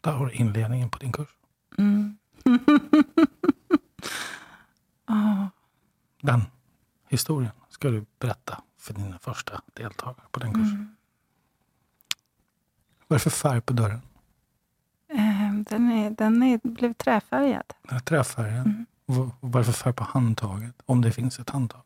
Där 0.00 0.12
har 0.12 0.26
du 0.26 0.32
inledningen 0.32 0.90
på 0.90 0.98
din 0.98 1.12
kurs. 1.12 1.28
Mm. 1.78 2.18
Ah, 5.04 5.46
Den 6.20 6.42
historien 7.12 7.52
ska 7.68 7.88
du 7.90 8.04
berätta 8.18 8.62
för 8.78 8.94
dina 8.94 9.18
första 9.18 9.60
deltagare 9.74 10.24
på 10.30 10.40
den 10.40 10.54
kursen. 10.54 10.96
Vad 13.08 13.14
är 13.16 13.18
det 13.18 13.22
för 13.22 13.30
färg 13.30 13.60
på 13.60 13.72
dörren? 13.72 14.00
Eh, 15.08 15.54
Den, 15.68 15.92
är, 15.92 16.10
den 16.10 16.42
är, 16.42 16.60
blev 16.64 16.92
träfärgad. 16.94 17.62
Den 17.82 17.92
här 17.92 18.00
träfärgen. 18.00 18.86
Mm. 19.06 19.30
Vad 19.40 19.54
är 19.54 19.58
det 19.58 19.64
för 19.64 19.72
färg 19.72 19.92
på 19.92 20.04
handtaget? 20.04 20.74
Om 20.86 21.00
det 21.02 21.12
finns 21.12 21.38
ett 21.38 21.50
handtag. 21.50 21.80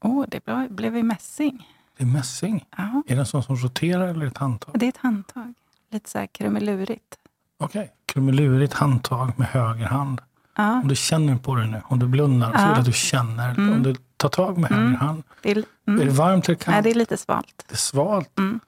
Åh, 0.00 0.24
det 0.28 0.44
blev, 0.70 0.96
i 0.96 1.02
mässing. 1.02 1.68
Det 1.96 2.02
är 2.02 2.06
mässing. 2.06 2.66
Ja, 2.76 3.02
Är 3.06 3.14
det 3.14 3.20
en 3.20 3.26
sån 3.26 3.42
som 3.42 3.56
roterar 3.56 4.08
eller 4.08 4.26
ett 4.26 4.38
handtag? 4.38 4.78
det 4.78 4.86
är 4.86 4.88
ett 4.88 4.96
handtag. 4.96 5.54
Lite 5.90 6.10
så 6.10 6.18
här 6.18 6.26
krumelurigt. 6.26 7.18
Okej. 7.58 7.92
Krumelurigt 8.06 8.72
handtag 8.72 9.38
med 9.38 9.48
höger 9.48 9.86
hand. 9.86 10.20
Om 10.68 10.88
du 10.88 10.96
känner 10.96 11.36
på 11.36 11.54
det 11.54 11.66
nu, 11.66 11.82
om 11.84 11.98
du 11.98 12.06
blundar 12.06 12.46
så 12.46 12.52
vill 12.52 12.60
jag 12.60 12.78
att 12.78 12.84
du 12.84 12.92
känner. 12.92 13.50
Mm. 13.50 13.72
Om 13.72 13.82
du 13.82 13.94
tar 14.16 14.28
tag 14.28 14.58
med 14.58 14.70
höger 14.70 14.96
hand. 14.96 15.22
det 15.42 15.50
är, 15.50 15.56
Är 15.56 15.64
mm. 15.88 16.06
det 16.06 16.12
varmt 16.12 16.48
eller 16.48 16.56
kallt? 16.58 16.74
Nej, 16.74 16.82
det 16.82 16.90
är 16.90 16.94
lite 16.94 17.16
svalt. 17.16 17.64
Det 17.68 17.74
är 17.74 17.76
svalt. 17.76 18.38
Mm. 18.38 18.60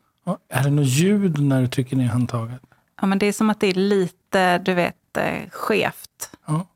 Är 0.48 0.62
det 0.62 0.70
något 0.70 0.86
ljud 0.86 1.40
när 1.42 1.60
du 1.60 1.68
trycker 1.68 1.96
ner 1.96 2.08
handtaget? 2.08 2.60
Ja, 3.00 3.06
men 3.06 3.18
det 3.18 3.26
är 3.26 3.32
som 3.32 3.50
att 3.50 3.60
det 3.60 3.66
är 3.66 3.74
lite, 3.74 4.58
du 4.58 4.74
vet, 4.74 5.16
eh, 5.16 5.50
skevt. 5.50 6.30
Ja. 6.46 6.66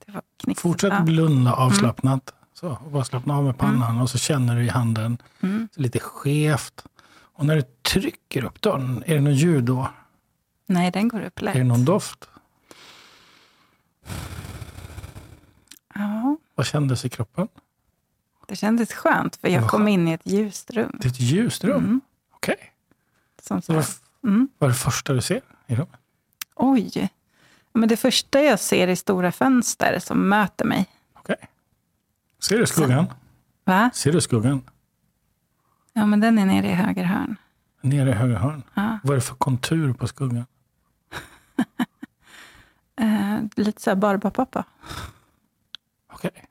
Fortsätt 0.56 0.92
Ja. 0.92 1.00
blunda 1.00 1.52
avslappnat. 1.52 2.32
Så, 2.54 2.78
bara 2.92 3.04
slappna 3.04 3.36
av 3.36 3.44
med 3.44 3.58
pannan 3.58 4.00
och 4.00 4.10
så 4.10 4.18
känner 4.18 4.56
du 4.56 4.64
i 4.64 4.68
handen. 4.68 5.18
Mm. 5.40 5.68
Lite 5.76 5.98
skevt. 5.98 6.84
Och 7.36 7.46
när 7.46 7.56
du 7.56 7.62
trycker 7.62 8.44
upp 8.44 8.60
dörren, 8.60 9.02
är 9.06 9.14
det 9.14 9.20
något 9.20 9.34
ljud 9.34 9.64
då? 9.64 9.88
Nej, 10.66 10.90
den 10.90 11.08
går 11.08 11.20
upp 11.24 11.40
Är 11.40 11.46
det 11.46 11.54
lätt. 11.54 11.66
någon 11.66 11.84
doft? 11.84 12.28
Ja, 15.98 16.36
Vad 16.54 16.66
kändes 16.66 17.04
i 17.04 17.08
kroppen? 17.08 17.48
det 18.48 18.56
kändes 18.56 18.92
skönt, 18.92 19.36
för 19.36 19.48
jag 19.48 19.60
Vad 19.60 19.70
kom 19.70 19.80
skönt. 19.80 19.88
in 19.90 20.08
i 20.08 20.12
ett 20.12 20.26
ljust 20.26 20.70
rum. 20.70 20.96
Det 21.00 21.06
är 21.08 21.10
ett 21.10 21.20
ljust 21.20 21.64
rum. 21.64 21.84
Mm. 21.84 22.00
Okej. 22.34 22.72
Som 23.42 23.62
Så 23.62 23.66
så 23.66 23.72
vad. 23.72 24.32
Mm. 24.32 24.48
vad 24.58 24.70
är 24.70 24.72
det 24.72 24.78
första 24.78 25.12
du 25.12 25.20
ser 25.22 25.40
i 25.66 25.74
rummet? 25.74 26.00
Oj. 26.54 27.08
Men 27.72 27.88
det 27.88 27.96
första 27.96 28.42
jag 28.42 28.60
ser 28.60 28.88
är 28.88 28.94
stora 28.94 29.32
fönster 29.32 29.98
som 29.98 30.28
möter 30.28 30.64
mig. 30.64 30.86
Okej. 31.14 31.36
Ser 32.42 32.58
du 32.58 32.66
skuggan? 32.66 33.06
Va? 33.64 33.90
Ser 33.94 34.12
du 34.12 34.20
skuggan? 34.20 34.62
Ja, 35.92 36.06
men 36.06 36.20
den 36.20 36.38
är 36.38 36.46
nere 36.46 36.66
i 36.66 36.72
höger 36.72 37.04
hörn. 37.04 37.36
Nere 37.80 38.10
i 38.10 38.12
höger 38.12 38.36
hörn. 38.36 38.62
Ja. 38.74 38.98
Vad 39.02 39.10
är 39.10 39.14
det 39.14 39.20
för 39.20 39.34
kontur 39.34 39.92
på 39.92 40.08
skuggan? 40.08 40.46
Eh, 43.00 43.38
lite 43.56 43.82
så 43.82 43.90
här 43.90 43.94
Barbapapa. 43.96 44.64
Okej. 46.16 46.44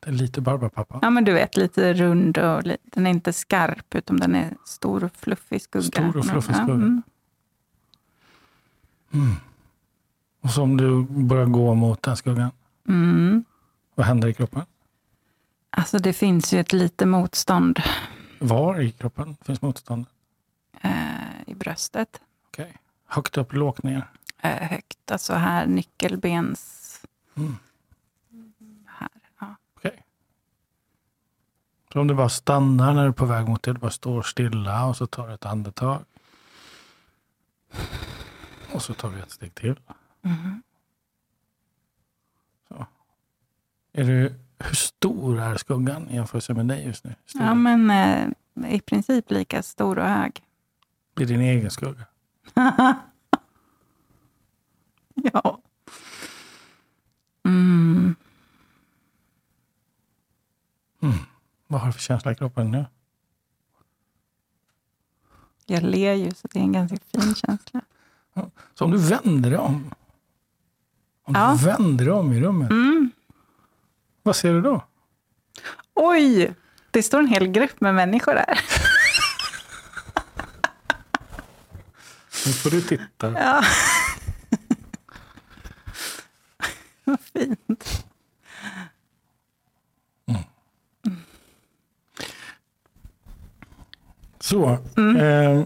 Det 0.00 0.08
är 0.10 0.12
lite 0.12 0.40
Barbapapa. 0.40 0.98
Ja, 1.02 1.10
men 1.10 1.24
du 1.24 1.32
vet, 1.32 1.56
lite 1.56 1.94
rund 1.94 2.38
och 2.38 2.62
li- 2.66 2.76
den 2.82 3.06
är 3.06 3.10
inte 3.10 3.32
skarp, 3.32 3.94
utan 3.94 4.16
den 4.16 4.34
är 4.34 4.56
stor 4.64 5.04
och 5.04 5.16
fluffig 5.16 5.62
skugga. 5.62 5.82
Stor 6.10 6.16
och 6.16 6.26
fluffig 6.26 6.54
skugga. 6.56 6.72
mm. 6.74 7.02
Och 10.40 10.50
så 10.50 10.62
om 10.62 10.76
du 10.76 11.04
börjar 11.04 11.46
gå 11.46 11.74
mot 11.74 12.02
den 12.02 12.16
skuggan, 12.16 12.50
Mm. 12.88 13.44
vad 13.94 14.06
händer 14.06 14.28
i 14.28 14.34
kroppen? 14.34 14.62
Alltså 15.70 15.98
det 15.98 16.12
finns 16.12 16.52
ju 16.54 16.60
ett 16.60 16.72
lite 16.72 17.06
motstånd 17.06 17.80
Var 18.40 18.80
i 18.80 18.92
kroppen 18.92 19.36
finns 19.44 19.62
motstånd? 19.62 20.06
eh, 20.80 20.92
i 21.46 21.54
bröstet. 21.54 22.20
Okej. 22.48 22.76
Högt 23.06 23.36
upp, 23.36 23.52
lågt 23.52 23.82
ner. 23.82 24.10
Eh, 24.40 24.50
högt, 24.68 25.10
alltså 25.10 25.34
här 25.34 25.66
nyckelbens... 25.66 26.75
Mm. 27.36 27.56
Här, 28.86 29.08
ja. 29.40 29.56
Så 31.92 32.00
om 32.00 32.06
du 32.06 32.14
bara 32.14 32.28
stannar 32.28 32.94
när 32.94 33.02
du 33.02 33.08
är 33.08 33.12
på 33.12 33.26
väg 33.26 33.48
mot 33.48 33.62
det, 33.62 33.72
du 33.72 33.78
bara 33.78 33.90
står 33.90 34.22
stilla 34.22 34.86
och 34.86 34.96
så 34.96 35.06
tar 35.06 35.28
du 35.28 35.34
ett 35.34 35.46
andetag. 35.46 36.04
Och 38.72 38.82
så 38.82 38.94
tar 38.94 39.10
du 39.10 39.18
ett 39.18 39.30
steg 39.30 39.54
till. 39.54 39.80
Mhm. 40.20 40.62
Är 43.98 44.04
du, 44.04 44.34
hur 44.58 44.74
stor 44.74 45.40
är 45.40 45.56
skuggan 45.56 46.08
i 46.10 46.14
jämförelse 46.14 46.54
med 46.54 46.66
dig 46.66 46.86
just 46.86 47.04
nu? 47.04 47.14
Stor. 47.26 47.42
ja, 47.42 47.54
men 47.54 47.90
eh, 47.90 48.74
i 48.74 48.80
princip 48.80 49.30
lika 49.30 49.62
stor 49.62 49.98
och 49.98 50.08
hög. 50.08 50.42
Det 51.14 51.22
är 51.22 51.26
din 51.26 51.40
egen 51.40 51.70
skugga. 51.70 52.04
ja. 55.14 55.60
Mm. 57.46 58.14
Vad 61.66 61.80
har 61.80 61.86
du 61.86 61.92
för 61.92 62.00
känsla 62.00 62.32
i 62.32 62.34
kroppen 62.34 62.70
nu? 62.70 62.86
Jag 65.66 65.82
ler 65.82 66.12
ju, 66.14 66.30
så 66.30 66.48
det 66.52 66.58
är 66.58 66.62
en 66.62 66.72
ganska 66.72 66.96
fin 67.12 67.34
känsla. 67.34 67.80
Så 68.74 68.84
om 68.84 68.90
du 68.90 68.98
vänder 68.98 69.50
dig 69.50 69.58
om. 69.58 69.94
Om 71.22 71.34
Ja. 71.34 71.56
du 71.60 71.64
vänder 71.66 72.04
dig 72.04 72.14
om 72.14 72.32
i 72.32 72.40
rummet. 72.40 72.70
Mm. 72.70 73.10
Vad 74.22 74.36
ser 74.36 74.52
du 74.52 74.60
då? 74.62 74.84
Oj! 75.94 76.54
Det 76.90 77.02
står 77.02 77.18
en 77.18 77.28
hel 77.28 77.46
grupp 77.48 77.80
med 77.80 77.94
människor 77.94 78.34
där. 78.34 78.60
Nu 82.46 82.52
får 82.52 82.70
du 82.70 82.80
titta. 82.82 83.32
Ja. 83.32 83.62
Vad 87.04 87.18
fint. 87.46 88.06
Så. 94.46 94.78
Mm. 94.96 95.16
Eh, 95.16 95.64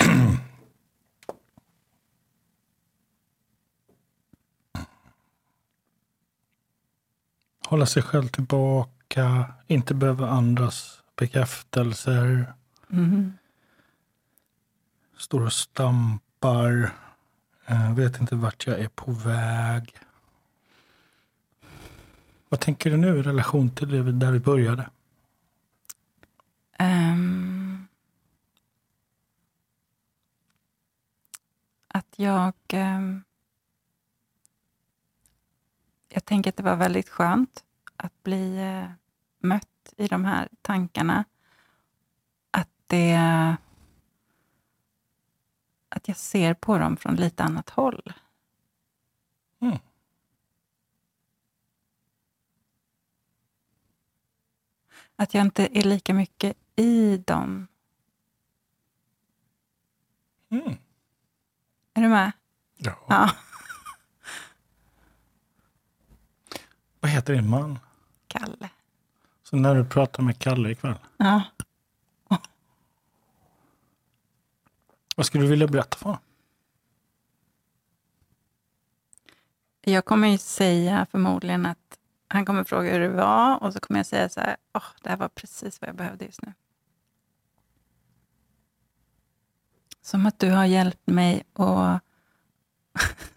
hålla 7.66 7.86
sig 7.86 8.02
själv 8.02 8.28
tillbaka, 8.28 9.52
inte 9.66 9.94
behöva 9.94 10.28
andras 10.28 11.02
bekräftelser. 11.16 12.54
Mm. 12.92 13.32
Står 15.16 15.44
och 15.44 15.52
stampar. 15.52 16.94
Eh, 17.66 17.94
vet 17.94 18.20
inte 18.20 18.34
vart 18.34 18.66
jag 18.66 18.78
är 18.78 18.88
på 18.88 19.12
väg. 19.12 19.96
Vad 22.50 22.60
tänker 22.60 22.90
du 22.90 22.96
nu 22.96 23.18
i 23.18 23.22
relation 23.22 23.70
till 23.70 23.88
det 23.88 24.12
där 24.12 24.32
vi 24.32 24.40
började? 24.40 24.90
Ehm. 26.72 27.86
att 31.88 32.18
jag... 32.18 32.54
ehm, 32.68 33.24
jag 36.08 36.24
tänker 36.24 36.50
att 36.50 36.56
det 36.56 36.62
var 36.62 36.76
väldigt 36.76 37.08
skönt 37.08 37.64
att 37.96 38.22
bli 38.22 38.58
eh, 38.58 38.90
mött 39.38 39.94
i 39.96 40.06
de 40.06 40.24
här 40.24 40.48
tankarna. 40.62 41.24
Att 42.50 42.70
det... 42.86 43.16
Att 45.88 46.08
jag 46.08 46.16
ser 46.16 46.54
på 46.54 46.78
dem 46.78 46.96
från 46.96 47.16
lite 47.16 47.44
annat 47.44 47.70
håll. 47.70 48.12
Mm. 49.60 49.78
Att 55.20 55.34
jag 55.34 55.44
inte 55.44 55.78
är 55.78 55.82
lika 55.82 56.14
mycket 56.14 56.56
i 56.76 57.16
dem. 57.16 57.68
Mm. 60.50 60.76
Är 61.94 62.02
du 62.02 62.08
med? 62.08 62.32
Ja. 62.76 62.98
Ja. 63.08 63.30
Vad 67.00 67.10
heter 67.10 67.34
din 67.34 67.50
man? 67.50 67.78
Kalle. 68.26 68.70
Så 69.42 69.56
när 69.56 69.74
du 69.74 69.84
pratar 69.84 70.22
med 70.22 70.38
Kalle 70.38 70.70
ikväll, 70.70 70.98
Ja. 71.16 71.42
vad 75.16 75.26
skulle 75.26 75.44
du 75.44 75.50
vilja 75.50 75.66
berätta 75.66 75.96
för 75.96 76.04
honom? 76.04 76.20
Jag 79.80 80.04
kommer 80.04 80.28
ju 80.28 80.38
säga 80.38 81.06
förmodligen 81.10 81.66
att 81.66 81.99
han 82.32 82.44
kommer 82.44 82.64
fråga 82.64 82.92
hur 82.92 83.00
det 83.00 83.08
var 83.08 83.62
och 83.62 83.72
så 83.72 83.80
kommer 83.80 83.98
jag 83.98 84.06
säga 84.06 84.28
så 84.28 84.40
här, 84.40 84.56
oh, 84.74 84.84
det 85.02 85.10
här 85.10 85.16
var 85.16 85.28
precis 85.28 85.80
vad 85.80 85.88
jag 85.88 85.96
behövde 85.96 86.24
just 86.24 86.42
nu. 86.42 86.52
Som 90.02 90.26
att 90.26 90.38
du 90.38 90.50
har 90.50 90.64
hjälpt 90.64 91.06
mig 91.06 91.42
och 91.52 91.98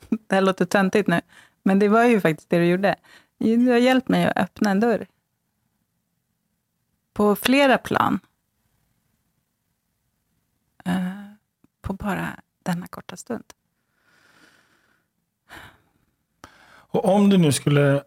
det 0.28 0.36
här 0.36 0.42
låter 0.42 0.66
töntigt 0.66 1.08
nu, 1.08 1.22
men 1.64 1.80
det 1.80 1.88
var 1.90 2.04
ju 2.04 2.22
faktiskt 2.22 2.50
det 2.50 2.60
du 2.60 2.66
gjorde. 2.66 2.96
Du 3.38 3.70
har 3.72 3.78
hjälpt 3.78 4.10
mig 4.10 4.26
att 4.26 4.38
öppna 4.38 4.72
en 4.72 4.80
dörr. 4.80 5.08
På 7.14 7.36
flera 7.36 7.78
plan. 7.78 8.20
Uh, 10.88 11.34
på 11.82 11.94
bara 11.94 12.40
denna 12.64 12.88
korta 12.88 13.18
stund. 13.18 13.54
Och 16.66 17.06
om 17.06 17.30
du 17.30 17.38
nu 17.38 17.52
skulle 17.52 18.04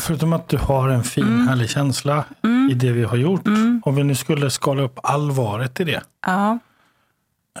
förutom 0.00 0.32
att 0.32 0.48
du 0.48 0.56
har 0.58 0.88
en 0.88 1.04
fin 1.04 1.48
härlig 1.48 1.70
känsla 1.70 2.24
i 2.70 2.74
det 2.74 2.92
vi 2.92 3.04
har 3.04 3.16
gjort. 3.16 3.42
Om 3.82 3.94
vi 3.94 4.04
nu 4.04 4.14
skulle 4.14 4.50
skala 4.50 4.82
upp 4.82 4.98
allvaret 5.02 5.80
i 5.80 5.84
det. 5.84 6.02
Ja. 6.26 6.58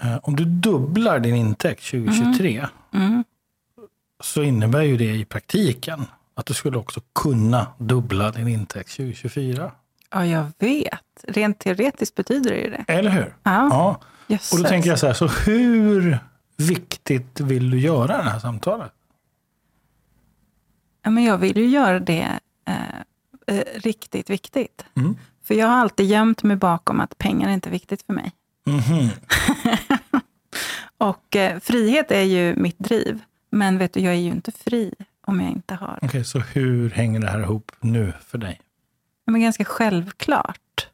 Eh, 0.02 0.16
om 0.22 0.36
du 0.36 0.44
dubblar 0.44 1.18
din 1.20 1.34
intäkt 1.34 1.90
2023 1.90 2.66
Mm. 2.94 3.24
så 4.22 4.42
innebär 4.42 4.82
ju 4.82 4.96
det 4.96 5.14
i 5.14 5.24
praktiken 5.24 6.06
att 6.34 6.46
du 6.46 6.54
skulle 6.54 6.78
också 6.78 7.00
kunna 7.14 7.66
dubbla 7.78 8.30
din 8.30 8.48
intäkt 8.48 8.90
2024. 8.96 9.70
ja, 10.12 10.26
jag 10.26 10.46
vet. 10.58 11.00
Rent 11.28 11.58
teoretiskt 11.58 12.14
betyder 12.14 12.50
det 12.50 12.56
ju 12.56 12.70
det. 12.70 12.84
Eller 12.88 13.10
hur? 13.10 13.34
Ja. 13.42 13.68
Ja. 14.26 14.38
Och 14.52 14.58
då 14.58 14.64
tänker 14.68 14.90
jag 14.90 14.98
så 14.98 15.06
här, 15.06 15.14
så 15.14 15.26
hur 15.26 16.18
viktigt 16.56 17.40
vill 17.40 17.70
du 17.70 17.80
göra 17.80 18.16
det 18.16 18.22
här 18.30 18.38
samtalet? 18.38 18.92
Ja, 21.02 21.10
men 21.10 21.24
jag 21.24 21.38
vill 21.38 21.56
ju 21.56 21.66
göra 21.66 22.00
det 22.00 22.28
eh, 22.68 23.56
eh, 23.56 23.64
riktigt 23.74 24.30
viktigt. 24.30 24.84
Mm. 24.94 25.16
För 25.44 25.54
jag 25.54 25.66
har 25.66 25.76
alltid 25.76 26.06
gömt 26.06 26.42
mig 26.42 26.56
bakom 26.56 27.00
att 27.00 27.18
pengar 27.18 27.48
är 27.48 27.52
inte 27.52 27.68
är 27.68 27.72
viktigt 27.72 28.02
för 28.02 28.12
mig. 28.12 28.32
Mhm. 28.66 29.08
Och 30.98 31.36
eh, 31.36 31.60
frihet 31.60 32.10
är 32.10 32.22
ju 32.22 32.56
mitt 32.56 32.78
driv. 32.78 33.20
Men 33.50 33.78
vet 33.78 33.92
du, 33.92 34.00
jag 34.00 34.12
är 34.12 34.18
ju 34.18 34.30
inte 34.30 34.52
fri 34.52 34.94
om 35.26 35.40
jag 35.40 35.50
inte 35.50 35.74
har... 35.74 35.98
Okej, 36.02 36.24
så 36.24 36.38
hur 36.38 36.90
hänger 36.90 37.20
det 37.20 37.30
här 37.30 37.40
ihop 37.40 37.72
nu 37.80 38.12
för 38.26 38.38
dig? 38.38 38.60
Men 39.26 39.40
ganska 39.40 39.64
självklart. 39.64 40.88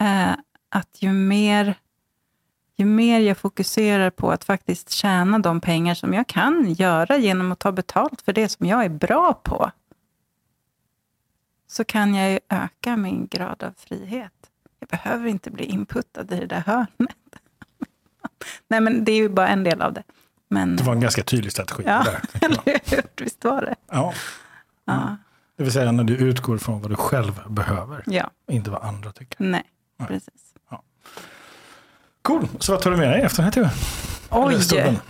Eh, 0.00 0.32
att 0.68 1.02
ju 1.02 1.12
mer, 1.12 1.74
ju 2.76 2.84
mer 2.84 3.20
jag 3.20 3.38
fokuserar 3.38 4.10
på 4.10 4.30
att 4.30 4.44
faktiskt 4.44 4.90
tjäna 4.90 5.38
de 5.38 5.60
pengar 5.60 5.94
som 5.94 6.14
jag 6.14 6.26
kan 6.26 6.72
göra 6.72 7.16
genom 7.16 7.52
att 7.52 7.58
ta 7.58 7.72
betalt 7.72 8.22
för 8.22 8.32
det 8.32 8.48
som 8.48 8.66
jag 8.66 8.84
är 8.84 8.88
bra 8.88 9.40
på, 9.44 9.70
så 11.68 11.84
kan 11.84 12.14
jag 12.14 12.30
ju 12.30 12.38
öka 12.48 12.96
min 12.96 13.26
grad 13.30 13.62
av 13.62 13.72
frihet. 13.76 14.32
Jag 14.80 14.88
behöver 14.88 15.28
inte 15.28 15.50
bli 15.50 15.64
inputtad 15.64 16.32
i 16.32 16.40
det 16.40 16.46
där 16.46 16.60
hörnet. 16.66 17.16
Nej, 18.68 18.80
men 18.80 19.04
det 19.04 19.12
är 19.12 19.16
ju 19.16 19.28
bara 19.28 19.48
en 19.48 19.64
del 19.64 19.82
av 19.82 19.92
det. 19.92 20.02
Men, 20.48 20.76
Det 20.76 20.82
var 20.82 20.92
en 20.92 21.00
ganska 21.00 21.22
tydlig 21.22 21.52
strategi. 21.52 21.82
ja, 21.86 22.04
Där, 22.04 22.20
eller? 22.44 23.22
Visst 23.24 23.44
var 23.44 23.62
det? 23.62 23.74
ja. 23.90 24.14
Ja. 24.84 25.16
Det 25.56 25.62
vill 25.62 25.72
säga 25.72 25.92
när 25.92 26.04
du 26.04 26.16
utgår 26.16 26.58
från 26.58 26.80
vad 26.80 26.90
du 26.90 26.96
själv 26.96 27.40
behöver, 27.48 28.02
ja. 28.06 28.30
inte 28.50 28.70
vad 28.70 28.82
andra 28.82 29.12
tycker. 29.12 29.36
Nej, 29.44 29.62
precis. 29.98 30.45
Cool. 32.26 32.48
Så 32.58 32.72
vad 32.72 32.82
tar 32.82 32.90
du 32.90 32.96
med 32.96 33.10
dig 33.10 33.22
efter 33.22 33.42
den 33.42 33.52
här? 33.52 33.62
Eller 33.62 33.70
Oj! 34.30 35.00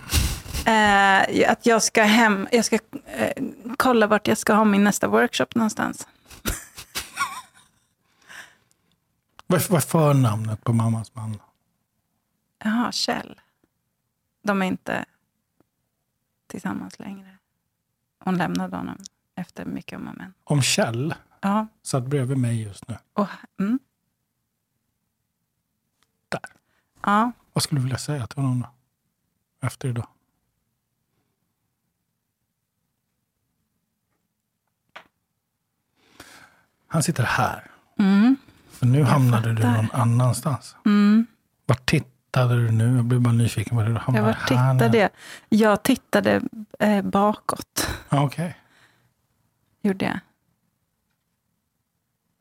Eh, 0.65 1.51
att 1.51 1.65
jag 1.65 1.83
ska 1.83 2.03
hem, 2.03 2.47
jag 2.51 2.65
ska 2.65 2.79
eh, 3.05 3.43
kolla 3.77 4.07
vart 4.07 4.27
jag 4.27 4.37
ska 4.37 4.53
ha 4.53 4.65
min 4.65 4.83
nästa 4.83 5.07
workshop 5.07 5.47
någonstans. 5.55 6.07
Vad 9.47 9.61
vad 9.69 9.77
är 9.77 9.81
förnamnet 9.85 10.63
på 10.63 10.73
mammas 10.73 11.15
man? 11.15 11.39
Jaha, 12.63 12.91
Kjell. 12.91 13.41
De 14.43 14.61
är 14.61 14.65
inte 14.65 15.05
tillsammans 16.47 16.99
längre. 16.99 17.37
Hon 18.19 18.37
lämnade 18.37 18.77
honom 18.77 18.97
efter 19.35 19.65
mycket 19.65 19.99
om 19.99 20.07
och 20.07 20.17
men. 20.17 20.33
Om 20.43 20.61
Kjell 20.61 21.15
Ja, 21.41 21.67
satt 21.83 22.03
bredvid 22.03 22.37
mig 22.37 22.61
just 22.63 22.87
nu. 22.87 22.97
och, 23.13 23.27
mm, 23.59 23.79
Där. 26.29 26.41
Ja. 27.05 27.31
Vad 27.53 27.63
skulle 27.63 27.79
du 27.79 27.83
vilja 27.83 27.97
säga 27.97 28.27
till 28.27 28.37
honom 28.41 28.61
då? 28.61 28.69
Efter 29.67 29.89
idag? 29.89 30.07
Han 36.87 37.03
sitter 37.03 37.23
här. 37.23 37.63
Mm, 37.99 38.35
För 38.69 38.85
nu 38.85 39.03
hamnade 39.03 39.53
du 39.53 39.61
fattar. 39.61 39.75
någon 39.75 39.91
annanstans. 39.91 40.75
mm. 40.85 41.25
Vart 41.65 41.85
tittade 41.85 42.55
du 42.65 42.71
nu? 42.71 42.95
Jag 42.95 43.05
blev 43.05 43.21
bara 43.21 43.33
nyfiken. 43.33 43.77
Var 43.77 43.83
du 43.85 43.91
Jag 43.91 43.99
hamnade 43.99 44.25
var 44.25 44.33
här 44.33 44.73
nu? 44.73 44.79
tittade 44.79 44.97
jag? 44.97 45.09
Jag 45.49 45.83
tittade 45.83 46.41
eh, 46.79 47.01
bakåt, 47.01 47.89
Okej. 48.09 48.57
gjorde 49.81 50.05
jag. 50.05 50.19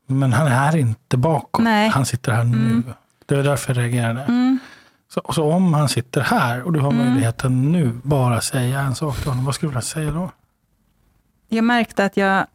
Men 0.06 0.32
han 0.32 0.46
är 0.46 0.76
inte 0.76 1.16
bakåt. 1.16 1.62
Nej. 1.64 1.88
Han 1.88 2.06
sitter 2.06 2.32
här 2.32 2.44
nu. 2.44 2.82
Det 3.26 3.34
är 3.36 3.42
därför 3.42 3.74
jag 3.74 3.82
reagerade. 3.82 4.22
Mm. 4.22 4.45
Så, 5.08 5.32
så 5.34 5.52
om 5.52 5.74
han 5.74 5.88
sitter 5.88 6.20
här 6.20 6.62
och 6.62 6.72
du 6.72 6.80
har 6.80 6.90
möjligheten 6.90 7.72
nu 7.72 8.00
bara 8.02 8.40
säga 8.40 8.80
en 8.80 8.94
sak 8.94 9.16
till 9.20 9.28
honom. 9.28 9.44
Vad 9.44 9.54
skulle 9.54 9.68
du 9.68 9.70
vilja 9.70 9.82
säga 9.82 10.10
då? 10.10 10.30
Jag 11.48 11.64
märkte 11.64 12.04
att 12.04 12.16
jag, 12.16 12.46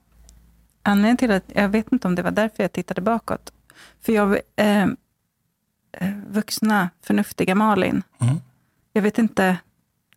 anledningen 0.83 1.17
till 1.17 1.31
att, 1.31 1.43
jag 1.47 1.69
vet 1.69 1.91
inte 1.91 2.07
om 2.07 2.15
det 2.15 2.21
var 2.21 2.31
därför 2.31 2.63
jag 2.63 2.71
tittade 2.71 3.01
bakåt. 3.01 3.53
För 4.01 4.13
jag, 4.13 4.39
eh, 4.55 4.83
eh, 4.83 4.87
vuxna, 6.29 6.89
förnuftiga 7.05 7.55
Malin, 7.55 8.03
Mm. 8.19 8.35
jag 8.93 9.01
vet 9.01 9.17
inte, 9.17 9.57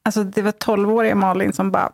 alltså 0.02 0.24
det 0.24 0.42
var 0.42 0.52
12-åriga 0.52 1.14
Malin 1.14 1.52
som 1.52 1.70
bara, 1.70 1.90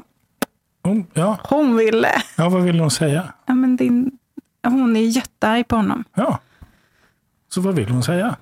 Oh, 0.82 1.00
ja. 1.12 1.38
hon 1.48 1.76
ville. 1.76 2.22
ja, 2.36 2.48
vad 2.48 2.62
vill 2.62 2.80
hon 2.80 2.90
säga? 2.90 3.32
Ja, 3.46 3.54
men 3.54 3.76
din, 3.76 4.18
hon 4.62 4.96
är 4.96 5.00
jättearg 5.00 5.68
på 5.68 5.76
honom. 5.76 6.04
Ja. 6.14 6.38
Så 7.48 7.60
vad 7.60 7.74
vill 7.74 7.88
hon 7.88 8.02
säga? 8.02 8.36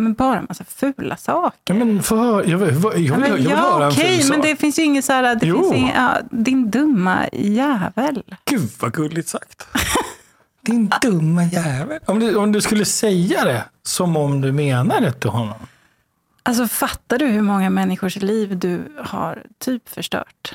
Men 0.00 0.14
bara 0.14 0.38
en 0.38 0.46
massa 0.48 0.64
fula 0.64 1.16
saker. 1.16 1.58
Ja, 1.64 1.74
men 1.74 2.02
för, 2.02 2.48
jag, 2.50 2.58
vill- 2.58 2.74
jag, 2.74 2.76
vill- 2.76 2.82
jag, 2.82 2.84
Ja, 2.84 2.94
vill- 2.94 3.06
jag 3.06 3.18
men, 3.20 3.34
vill 3.34 3.44
ja, 3.50 3.56
höra 3.56 3.84
en 3.86 3.92
okej, 3.92 4.18
ful 4.20 4.28
men 4.28 4.38
sak. 4.38 4.46
det 4.46 4.56
finns 4.56 4.78
ju 4.78 4.82
inget 4.82 5.04
så 5.04 5.12
här, 5.12 5.34
det 5.34 5.46
Jo. 5.46 5.60
finns 5.62 5.74
ingen, 5.74 5.94
ja, 6.02 6.18
din 6.30 6.70
dumma 6.70 7.28
jävel. 7.32 8.22
Gud 8.44 8.70
vad 8.80 8.92
gulligt 8.92 9.28
sagt. 9.28 9.66
Din 10.62 10.90
dumma 11.02 11.44
jävel. 11.44 11.98
Om 12.06 12.18
du, 12.20 12.36
om 12.36 12.52
du 12.52 12.60
skulle 12.60 12.84
säga 12.84 13.44
det 13.44 13.64
som 13.82 14.16
om 14.16 14.40
du 14.40 14.52
menar 14.52 15.00
det 15.00 15.12
till 15.12 15.30
honom. 15.30 15.58
Alltså 16.42 16.68
fattar 16.68 17.18
du 17.18 17.26
hur 17.26 17.42
många 17.42 17.70
människors 17.70 18.16
liv 18.16 18.58
du 18.58 18.92
har 19.04 19.42
typ 19.58 19.88
förstört? 19.88 20.54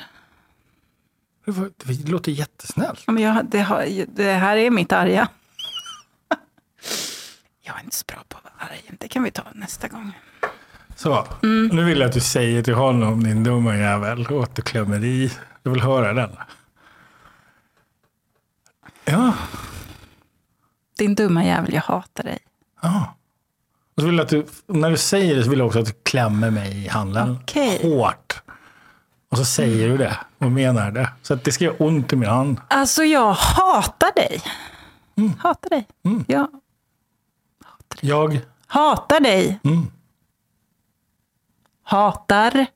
Det, 1.44 1.50
var, 1.52 1.70
det 1.84 2.08
låter 2.08 2.32
jättesnällt. 2.32 3.02
Ja, 3.06 3.12
men 3.12 3.22
jag, 3.22 3.46
det, 3.46 3.60
har, 3.60 3.86
det 4.14 4.32
här 4.32 4.56
är 4.56 4.70
mitt 4.70 4.92
arga. 4.92 5.28
Jag 7.66 7.76
är 7.78 7.84
inte 7.84 7.96
så 7.96 8.04
bra 8.08 8.16
på 8.28 8.38
att 8.38 8.44
vara 8.44 8.70
arg. 8.70 8.82
Det 8.98 9.08
kan 9.08 9.22
vi 9.22 9.30
ta 9.30 9.42
nästa 9.54 9.88
gång. 9.88 10.12
Så, 10.96 11.26
Mm. 11.42 11.66
nu 11.76 11.84
vill 11.84 11.98
jag 12.00 12.08
att 12.08 12.14
du 12.14 12.20
säger 12.20 12.62
till 12.62 12.74
honom, 12.74 13.24
din 13.24 13.44
dumma 13.44 13.76
jävel, 13.76 14.26
återklämmer 14.32 15.04
i. 15.04 15.32
Jag 15.62 15.70
vill 15.70 15.80
höra 15.82 16.12
den. 16.12 16.36
Ja, 19.04 19.32
Din 20.98 21.14
dumma 21.14 21.44
jävel, 21.44 21.74
jag 21.74 21.82
hatar 21.82 22.24
dig. 22.24 22.38
ja. 22.82 23.12
Och 23.96 24.02
så 24.02 24.06
vill 24.06 24.16
jag 24.16 24.24
att 24.24 24.30
du, 24.30 24.46
när 24.66 24.90
du 24.90 24.96
säger 24.96 25.36
det 25.36 25.44
så 25.44 25.50
vill 25.50 25.58
jag 25.58 25.66
också 25.66 25.78
att 25.78 25.86
du 25.86 25.92
klämmer 26.02 26.50
mig 26.50 26.84
i 26.84 26.88
handen 26.88 27.38
Okej. 27.42 27.78
hårt. 27.82 28.42
Och 29.30 29.38
så 29.38 29.44
säger 29.44 29.88
du 29.88 29.96
det 29.96 30.16
och 30.38 30.52
menar 30.52 30.90
det. 30.90 31.10
Så 31.22 31.34
att 31.34 31.44
det 31.44 31.52
ska 31.52 31.64
göra 31.64 31.76
ont 31.78 32.12
i 32.12 32.16
min 32.16 32.28
hand. 32.28 32.60
Alltså, 32.68 33.04
jag 33.04 33.32
hatar 33.32 34.12
dig. 34.16 34.42
Mm. 35.16 35.32
Hatar 35.38 35.70
dig. 35.70 35.86
Jag 36.26 36.48
Jag, 38.00 38.40
hatar 38.66 39.20
dig. 39.20 39.60
mm, 39.64 39.86
Hatar. 41.82 42.54
Jag 42.54 42.66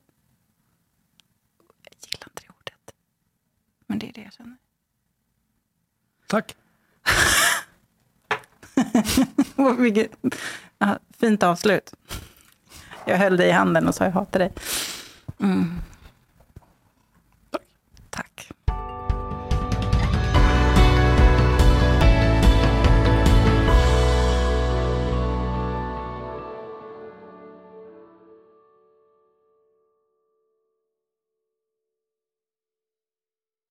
gillar 2.01 2.29
inte 2.29 2.43
det 2.43 2.49
ordet. 2.49 2.95
Men 3.87 3.99
det 3.99 4.09
är 4.09 4.13
det 4.13 4.21
jag 4.23 4.33
känner. 4.33 4.57
tack. 6.27 6.57
Vilket 9.79 10.11
fint 11.19 11.43
avslut. 11.43 11.95
Jag 13.05 13.17
höll 13.19 13.37
dig 13.37 13.49
i 13.49 13.53
handen 13.53 13.89
och 13.89 13.95
sa 13.95 14.05
jag 14.05 14.13
hatar 14.13 14.39
dig. 14.39 14.53
Mm. 15.41 15.75